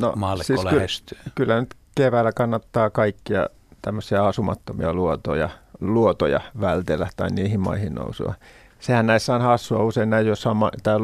[0.00, 1.20] no, maalle siis lähestyä?
[1.24, 3.48] Ky- kyllä nyt keväällä kannattaa kaikkia
[3.82, 5.48] tämmöisiä asumattomia luotoja,
[5.80, 8.34] luotoja vältellä tai niihin maihin nousua.
[8.80, 9.84] Sehän näissä on hassua.
[9.84, 10.96] Usein näin, jos on ma- tämä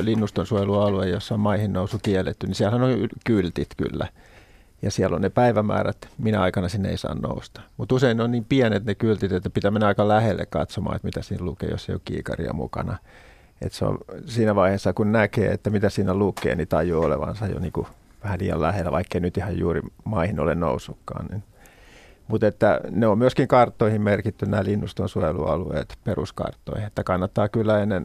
[0.00, 4.08] linnustonsuojelualue, jossa on maihin nousu kielletty, niin siellä on kyltit kyllä.
[4.82, 7.60] Ja siellä on ne päivämäärät, minä aikana sinne ei saa nousta.
[7.76, 11.22] Mutta usein on niin pienet ne kyltit, että pitää mennä aika lähelle katsomaan, että mitä
[11.22, 12.96] siinä lukee, jos ei ole kiikaria mukana.
[13.62, 17.58] Et se on siinä vaiheessa, kun näkee, että mitä siinä lukee, niin tajuu olevansa jo
[17.58, 17.86] niin kuin
[18.24, 21.26] vähän liian lähellä, vaikka nyt ihan juuri maihin ole noussutkaan.
[21.26, 21.42] Niin
[22.30, 28.04] mutta että ne on myöskin karttoihin merkitty nämä linnuston suojelualueet peruskarttoihin, että kannattaa kyllä ennen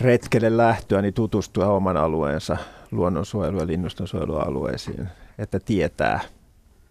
[0.00, 2.56] retkelle lähtöä niin tutustua oman alueensa
[2.90, 5.08] luonnonsuojelu- ja linnustonsuojelualueisiin,
[5.38, 6.20] että tietää,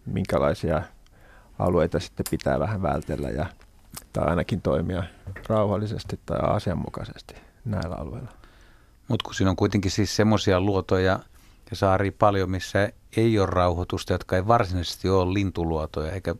[0.06, 0.82] minkälaisia
[1.58, 3.46] alueita sitten pitää vähän vältellä ja,
[4.12, 5.02] tai ainakin toimia
[5.48, 7.34] rauhallisesti tai asianmukaisesti
[7.64, 8.32] näillä alueilla.
[9.08, 11.18] Mutta kun siinä on kuitenkin siis semmoisia luotoja,
[11.74, 16.34] ja saari paljon, missä ei ole rauhoitusta, jotka ei varsinaisesti ole lintuluotoja eikä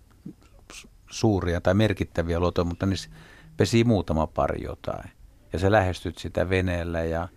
[1.11, 3.11] suuria tai merkittäviä luotoja, mutta niissä
[3.57, 5.11] pesii muutama pari jotain.
[5.53, 7.29] Ja sä lähestyt sitä veneellä ja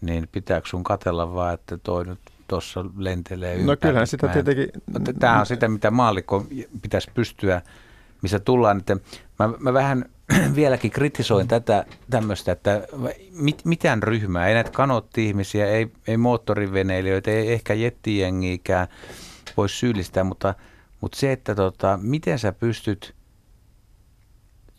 [0.00, 3.66] niin pitääkö sun katella vaan, että toi nyt tuossa lentelee ympäri.
[3.66, 4.68] No kyllähän sitä tietenkin...
[5.18, 6.46] Tämä on sitä, mitä maallikko
[6.82, 7.62] pitäisi pystyä,
[8.22, 8.78] missä tullaan.
[8.78, 8.96] Että
[9.38, 10.04] mä, mä vähän
[10.56, 12.86] vieläkin kritisoin tätä tämmöistä, että
[13.30, 18.88] mit, mitään ryhmää, ei näitä kanootti-ihmisiä, ei, ei moottoriveneilijöitä, ei ehkä jettijengiikään
[19.56, 20.54] voi syyllistää, mutta,
[21.00, 23.14] mutta se, että tota, miten sä pystyt,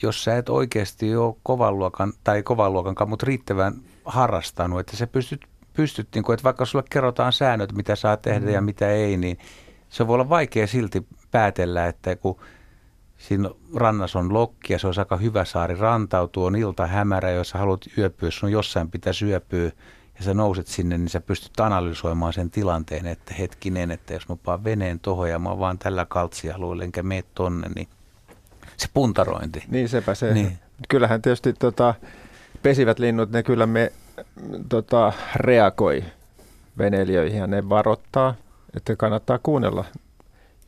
[0.02, 3.74] jos sä et oikeasti ole kovan luokan, tai kovan luokan, mutta riittävän
[4.06, 8.46] harrastanut, että sä pystyt, pystyt niin kuin, että vaikka sulle kerrotaan säännöt, mitä saa tehdä
[8.46, 8.54] mm.
[8.54, 9.38] ja mitä ei, niin
[9.90, 12.40] se voi olla vaikea silti päätellä, että kun–
[13.24, 17.54] Siinä rannassa on lokki ja se on aika hyvä saari rantautua, on ilta hämärä, jos
[17.54, 19.72] haluat yöpyä, sun jossain pitäisi yöpyä
[20.18, 24.36] ja sä nouset sinne, niin sä pystyt analysoimaan sen tilanteen, että hetkinen, että jos mä
[24.36, 27.88] paan veneen tohon ja mä oon vaan tällä kaltsialueella enkä mene tonne, niin
[28.78, 29.64] se puntarointi.
[29.68, 30.34] Niin sepä se.
[30.34, 30.60] Niin.
[30.90, 31.94] Kyllähän tietysti tota,
[32.64, 33.92] pesivät linnut, ne kyllä me
[34.70, 36.04] tota, reagoi
[36.78, 38.36] veneilijöihin ja ne varoittaa,
[38.78, 39.86] että kannattaa kuunnella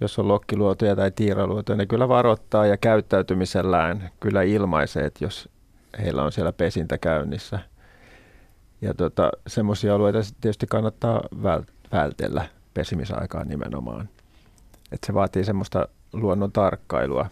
[0.01, 5.49] jos on lokkiluotoja tai tiiraluotoja, ne kyllä varoittaa ja käyttäytymisellään kyllä ilmaisee, että jos
[5.99, 7.59] heillä on siellä pesintä käynnissä.
[8.81, 11.21] Ja tota, semmoisia alueita tietysti kannattaa
[11.91, 14.09] vältellä pesimisaikaan nimenomaan.
[14.91, 17.25] että se vaatii semmoista luonnon tarkkailua.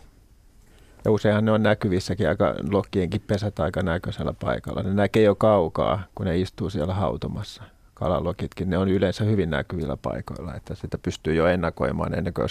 [1.05, 4.83] Ja useinhan ne on näkyvissäkin aika lokkienkin pesät aika näköisellä paikalla.
[4.83, 7.63] Ne näkee jo kaukaa, kun ne istuu siellä hautomassa
[7.93, 12.47] kalalokitkin, ne on yleensä hyvin näkyvillä paikoilla, että sitä pystyy jo ennakoimaan ennen kuin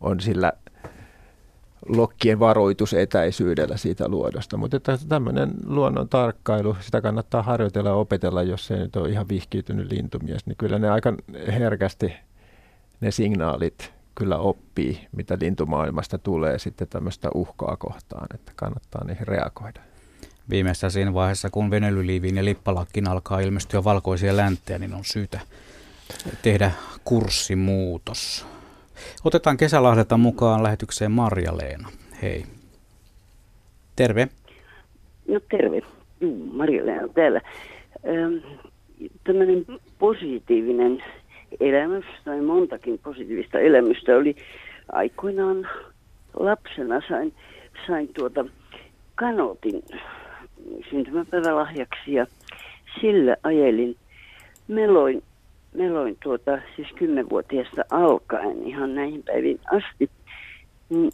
[0.00, 0.52] on sillä
[1.88, 4.56] lokkien varoitusetäisyydellä siitä luodosta.
[4.56, 9.28] Mutta että tämmöinen luonnon tarkkailu, sitä kannattaa harjoitella ja opetella, jos se nyt on ihan
[9.28, 11.14] vihkiytynyt lintumies, niin kyllä ne aika
[11.48, 12.12] herkästi
[13.00, 19.87] ne signaalit kyllä oppii, mitä lintumaailmasta tulee sitten tämmöistä uhkaa kohtaan, että kannattaa niihin reagoida
[20.50, 25.40] viimeistään siinä vaiheessa, kun venelyliiviin ja lippalakkin alkaa ilmestyä valkoisia länttejä, niin on syytä
[26.42, 26.70] tehdä
[27.04, 28.46] kurssimuutos.
[29.24, 31.88] Otetaan Kesälahdelta mukaan lähetykseen Marja-Leena.
[32.22, 32.44] Hei.
[33.96, 34.28] Terve.
[35.28, 35.82] No terve.
[36.20, 37.40] Juu, Marja-Leena täällä.
[39.24, 39.66] Tämmöinen
[39.98, 41.04] positiivinen
[41.60, 44.36] elämys tai montakin positiivista elämystä oli
[44.92, 45.68] aikoinaan
[46.40, 47.34] lapsena sain,
[47.86, 48.44] sain tuota
[49.14, 49.82] kanotin
[50.90, 52.26] syntymäpäivälahjaksi ja
[53.00, 53.96] sillä ajelin,
[54.68, 55.22] meloin,
[55.74, 60.10] meloin tuota, siis kymmenvuotiaasta alkaen ihan näihin päiviin asti.
[60.90, 61.10] Mm,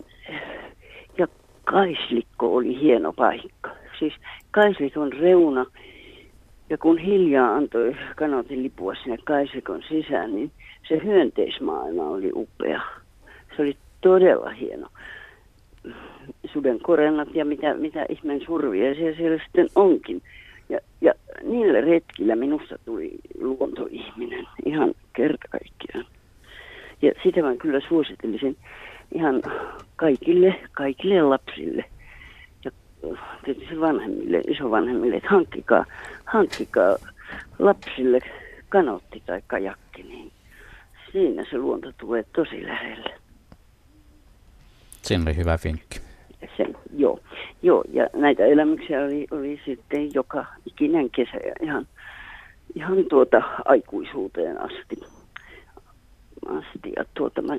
[1.18, 1.26] ja
[1.64, 3.70] Kaislikko oli hieno paikka.
[3.98, 4.12] Siis
[4.50, 5.66] Kaislikon reuna,
[6.70, 10.50] ja kun hiljaa antoi kanotin lipua sinne Kaislikon sisään, niin
[10.88, 12.80] se hyönteismaailma oli upea.
[13.56, 14.88] Se oli todella hieno
[16.54, 20.22] suden korennat ja mitä, mitä ihmeen survia siellä, siellä sitten onkin.
[20.68, 21.12] Ja, ja
[21.42, 23.10] niillä retkillä minusta tuli
[23.40, 26.06] luontoihminen ihan kerta kaikkiaan.
[27.02, 28.56] Ja sitä mä kyllä suosittelisin
[29.14, 29.42] ihan
[29.96, 31.84] kaikille, kaikille lapsille
[32.64, 32.70] ja
[33.44, 35.84] tietysti vanhemmille, isovanhemmille, että hankkikaa,
[36.24, 36.96] hankkikaa
[37.58, 38.18] lapsille
[38.68, 40.32] kanotti tai kajakki, niin
[41.12, 43.14] siinä se luonto tulee tosi lähelle.
[45.02, 46.13] Siinä oli hyvä vinkki.
[46.56, 47.20] Sen, joo.
[47.62, 51.86] joo, ja näitä elämyksiä oli, oli sitten joka ikinen kesä ja ihan,
[52.74, 54.96] ihan tuota aikuisuuteen asti.
[56.46, 56.92] asti.
[56.96, 57.56] Ja tuota, mä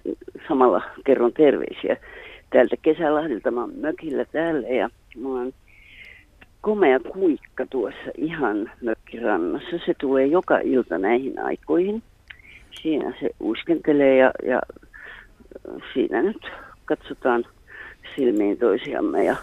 [0.48, 1.98] samalla kerron terveisiä
[2.49, 3.52] täältä Kesälahdilta.
[3.52, 5.53] Mä oon mökillä täällä ja mä oon
[6.62, 9.78] komea kuikka tuossa ihan mökkirannassa.
[9.86, 12.03] Se tulee joka ilta näihin aikoihin.
[12.82, 14.62] Siinä se uiskentelee ja, ja
[15.94, 16.48] siinä nyt
[16.86, 17.45] katsotaan
[18.16, 19.36] silmiin toisiamme ja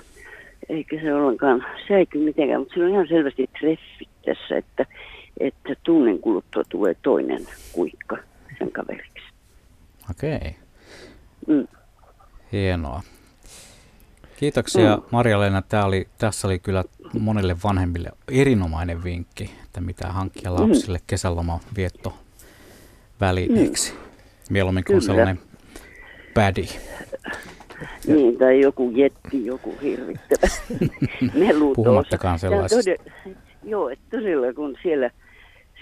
[0.69, 4.87] eikä se ollenkaan säiky mitenkään, mutta sillä on ihan selvästi treffit tässä, että,
[5.41, 8.17] että tunnin kuluttua tulee toinen kuikka
[8.59, 9.23] sen kaveriksi.
[10.11, 10.37] Okei.
[10.37, 10.53] Okay.
[11.47, 11.69] Mm.
[12.53, 13.03] Hienoa.
[14.37, 15.03] Kiitoksia mm.
[15.11, 15.63] Marja-Leena.
[15.63, 16.85] Tämä oli, tässä oli kyllä
[17.21, 20.57] monelle vanhemmille erinomainen vinkki, että mitä hankkia mm.
[20.57, 21.05] lapsille mm.
[21.07, 22.15] kesäloman vietto
[23.21, 23.93] välineeksi.
[23.93, 23.99] Mm.
[24.51, 25.39] Mieluummin kuin sellainen
[26.35, 26.67] pädi.
[28.07, 30.47] Niin, tai joku jetti, joku hirvittävä
[31.47, 31.75] melutos.
[31.75, 32.91] Puhumattakaan sellaisesta.
[33.65, 35.11] joo, että todella kun siellä,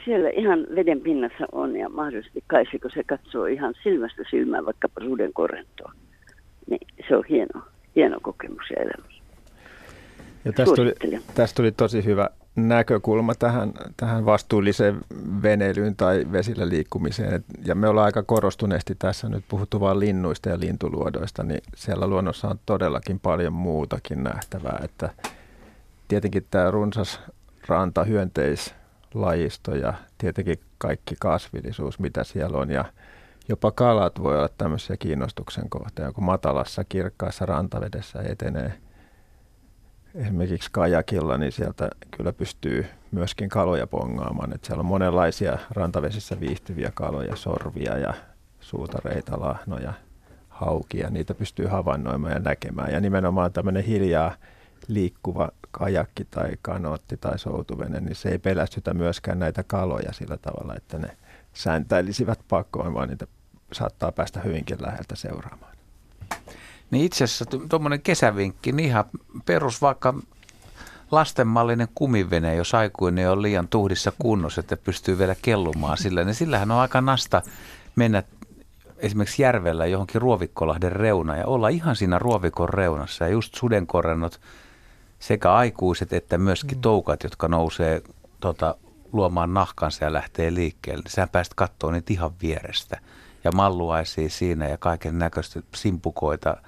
[0.04, 2.44] siellä ihan veden pinnassa on ja mahdollisesti
[2.82, 5.92] kun se katsoo ihan silmästä silmään vaikkapa suden korentoa,
[6.70, 7.62] niin se on hieno,
[7.96, 9.22] hieno kokemus ja elämys.
[10.44, 10.94] Ja tästä tuli,
[11.34, 15.00] tästä tuli tosi hyvä näkökulma tähän, tähän vastuulliseen
[15.42, 17.44] veneilyyn tai vesillä liikkumiseen.
[17.64, 22.48] Ja me ollaan aika korostuneesti tässä nyt puhuttu vain linnuista ja lintuluodoista, niin siellä luonnossa
[22.48, 24.80] on todellakin paljon muutakin nähtävää.
[24.84, 25.10] Että
[26.08, 27.20] tietenkin tämä runsas
[27.66, 32.70] ranta, hyönteislajisto ja tietenkin kaikki kasvillisuus, mitä siellä on.
[32.70, 32.84] Ja
[33.48, 38.72] jopa kalat voi olla tämmöisiä kiinnostuksen kohteita, kun matalassa kirkkaassa rantavedessä etenee–
[40.14, 44.54] esimerkiksi kajakilla, niin sieltä kyllä pystyy myöskin kaloja pongaamaan.
[44.54, 48.14] Että siellä on monenlaisia rantavesissä viihtyviä kaloja, sorvia ja
[48.60, 49.92] suutareita, lahnoja,
[50.48, 51.10] haukia.
[51.10, 52.92] Niitä pystyy havainnoimaan ja näkemään.
[52.92, 54.34] Ja nimenomaan tämmöinen hiljaa
[54.88, 60.74] liikkuva kajakki tai kanootti tai soutuvene, niin se ei pelästytä myöskään näitä kaloja sillä tavalla,
[60.76, 61.16] että ne
[61.52, 63.26] sääntäilisivät pakoon, vaan niitä
[63.72, 65.76] saattaa päästä hyvinkin läheltä seuraamaan.
[66.90, 69.04] Niin itse asiassa tuommoinen kesävinkki, niin ihan
[69.46, 70.14] perus vaikka
[71.10, 76.70] lastenmallinen kumivene, jos aikuinen on liian tuhdissa kunnossa, että pystyy vielä kellumaan sillä, niin sillähän
[76.70, 77.42] on aika nasta
[77.96, 78.22] mennä
[78.98, 83.24] esimerkiksi järvellä johonkin Ruovikkolahden reunaan ja olla ihan siinä Ruovikon reunassa.
[83.24, 84.40] Ja just sudenkorennot
[85.18, 86.82] sekä aikuiset että myöskin mm.
[86.82, 88.02] toukat, jotka nousee
[88.40, 88.74] tota,
[89.12, 91.02] luomaan nahkansa ja lähtee liikkeelle.
[91.02, 93.00] Niin sä pääset katsoa niitä ihan vierestä.
[93.44, 96.56] Ja malluaisia siinä ja kaiken näköistä simpukoita–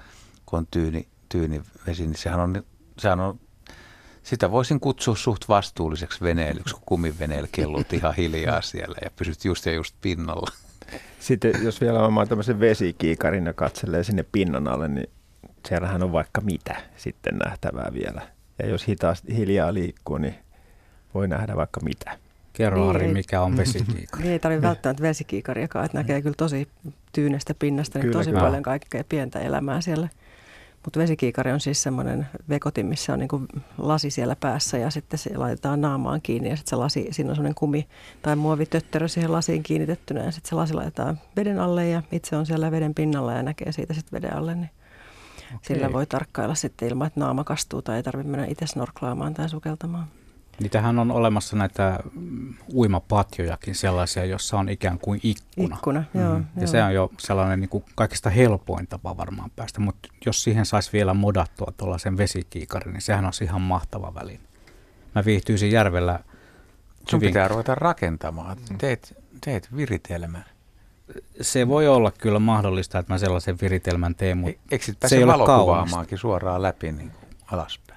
[0.53, 2.63] kun on tyyni, tyyni vesi, niin sehän on,
[2.97, 3.39] sehän on
[4.23, 9.65] sitä voisin kutsua suht vastuulliseksi veneilyksi, kun kumiveneellä kellut ihan hiljaa siellä ja pysyt just
[9.65, 10.51] ja just pinnalla.
[11.19, 15.09] Sitten jos vielä on tämmöisen vesikiikarin ja katselee sinne pinnan alle, niin
[15.67, 18.21] siellähän on vaikka mitä sitten nähtävää vielä.
[18.59, 20.35] Ja jos hitaasti hiljaa liikkuu, niin
[21.13, 22.17] voi nähdä vaikka mitä.
[22.53, 24.23] Kerro niin, Ari, mikä on vesikiikari.
[24.23, 26.67] Niin ei tarvitse välttämättä vesikiikariakaan, että näkee kyllä tosi
[27.11, 28.43] tyynestä pinnasta, niin kyllä, tosi kyllä.
[28.43, 30.09] paljon kaikkea pientä elämää siellä.
[30.83, 33.41] Mutta vesikiikari on siis semmoinen vekotin, missä on niinku
[33.77, 37.35] lasi siellä päässä ja sitten se laitetaan naamaan kiinni ja sitten se lasi, siinä on
[37.35, 37.87] semmoinen kumi
[38.21, 42.45] tai muovitötterö siihen lasiin kiinnitettynä ja sitten se lasi laitetaan veden alle ja itse on
[42.45, 44.69] siellä veden pinnalla ja näkee siitä sitten veden alle, niin
[45.47, 45.59] okay.
[45.61, 49.49] sillä voi tarkkailla sitten ilman, että naama kastuu tai ei tarvitse mennä itse snorklaamaan tai
[49.49, 50.07] sukeltamaan.
[50.59, 51.99] Niitähän on olemassa näitä
[52.73, 55.75] uimapatjojakin sellaisia, jossa on ikään kuin ikkuna.
[55.75, 56.33] Ikkuna, joo.
[56.35, 56.45] Mm.
[56.55, 56.67] Ja joo.
[56.67, 60.89] se on jo sellainen niin kuin kaikista helpoin tapa varmaan päästä, mutta jos siihen saisi
[60.93, 64.39] vielä modattua tuollaisen vesikiikarin, niin sehän on ihan mahtava väline.
[65.15, 66.19] Mä viihtyisin järvellä
[67.09, 67.29] Sun hyvin...
[67.29, 68.57] pitää ruveta rakentamaan.
[68.77, 70.45] Teet, teet viritelmän.
[71.41, 74.77] Se voi olla kyllä mahdollista, että mä sellaisen viritelmän teen, mutta e,
[75.07, 77.11] se ei ole suoraan läpi niin
[77.51, 77.92] alaspäin?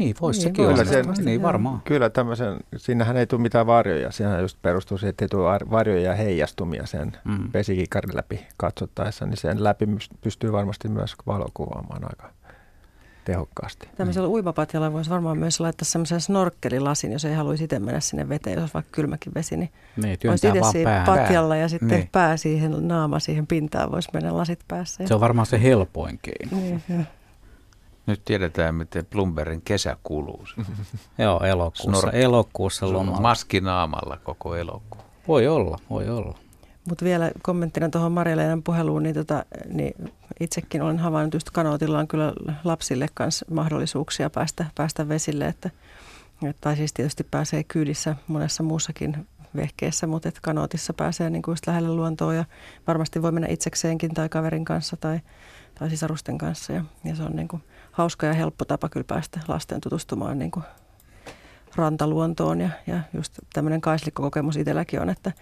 [0.00, 0.84] Niin, voisi niin, sekin olla.
[0.84, 1.80] Sen, niin, varmaan.
[1.84, 4.12] Kyllä tämmöisen, siinähän ei tule mitään varjoja.
[4.12, 7.48] Siinähän just perustuu siihen, että ei tule varjoja ja heijastumia sen mm.
[7.54, 9.86] vesikikarin läpi katsottaessa, niin sen läpi
[10.20, 12.32] pystyy varmasti myös valokuvaamaan aika
[13.24, 13.88] tehokkaasti.
[13.96, 14.34] Tämmöisellä mm.
[14.34, 18.74] uimapatjalla voisi varmaan myös laittaa semmoisen snorkkelilasin, jos ei haluaisi itse mennä sinne veteen, jos
[18.74, 22.08] vaikka kylmäkin vesi, niin, niin voisi itse siinä patjalla ja sitten niin.
[22.12, 25.06] pää siihen, naama siihen pintaan, voisi mennä lasit päässä.
[25.06, 26.56] Se on varmaan se helpoin keino.
[26.56, 27.06] Niin,
[28.06, 30.44] nyt tiedetään, miten Plumberin kesä kuluu.
[31.18, 32.06] Joo, elokuussa.
[32.06, 33.20] Snor- elokuussa lomalla.
[33.20, 35.00] Maskinaamalla koko elokuu.
[35.28, 36.38] Voi olla, voi olla.
[36.88, 42.08] Mutta vielä kommenttina tuohon Marja-Leenan puheluun, niin, tota, niin itsekin olen havainnut, just kanootilla on
[42.08, 42.32] kyllä
[42.64, 45.70] lapsille myös mahdollisuuksia päästä, päästä vesille, että,
[46.60, 51.66] tai siis tietysti pääsee kyydissä monessa muussakin vehkeessä, mutta että kanootissa pääsee niin kuin just
[51.66, 52.44] lähelle luontoa ja
[52.86, 55.20] varmasti voi mennä itsekseenkin tai kaverin kanssa tai,
[55.78, 57.62] tai sisarusten kanssa ja, ja se on niin kuin
[58.00, 60.64] hauska ja helppo tapa kyllä päästä lasten tutustumaan niin kuin
[61.76, 65.32] rantaluontoon ja, ja just tämmöinen kaislikkokokemus itselläkin on, että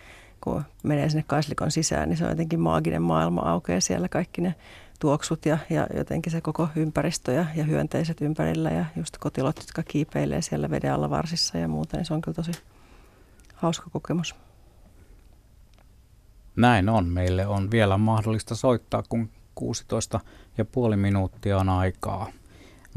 [0.41, 4.55] kun menee sinne kaislikon sisään, niin se on jotenkin maaginen maailma aukeaa siellä kaikki ne
[5.01, 9.83] tuoksut ja, ja jotenkin se koko ympäristö ja, ja hyönteiset ympärillä ja just kotilot, jotka
[9.83, 12.53] kiipeilee siellä veden alla varsissa ja muuta, niin se on kyllä tosi
[13.55, 14.35] hauska kokemus.
[16.57, 17.07] Näin on.
[17.09, 20.21] Meille on vielä mahdollista soittaa, kun 16
[20.59, 22.27] ja puoli minuuttia on aikaa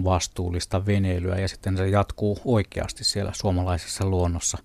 [0.04, 4.58] vastuullista veneilyä ja sitten se jatkuu oikeasti siellä suomalaisessa luonnossa,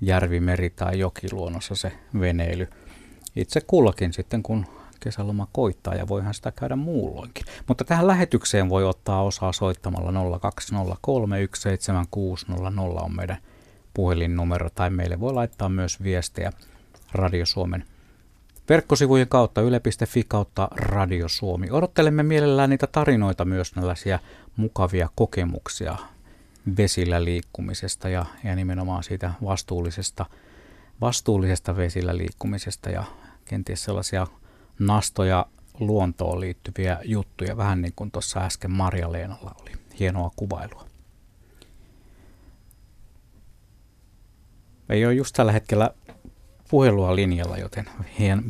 [0.00, 2.68] järvi, meri tai jokiluonnossa se veneily.
[3.36, 4.66] Itse kullakin sitten, kun
[5.00, 7.44] kesäloma koittaa ja voihan sitä käydä muulloinkin.
[7.68, 10.14] Mutta tähän lähetykseen voi ottaa osaa soittamalla 020317600
[13.04, 13.38] on meidän
[13.94, 16.52] puhelinnumero tai meille voi laittaa myös viestejä
[17.12, 17.84] Radio Suomen
[18.68, 21.70] verkkosivujen kautta yle.fi kautta Radio Suomi.
[21.70, 24.18] Odottelemme mielellään niitä tarinoita myös tällaisia
[24.56, 25.96] mukavia kokemuksia
[26.76, 30.26] vesillä liikkumisesta ja, ja nimenomaan siitä vastuullisesta,
[31.00, 33.04] vastuullisesta vesillä liikkumisesta ja
[33.44, 34.26] kenties sellaisia
[34.78, 35.46] nastoja
[35.80, 39.70] luontoon liittyviä juttuja, vähän niin kuin tuossa äsken Marja-Leenalla oli.
[39.98, 40.86] Hienoa kuvailua.
[44.88, 45.90] Ei ole just tällä hetkellä
[46.72, 47.84] puhelua linjalla, joten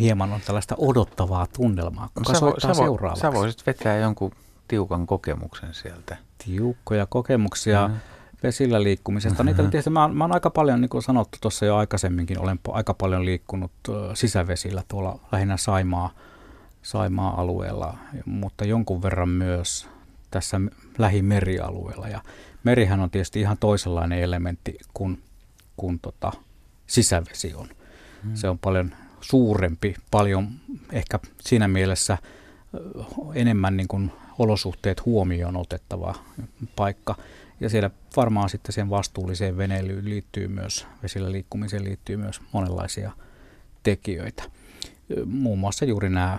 [0.01, 2.09] hieman on tällaista odottavaa tunnelmaa.
[2.15, 3.21] Kuka no, soittaa sä, seuraavaksi?
[3.21, 4.33] Sä voisit vetää jonkun
[4.69, 6.17] tiukan kokemuksen sieltä.
[6.45, 8.01] Tiukkoja kokemuksia mm-hmm.
[8.43, 9.45] vesillä liikkumisesta.
[9.45, 12.95] Niitä tietysti mä, mä oon aika paljon, niin kuin sanottu tuossa jo aikaisemminkin, olen aika
[12.95, 13.73] paljon liikkunut
[14.15, 16.11] sisävesillä tuolla lähinnä Saimaa,
[16.83, 19.89] Saimaa-alueella, mutta jonkun verran myös
[20.31, 20.61] tässä
[20.99, 22.09] lähimerialueella.
[22.09, 22.21] Ja
[22.65, 25.23] merihän on tietysti ihan toisenlainen elementti kuin,
[25.77, 26.33] kuin tota,
[26.87, 27.69] sisävesi on.
[28.35, 30.49] Se on paljon suurempi, paljon
[30.93, 32.19] ehkä siinä mielessä
[33.35, 36.15] enemmän niin kuin olosuhteet huomioon otettava
[36.77, 37.15] paikka.
[37.61, 43.13] Ja siellä varmaan sitten sen vastuulliseen veneilyyn liittyy myös, vesillä liikkumiseen liittyy myös monenlaisia
[43.83, 44.43] tekijöitä.
[45.27, 46.39] Muun muassa juuri nämä,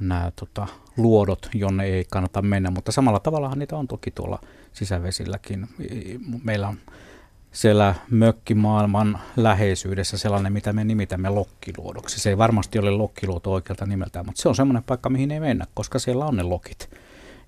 [0.00, 0.66] nämä tota,
[0.96, 4.40] luodot, jonne ei kannata mennä, mutta samalla tavallahan niitä on toki tuolla
[4.72, 5.68] sisävesilläkin.
[6.44, 6.78] Meillä on
[7.56, 12.20] siellä mökkimaailman läheisyydessä sellainen, mitä me nimitämme lokkiluodoksi.
[12.20, 15.64] Se ei varmasti ole lokkiluoto oikealta nimeltään, mutta se on semmoinen paikka, mihin ei mennä,
[15.74, 16.90] koska siellä on ne lokit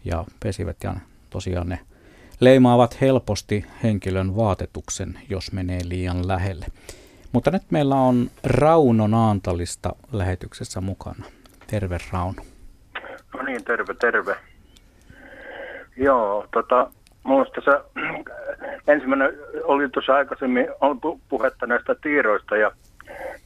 [0.04, 0.94] ja pesivät ja
[1.30, 1.78] tosiaan ne
[2.40, 6.66] leimaavat helposti henkilön vaatetuksen, jos menee liian lähelle.
[7.32, 11.24] Mutta nyt meillä on Rauno Naantalista lähetyksessä mukana.
[11.66, 12.42] Terve Rauno.
[13.34, 14.36] No niin, terve, terve.
[15.96, 16.90] Joo, tota,
[17.28, 17.84] Minusta tässä
[18.86, 22.70] ensimmäinen oli tuossa aikaisemmin on puhetta näistä tiiroista ja,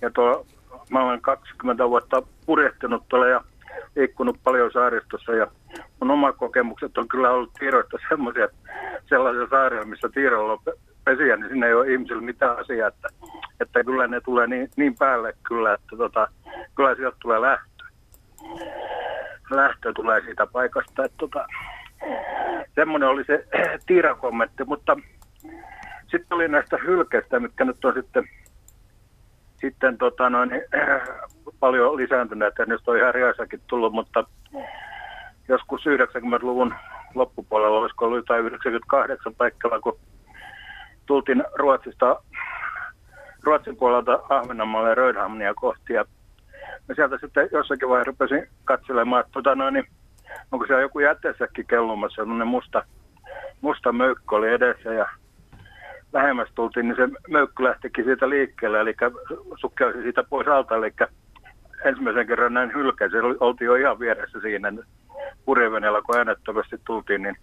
[0.02, 0.46] ja tuo,
[0.90, 3.40] mä olen 20 vuotta purjehtinut tuolla ja
[3.96, 5.46] liikkunut paljon saaristossa ja
[6.00, 8.48] mun oma kokemukset on kyllä ollut tiiroista semmoisia,
[9.08, 13.08] sellaisia saaria, missä tiirolla on pesiä, niin sinne ei ole ihmisillä mitään asiaa, että,
[13.60, 16.28] että kyllä ne tulee niin, niin päälle kyllä, että tota,
[16.76, 17.84] kyllä sieltä tulee lähtö.
[19.50, 21.46] Lähtö tulee siitä paikasta, että tota,
[22.74, 23.44] semmoinen oli se
[23.86, 24.96] tiirakommentti, mutta
[26.10, 28.24] sitten oli näistä hylkeistä, mitkä nyt on sitten,
[29.60, 30.50] sitten tota noin,
[31.60, 34.24] paljon lisääntyneet, ja nyt on ihan riaisakin tullut, mutta
[35.48, 36.74] joskus 90-luvun
[37.14, 39.98] loppupuolella, olisiko ollut jotain 98 paikalla, kun
[41.06, 42.22] tultiin Ruotsista,
[43.42, 45.92] Ruotsin puolelta Ahvenanmaalle ja Rödhamnia kohti.
[45.92, 46.04] Ja
[46.96, 49.86] sieltä sitten jossakin vaiheessa rupesin katselemaan, että tota noin, niin,
[50.52, 52.84] onko siellä joku jätesäkki kellumassa, sellainen musta,
[53.60, 55.08] musta möykky oli edessä ja
[56.12, 58.94] lähemmäs tultiin, niin se möykky lähtikin siitä liikkeelle, eli
[59.60, 60.92] sukkelsi siitä pois alta, eli
[61.84, 64.72] ensimmäisen kerran näin hylkäisi, oltiin jo ihan vieressä siinä
[65.44, 67.36] purjeveneellä, kun äänettömästi tultiin, niin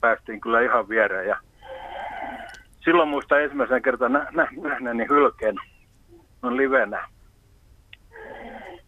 [0.00, 1.28] päästiin kyllä ihan viereen.
[1.28, 1.36] Ja
[2.84, 5.56] silloin muista ensimmäisen kerran nä- nä- nähneeni hylkeen
[6.42, 7.08] on livenä.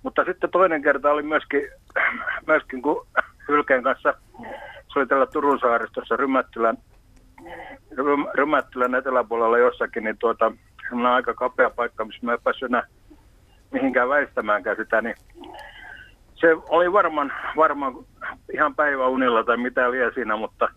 [0.05, 1.69] Mutta sitten toinen kerta oli myöskin,
[2.47, 3.07] myöskin kun
[3.49, 4.15] hylkeen kanssa,
[4.93, 6.79] se oli tällä Turun saaristossa Rymättylän,
[8.35, 10.53] Rymättylän eteläpuolella jossakin, niin tuota,
[10.93, 12.87] on aika kapea paikka, missä mä en päässyt enää
[13.71, 15.15] mihinkään väistämäänkään sitä, niin
[16.35, 17.95] se oli varmaan, varmaan
[18.53, 20.69] ihan päiväunilla tai mitä liian siinä, mutta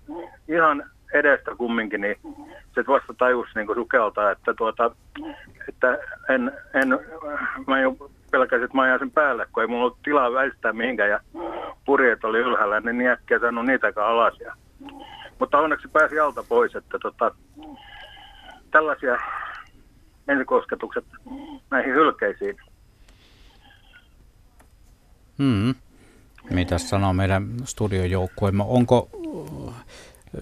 [0.48, 0.84] ihan
[1.14, 2.16] edestä kumminkin, niin
[2.76, 4.92] se vasta tajus niin sukelta, että, tuota,
[5.70, 5.98] että
[6.30, 7.00] en, en,
[7.68, 7.96] mä jo
[8.32, 11.20] pelkäsin, että mä ajan sen päälle, kun ei mulla ollut tilaa väistää mihinkään ja
[11.86, 14.40] purjeet oli ylhäällä, niin niin äkkiä saanut niitäkään alas.
[14.40, 14.56] Ja,
[15.40, 17.32] mutta onneksi pääsi alta pois, että tota,
[18.72, 19.18] tällaisia
[20.28, 21.06] ensikosketukset
[21.72, 22.58] näihin hylkeisiin.
[25.38, 25.76] Hmm.
[26.50, 28.64] Mitä sanoo meidän studiojoukkueemme?
[28.68, 29.10] Onko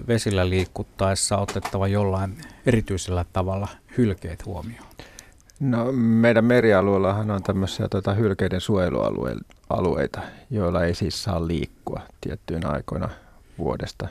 [0.07, 3.67] vesillä liikuttaessa otettava jollain erityisellä tavalla
[3.97, 4.87] hylkeet huomioon?
[5.59, 13.09] No, meidän merialueellahan on tämmöisiä tuota, hylkeiden suojelualueita, joilla ei siis saa liikkua tiettyinä aikoina
[13.57, 14.07] vuodesta.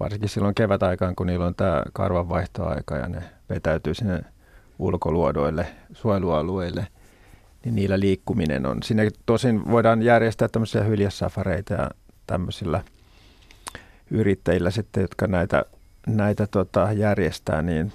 [0.00, 4.24] Varsinkin silloin kevätaikaan, kun niillä on tämä karvanvaihtoaika ja ne vetäytyy sinne
[4.78, 6.86] ulkoluodoille, suojelualueille,
[7.64, 8.82] niin niillä liikkuminen on.
[8.82, 11.90] Sinne tosin voidaan järjestää tämmöisiä hyljesafareita ja
[12.26, 12.82] tämmöisillä–
[14.10, 15.64] yrittäjillä sitten, jotka näitä,
[16.06, 17.92] näitä tota, järjestää niin,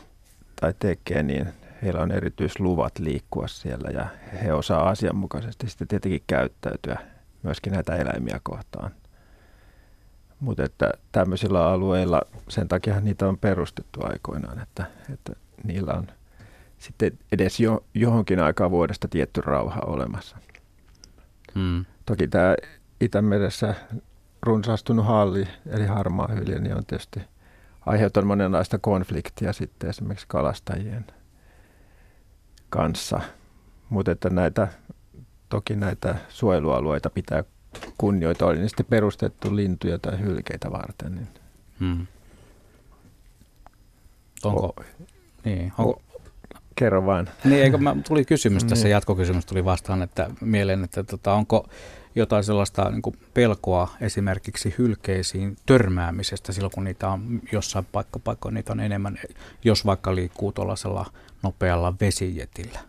[0.62, 1.48] tai tekee, niin
[1.84, 4.08] heillä on erityisluvat liikkua siellä ja
[4.44, 7.00] he osaa asianmukaisesti sitten tietenkin käyttäytyä
[7.44, 8.92] myöskin näitä eläimiä kohtaan.
[10.40, 15.34] Mutta että tämmöisillä alueilla, sen takia niitä on perustettu aikoinaan, että, että
[15.64, 16.08] niillä on
[16.78, 20.38] sitten edes jo, johonkin aikaa vuodesta tietty rauha olemassa.
[21.56, 21.86] Hmm.
[22.06, 22.56] Toki tämä
[23.02, 23.76] Itämeressä
[24.42, 27.22] runsaastunut halli, eli harmaa hylje, niin on tietysti
[27.86, 31.06] aiheuttanut monenlaista konfliktia sitten esimerkiksi kalastajien
[32.70, 33.22] kanssa.
[33.90, 34.68] Mutta että näitä,
[35.50, 37.44] toki näitä suojelualueita pitää
[37.98, 41.16] kunnioita, oli niin sitten perustettu lintuja tai hylkeitä varten.
[41.16, 41.28] Niin.
[41.80, 42.08] Hmm.
[44.44, 44.84] Onko, o,
[45.46, 46.02] niin, onko,
[46.76, 47.30] kerro vain.
[47.44, 48.92] Niin, eikö mä, tuli kysymys tässä, niin.
[48.92, 51.70] jatkokysymys tuli vastaan, että mieleen, että tota, onko
[52.16, 58.72] jotain sellaista niin kuin pelkoa esimerkiksi hylkeisiin törmäämisestä silloin, kun niitä on jossain paikkapaikoilla, niitä
[58.72, 59.20] on enemmän,
[59.64, 61.06] jos vaikka liikkuu tuollaisella
[61.44, 62.80] nopealla vesijetillä.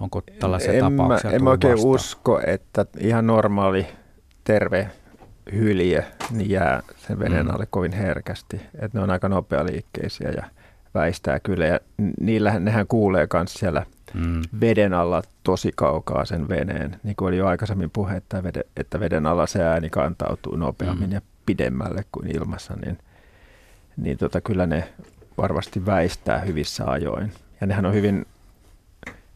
[0.00, 1.94] Onko tällaisia en tapauksia mä, En mä oikein vastaan?
[1.94, 3.86] usko, että ihan normaali
[4.44, 4.90] terve
[5.52, 7.54] hylje niin jää sen veden mm.
[7.54, 8.60] alle kovin herkästi.
[8.74, 10.44] Että ne on aika nopealiikkeisiä ja
[10.94, 11.66] väistää kyllä.
[11.66, 11.80] Ja
[12.20, 14.42] niillä, nehän kuulee myös siellä mm.
[14.60, 17.00] veden alla tosi kaukaa sen veneen.
[17.02, 21.08] Niin kuin oli jo aikaisemmin puhe, että veden, että veden alla se ääni kantautuu nopeammin
[21.08, 21.14] mm.
[21.14, 22.98] ja pidemmälle kuin ilmassa, niin,
[23.96, 24.88] niin tota, kyllä ne
[25.38, 27.32] varmasti väistää hyvissä ajoin.
[27.60, 28.26] Ja nehän on hyvin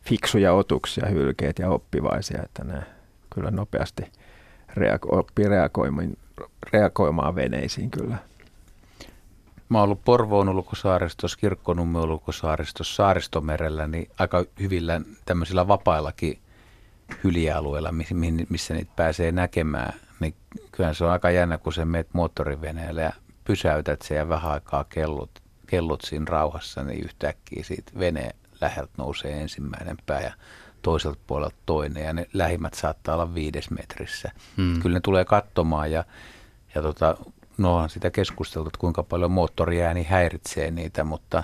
[0.03, 2.83] fiksuja otuksia, hylkeet ja oppivaisia, että ne
[3.35, 4.03] kyllä nopeasti
[4.77, 6.17] reago- oppii reagoimaan,
[6.73, 8.17] reagoimaan veneisiin kyllä.
[9.69, 16.39] Mä oon ollut Porvoon ulkosaaristossa, Kirkkonummen ulkosaaristossa, Saaristomerellä, niin aika hyvillä tämmöisillä vapaillakin
[17.25, 17.93] hylialueilla,
[18.49, 19.93] missä niitä pääsee näkemään.
[20.21, 20.35] Niin
[20.73, 23.13] kyllä se on aika jännä, kun sä meet moottoriveneellä ja
[23.45, 25.31] pysäytät sen ja vähän aikaa kellut,
[25.71, 30.33] kellut siinä rauhassa, niin yhtäkkiä siitä veneen läheltä nousee ensimmäinen pää ja
[30.83, 34.31] toiselta puolelta toinen ja ne lähimmät saattaa olla viides metrissä.
[34.57, 34.83] Hmm.
[34.83, 36.05] Kyllä ne tulee katsomaan ja,
[36.75, 37.17] ja tota,
[37.59, 41.43] no on sitä keskusteltu, että kuinka paljon moottoriääni häiritsee niitä, mutta,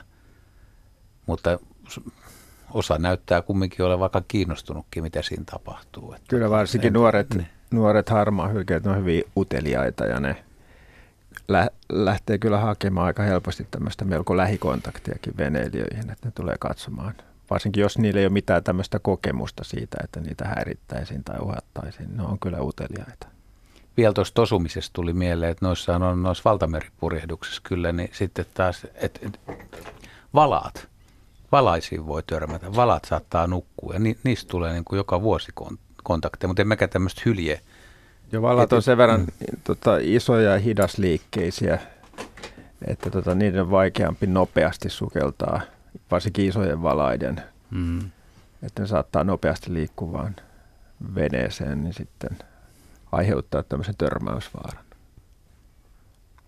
[1.26, 1.58] mutta
[2.70, 6.12] osa näyttää kumminkin olevan vaikka kiinnostunutkin, mitä siinä tapahtuu.
[6.12, 7.46] Että Kyllä varsinkin en, nuoret, ne.
[7.70, 10.44] nuoret harmaahylkeet on hyvin uteliaita ja ne
[11.48, 17.14] lä- lähtee kyllä hakemaan aika helposti tämmöistä melko lähikontaktiakin veneilijöihin, että ne tulee katsomaan.
[17.50, 22.22] Varsinkin jos niillä ei ole mitään tämmöistä kokemusta siitä, että niitä häirittäisiin tai uhattaisiin, ne
[22.22, 23.26] on kyllä uteliaita
[23.96, 29.20] vielä tuosta tosumisesta tuli mieleen, että noissa on noissa valtameripurjehduksissa kyllä, niin sitten taas, että
[29.22, 29.40] et,
[30.34, 30.88] valaat,
[31.52, 35.52] valaisiin voi törmätä, valat saattaa nukkua ja ni, niistä tulee niin kuin joka vuosi
[36.02, 37.60] kontakteja, mutta en mäkään tämmöistä hylje.
[38.32, 39.26] Jo valat on sen verran mm.
[39.64, 41.78] tota, isoja ja hidasliikkeisiä,
[42.86, 45.60] että tota, niiden on vaikeampi nopeasti sukeltaa,
[46.10, 47.42] varsinkin isojen valaiden.
[47.70, 48.10] Mm.
[48.62, 50.36] Että ne saattaa nopeasti liikkuvaan
[51.14, 52.38] veneeseen, niin sitten
[53.12, 54.84] aiheuttaa tämmöisen törmäysvaaran.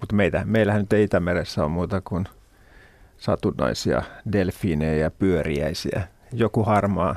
[0.00, 2.28] Mutta meitä, meillähän nyt ei Itämeressä ole muuta kuin
[3.18, 4.02] satunnaisia
[4.32, 6.08] delfiinejä ja pyöriäisiä.
[6.32, 7.16] Joku harmaa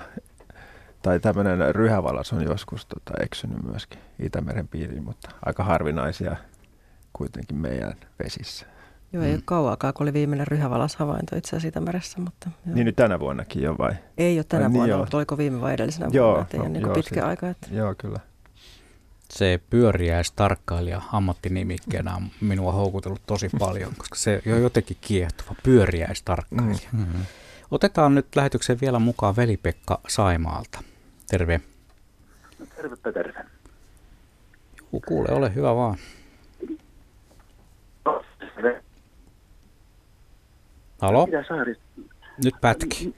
[1.02, 6.36] tai tämmöinen ryhävalas on joskus tota, eksynyt myöskin Itämeren piiriin, mutta aika harvinaisia
[7.14, 8.66] kuitenkin meidän vesissä.
[9.14, 9.36] Joo, ei mm.
[9.36, 12.22] ole kauaakaan, kun oli viimeinen ryhävalas havainto itse asiassa Itämeressä.
[12.22, 12.76] Mutta, joo.
[12.76, 13.94] Niin nyt tänä vuonnakin jo vai?
[14.18, 16.58] Ei ole tänä Ai, niin vuonna, niin mutta oliko viime vai edellisenä joo, vuonna, että
[16.58, 17.50] no, niin joo, pitkä se, aika.
[17.50, 17.68] Että...
[17.72, 18.20] Joo, kyllä.
[19.30, 26.90] Se pyöriäistarkkailija ammattinimikkeenä on minua houkutellut tosi paljon, koska se on jotenkin kiehtova, pyöriäistarkkailija.
[26.92, 27.26] Mm-hmm.
[27.72, 30.84] Otetaan nyt lähetykseen vielä mukaan Veli-Pekka Saimaalta.
[31.32, 31.62] Terve.
[32.60, 33.46] No, tervepä terve.
[34.80, 35.98] Juu, kuule, ole hyvä vaan.
[41.02, 41.28] Halo?
[42.44, 43.16] Nyt pätki.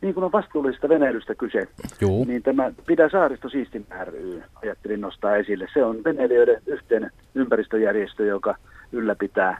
[0.00, 1.68] Niin kuin on vastuullisesta veneilystä kyse,
[2.00, 2.24] Juu.
[2.24, 5.66] niin tämä Pidä saaristo siistin ry ajattelin nostaa esille.
[5.74, 8.54] Se on veneilijöiden yhteinen ympäristöjärjestö, joka
[8.92, 9.58] ylläpitää,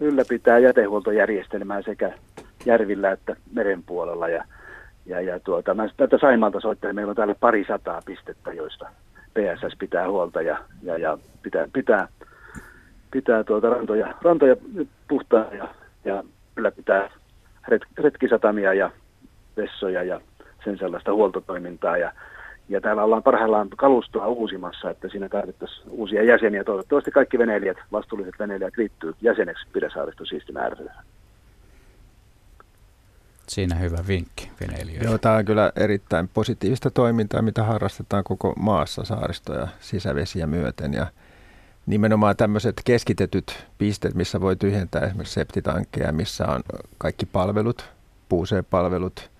[0.00, 2.18] ylläpitää jätehuoltojärjestelmää sekä
[2.66, 4.28] järvillä että meren puolella.
[4.28, 4.44] Ja,
[5.06, 8.86] ja, ja tuota, mä tätä Saimalta soittelen, meillä on täällä pari sataa pistettä, joista
[9.34, 12.08] PSS pitää huolta ja, ja, ja pitää, pitää,
[13.10, 14.56] pitää tuota rantoja, rantoja
[15.08, 15.68] puhtaa ja,
[16.04, 16.24] ja
[16.56, 17.10] ylläpitää
[17.68, 18.90] ret, retkisatamia ja
[19.56, 20.20] vessoja ja
[20.64, 21.96] sen sellaista huoltotoimintaa.
[21.96, 22.12] Ja,
[22.68, 26.64] ja täällä ollaan parhaillaan kalustoa uusimassa, että siinä tarvittaisiin uusia jäseniä.
[26.64, 30.56] Toivottavasti kaikki veneilijät, vastuulliset veneilijät liittyy jäseneksi Pidäsaaristo siistin
[33.48, 35.08] Siinä hyvä vinkki veneilijöille.
[35.08, 40.94] Joo, tämä on kyllä erittäin positiivista toimintaa, mitä harrastetaan koko maassa saaristoja sisävesiä myöten.
[40.94, 41.06] Ja
[41.86, 46.62] nimenomaan tämmöiset keskitetyt pisteet, missä voi tyhjentää esimerkiksi septitankkeja, missä on
[46.98, 47.90] kaikki palvelut,
[48.28, 49.30] puuseen-palvelut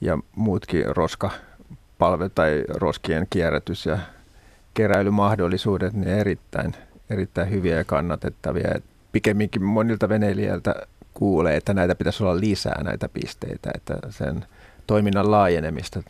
[0.00, 3.98] ja muutkin roskapalvelut tai roskien kierrätys ja
[4.74, 6.74] keräilymahdollisuudet, niin erittäin,
[7.10, 8.80] erittäin hyviä ja kannatettavia.
[9.12, 10.74] Pikemminkin monilta veneilijöiltä
[11.14, 14.44] kuulee, että näitä pitäisi olla lisää näitä pisteitä, että sen
[14.86, 16.02] toiminnan laajenemista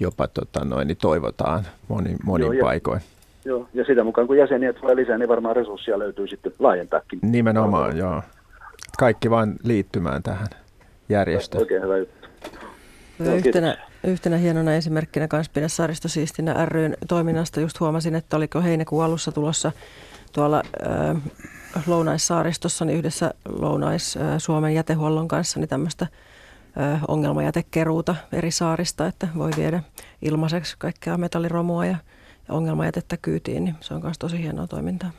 [0.00, 3.00] jopa tota noin, niin toivotaan monin, monin Joo, paikoin.
[3.44, 7.18] Joo, ja sitä mukaan kun jäseniä tulee lisää, niin varmaan resursseja löytyy sitten laajentaakin.
[7.22, 8.22] Nimenomaan, joo.
[8.98, 10.46] Kaikki vain liittymään tähän
[11.08, 11.62] järjestöön.
[11.62, 12.28] Oikein hyvä juttu.
[13.18, 18.60] No, yhtenä, yhtenä hienona esimerkkinä kanssa pidä Saaristo Siistinä ryn toiminnasta just huomasin, että oliko
[18.60, 19.72] heinäkuun alussa tulossa
[20.32, 21.22] tuolla äh,
[21.86, 26.06] Lounaissaaristossa niin yhdessä Lounais-Suomen jätehuollon kanssa niin tämmöistä
[27.08, 29.82] ongelmajätekeruuta eri saarista, että voi viedä
[30.22, 31.96] ilmaiseksi kaikkea metalliromua ja
[32.48, 35.10] ongelmajätettä kyytiin, niin se on myös tosi hienoa toimintaa.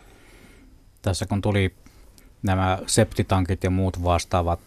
[1.02, 1.76] Tässä kun tuli
[2.44, 4.60] nämä septitankit ja muut vastaavat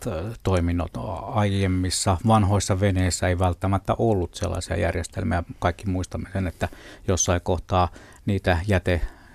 [0.43, 0.91] toiminnot
[1.23, 5.43] aiemmissa vanhoissa veneissä ei välttämättä ollut sellaisia järjestelmiä.
[5.59, 6.69] Kaikki muistamme sen, että
[7.09, 7.89] jossain kohtaa
[8.27, 8.59] niitä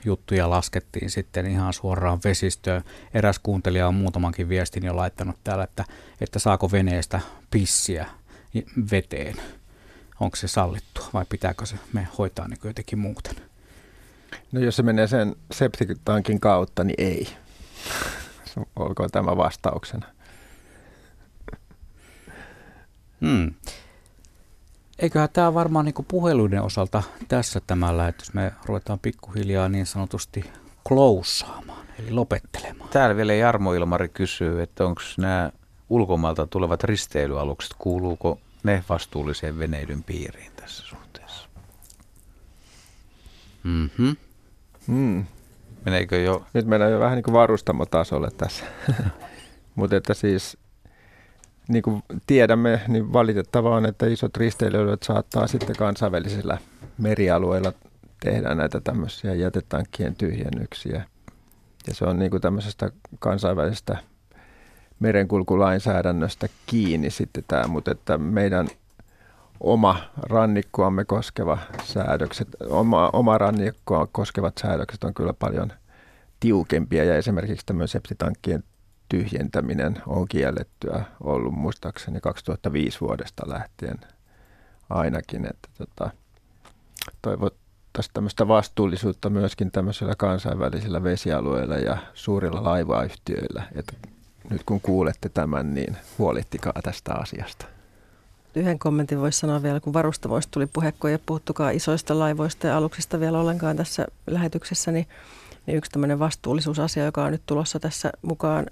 [0.07, 2.83] jätejuttuja laskettiin sitten ihan suoraan vesistöön.
[3.13, 5.85] Eräs kuuntelija on muutamankin viestin jo laittanut täällä, että,
[6.21, 7.19] että saako veneestä
[7.51, 8.05] pissiä
[8.91, 9.35] veteen
[10.19, 13.35] onko se sallittua vai pitääkö se me hoitaa niin jotenkin muuten?
[14.51, 17.27] No jos se menee sen septitankin kautta, niin ei.
[18.75, 20.07] Olkoon tämä vastauksena.
[23.21, 23.53] Hmm.
[24.99, 28.33] Eiköhän tämä varmaan niin puheluiden osalta tässä tämä lähetys.
[28.33, 30.51] Me ruvetaan pikkuhiljaa niin sanotusti
[30.87, 32.89] klousaamaan, eli lopettelemaan.
[32.89, 35.51] Täällä vielä Jarmo Ilmari kysyy, että onko nämä
[35.89, 41.49] ulkomailta tulevat risteilyalukset, kuuluuko ne vastuulliseen veneilyn piiriin tässä suhteessa.
[43.63, 44.15] Mm-hmm.
[44.87, 45.25] Mm.
[45.85, 46.45] Meneekö jo?
[46.53, 48.65] Nyt mennään jo vähän niin kuin varustamotasolle tässä.
[49.75, 50.57] Mutta että siis
[51.67, 56.57] niin kuin tiedämme, niin valitettavaa on, että isot risteilijät saattaa sitten kansainvälisillä
[56.97, 57.73] merialueilla
[58.19, 61.03] tehdä näitä tämmöisiä jätetankkien tyhjennyksiä.
[61.87, 63.97] Ja se on niin kuin tämmöisestä kansainvälisestä
[64.99, 68.67] merenkulkulainsäädännöstä kiinni sitten tämä, mutta että meidän
[69.59, 69.99] oma
[70.29, 75.73] rannikkoamme koskeva säädökset, oma, oma rannikkoa koskevat säädökset on kyllä paljon
[76.39, 78.63] tiukempia ja esimerkiksi tämmöinen septitankkien
[79.09, 83.99] tyhjentäminen on kiellettyä ollut muistaakseni 2005 vuodesta lähtien
[84.89, 86.09] ainakin, että tota,
[87.21, 93.93] toivottaisiin tämmöistä vastuullisuutta myöskin tämmöisillä kansainvälisillä vesialueilla ja suurilla laivayhtiöillä, että
[94.49, 97.65] nyt kun kuulette tämän, niin huolittikaa tästä asiasta.
[98.55, 102.77] Yhden kommentin voisi sanoa vielä, kun varustamoista tuli puhe, kun ei puhuttukaan isoista laivoista ja
[102.77, 105.07] aluksista vielä ollenkaan tässä lähetyksessä, niin
[105.67, 108.65] niin yksi tämmöinen vastuullisuusasia, joka on nyt tulossa tässä mukaan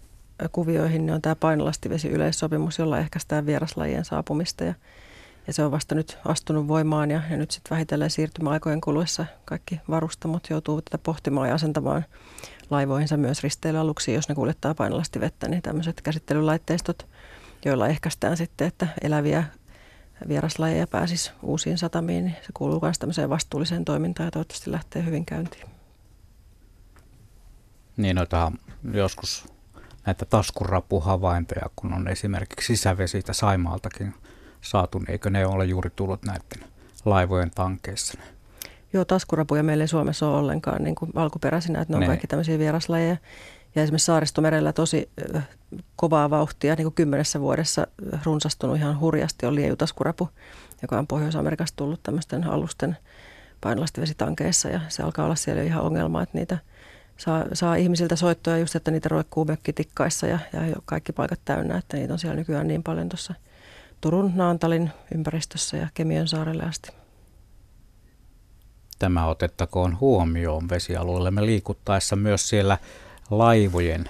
[0.51, 4.73] kuvioihin, niin on tämä painolastivesi yleissopimus, jolla ehkäistään vieraslajien saapumista ja
[5.47, 9.81] ja se on vasta nyt astunut voimaan ja, ja nyt sitten vähitellen siirtymäaikojen kuluessa kaikki
[9.89, 12.05] varustamot joutuu tätä pohtimaan ja asentamaan
[12.69, 17.07] laivoihinsa myös risteilyaluksi, jos ne kuljettaa painolasti vettä, niin tämmöiset käsittelylaitteistot,
[17.65, 19.43] joilla ehkäistään sitten, että eläviä
[20.27, 25.25] vieraslajeja pääsisi uusiin satamiin, niin se kuuluu myös tämmöiseen vastuulliseen toimintaan ja toivottavasti lähtee hyvin
[25.25, 25.65] käyntiin.
[27.97, 28.51] Niin, noita
[28.93, 29.54] joskus
[30.05, 34.13] näitä taskurapuhavaintoja, kun on esimerkiksi sisävesitä Saimaaltakin
[34.61, 36.69] saatu, niin eikö ne ole juuri tullut näiden
[37.05, 38.17] laivojen tankeissa?
[38.93, 42.07] Joo, taskurapuja meillä ei Suomessa ole ollenkaan niin kuin alkuperäisinä, että ne on ne.
[42.07, 43.17] kaikki tämmöisiä vieraslajeja.
[43.75, 45.09] Ja esimerkiksi saaristomerellä tosi
[45.95, 47.87] kovaa vauhtia, niin kuin kymmenessä vuodessa
[48.23, 50.29] runsastunut ihan hurjasti on liejutaskurapu,
[50.81, 52.97] joka on Pohjois-Amerikasta tullut tämmöisten alusten
[53.61, 56.57] painolastivesitankeissa ja se alkaa olla siellä ihan ongelma, että niitä
[57.17, 61.97] saa, saa ihmisiltä soittoja just, että niitä roikkuu mökkitikkaissa ja, ja kaikki paikat täynnä, että
[61.97, 63.33] niitä on siellä nykyään niin paljon tuossa
[64.01, 66.89] Turun Naantalin ympäristössä ja Kemiön saarelle asti.
[68.99, 72.77] Tämä otettakoon huomioon vesialueellemme liikuttaessa myös siellä
[73.29, 74.09] laivojen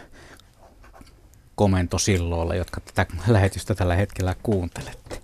[1.55, 5.21] komentosilloilla, jotka tätä lähetystä tällä hetkellä kuuntelette.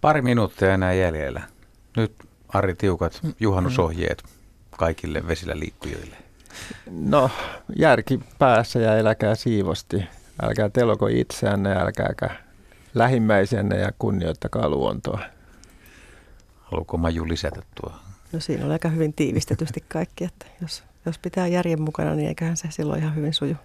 [0.00, 1.42] Pari minuuttia enää jäljellä.
[1.96, 2.14] Nyt
[2.48, 4.22] Ari Tiukat, juhannusohjeet
[4.70, 6.23] kaikille vesillä liikkujille.
[6.90, 7.30] No,
[7.78, 10.04] järki päässä ja eläkää siivosti.
[10.42, 12.30] Älkää teloko itseänne, älkääkä
[12.94, 15.20] lähimmäisenne ja kunnioittakaa luontoa.
[16.60, 17.92] Haluatko Maju lisätä tuo?
[18.32, 22.56] No siinä on aika hyvin tiivistetysti kaikki, että jos, jos pitää järjen mukana, niin eiköhän
[22.56, 23.56] se silloin ihan hyvin suju.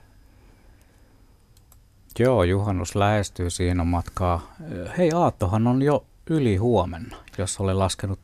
[2.19, 4.55] Joo, juhannus lähestyy, siihen on matkaa.
[4.97, 8.19] Hei, Aattohan on jo yli huomenna, jos olen laskenut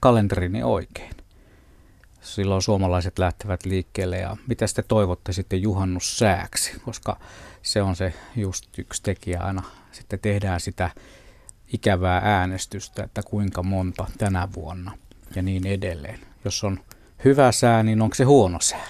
[0.00, 1.10] kalenterini oikein.
[2.20, 7.16] Silloin suomalaiset lähtevät liikkeelle ja mitä te toivotte sitten juhannussääksi, koska
[7.62, 9.62] se on se just yksi tekijä aina.
[9.92, 10.90] Sitten tehdään sitä
[11.72, 14.98] ikävää äänestystä, että kuinka monta tänä vuonna
[15.36, 16.20] ja niin edelleen.
[16.44, 16.80] Jos on
[17.24, 18.86] hyvä sää, niin onko se huono sää?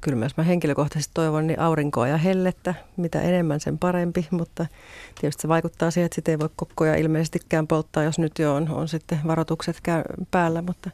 [0.00, 2.74] Kyllä myös mä henkilökohtaisesti toivon niin aurinkoa ja hellettä.
[2.96, 4.66] Mitä enemmän sen parempi, mutta
[5.20, 8.68] tietysti se vaikuttaa siihen, että sitä ei voi kokkoja ilmeisestikään polttaa, jos nyt jo on,
[8.68, 10.90] on sitten varoitukset käy päällä, mutta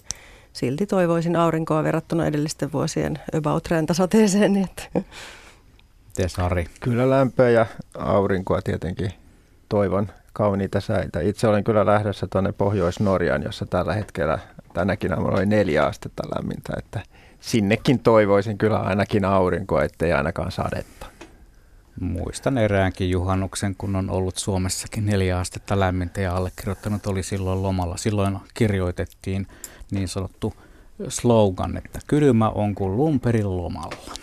[0.52, 4.52] silti toivoisin aurinkoa verrattuna edellisten vuosien about rentasateeseen.
[4.52, 5.02] Niin että.
[6.26, 6.66] Sari?
[6.80, 7.66] Kyllä lämpöä ja
[7.98, 9.10] aurinkoa tietenkin
[9.68, 11.20] toivon kauniita säitä.
[11.20, 14.38] Itse olen kyllä lähdössä tuonne Pohjois-Norjaan, jossa tällä hetkellä
[14.74, 17.00] tänäkin aamuna oli neljä astetta lämmintä, että
[17.40, 21.06] sinnekin toivoisin kyllä ainakin aurinkoa, ettei ainakaan sadetta.
[22.00, 27.96] Muistan eräänkin juhannuksen, kun on ollut Suomessakin neljä astetta lämmintä ja allekirjoittanut oli silloin lomalla.
[27.96, 29.46] Silloin kirjoitettiin
[29.92, 30.54] niin sanottu
[31.08, 34.14] slogan, että kylmä on kuin lumperin lomalla.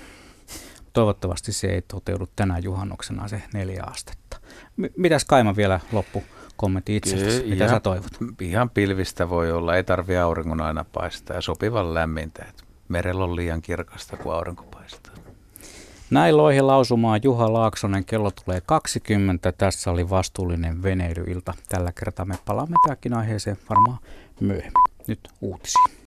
[0.93, 4.37] Toivottavasti se ei toteudu tänä juhannuksena se neljä astetta.
[4.77, 6.23] M- mitäs Kaima vielä loppu
[6.55, 8.11] kommentti itsestäsi, mitä ihan, sä toivot?
[8.41, 12.45] Ihan pilvistä voi olla, ei tarvi auringon aina paistaa ja sopivan lämmintä.
[12.87, 15.13] merellä on liian kirkasta, kun aurinko paistaa.
[16.09, 19.51] Näin loihin lausumaan Juha Laaksonen, kello tulee 20.
[19.51, 21.53] Tässä oli vastuullinen veneilyilta.
[21.69, 23.97] Tällä kertaa me palaamme tämäkin aiheeseen varmaan
[24.39, 24.73] myöhemmin.
[25.09, 25.89] Nyt uutisia.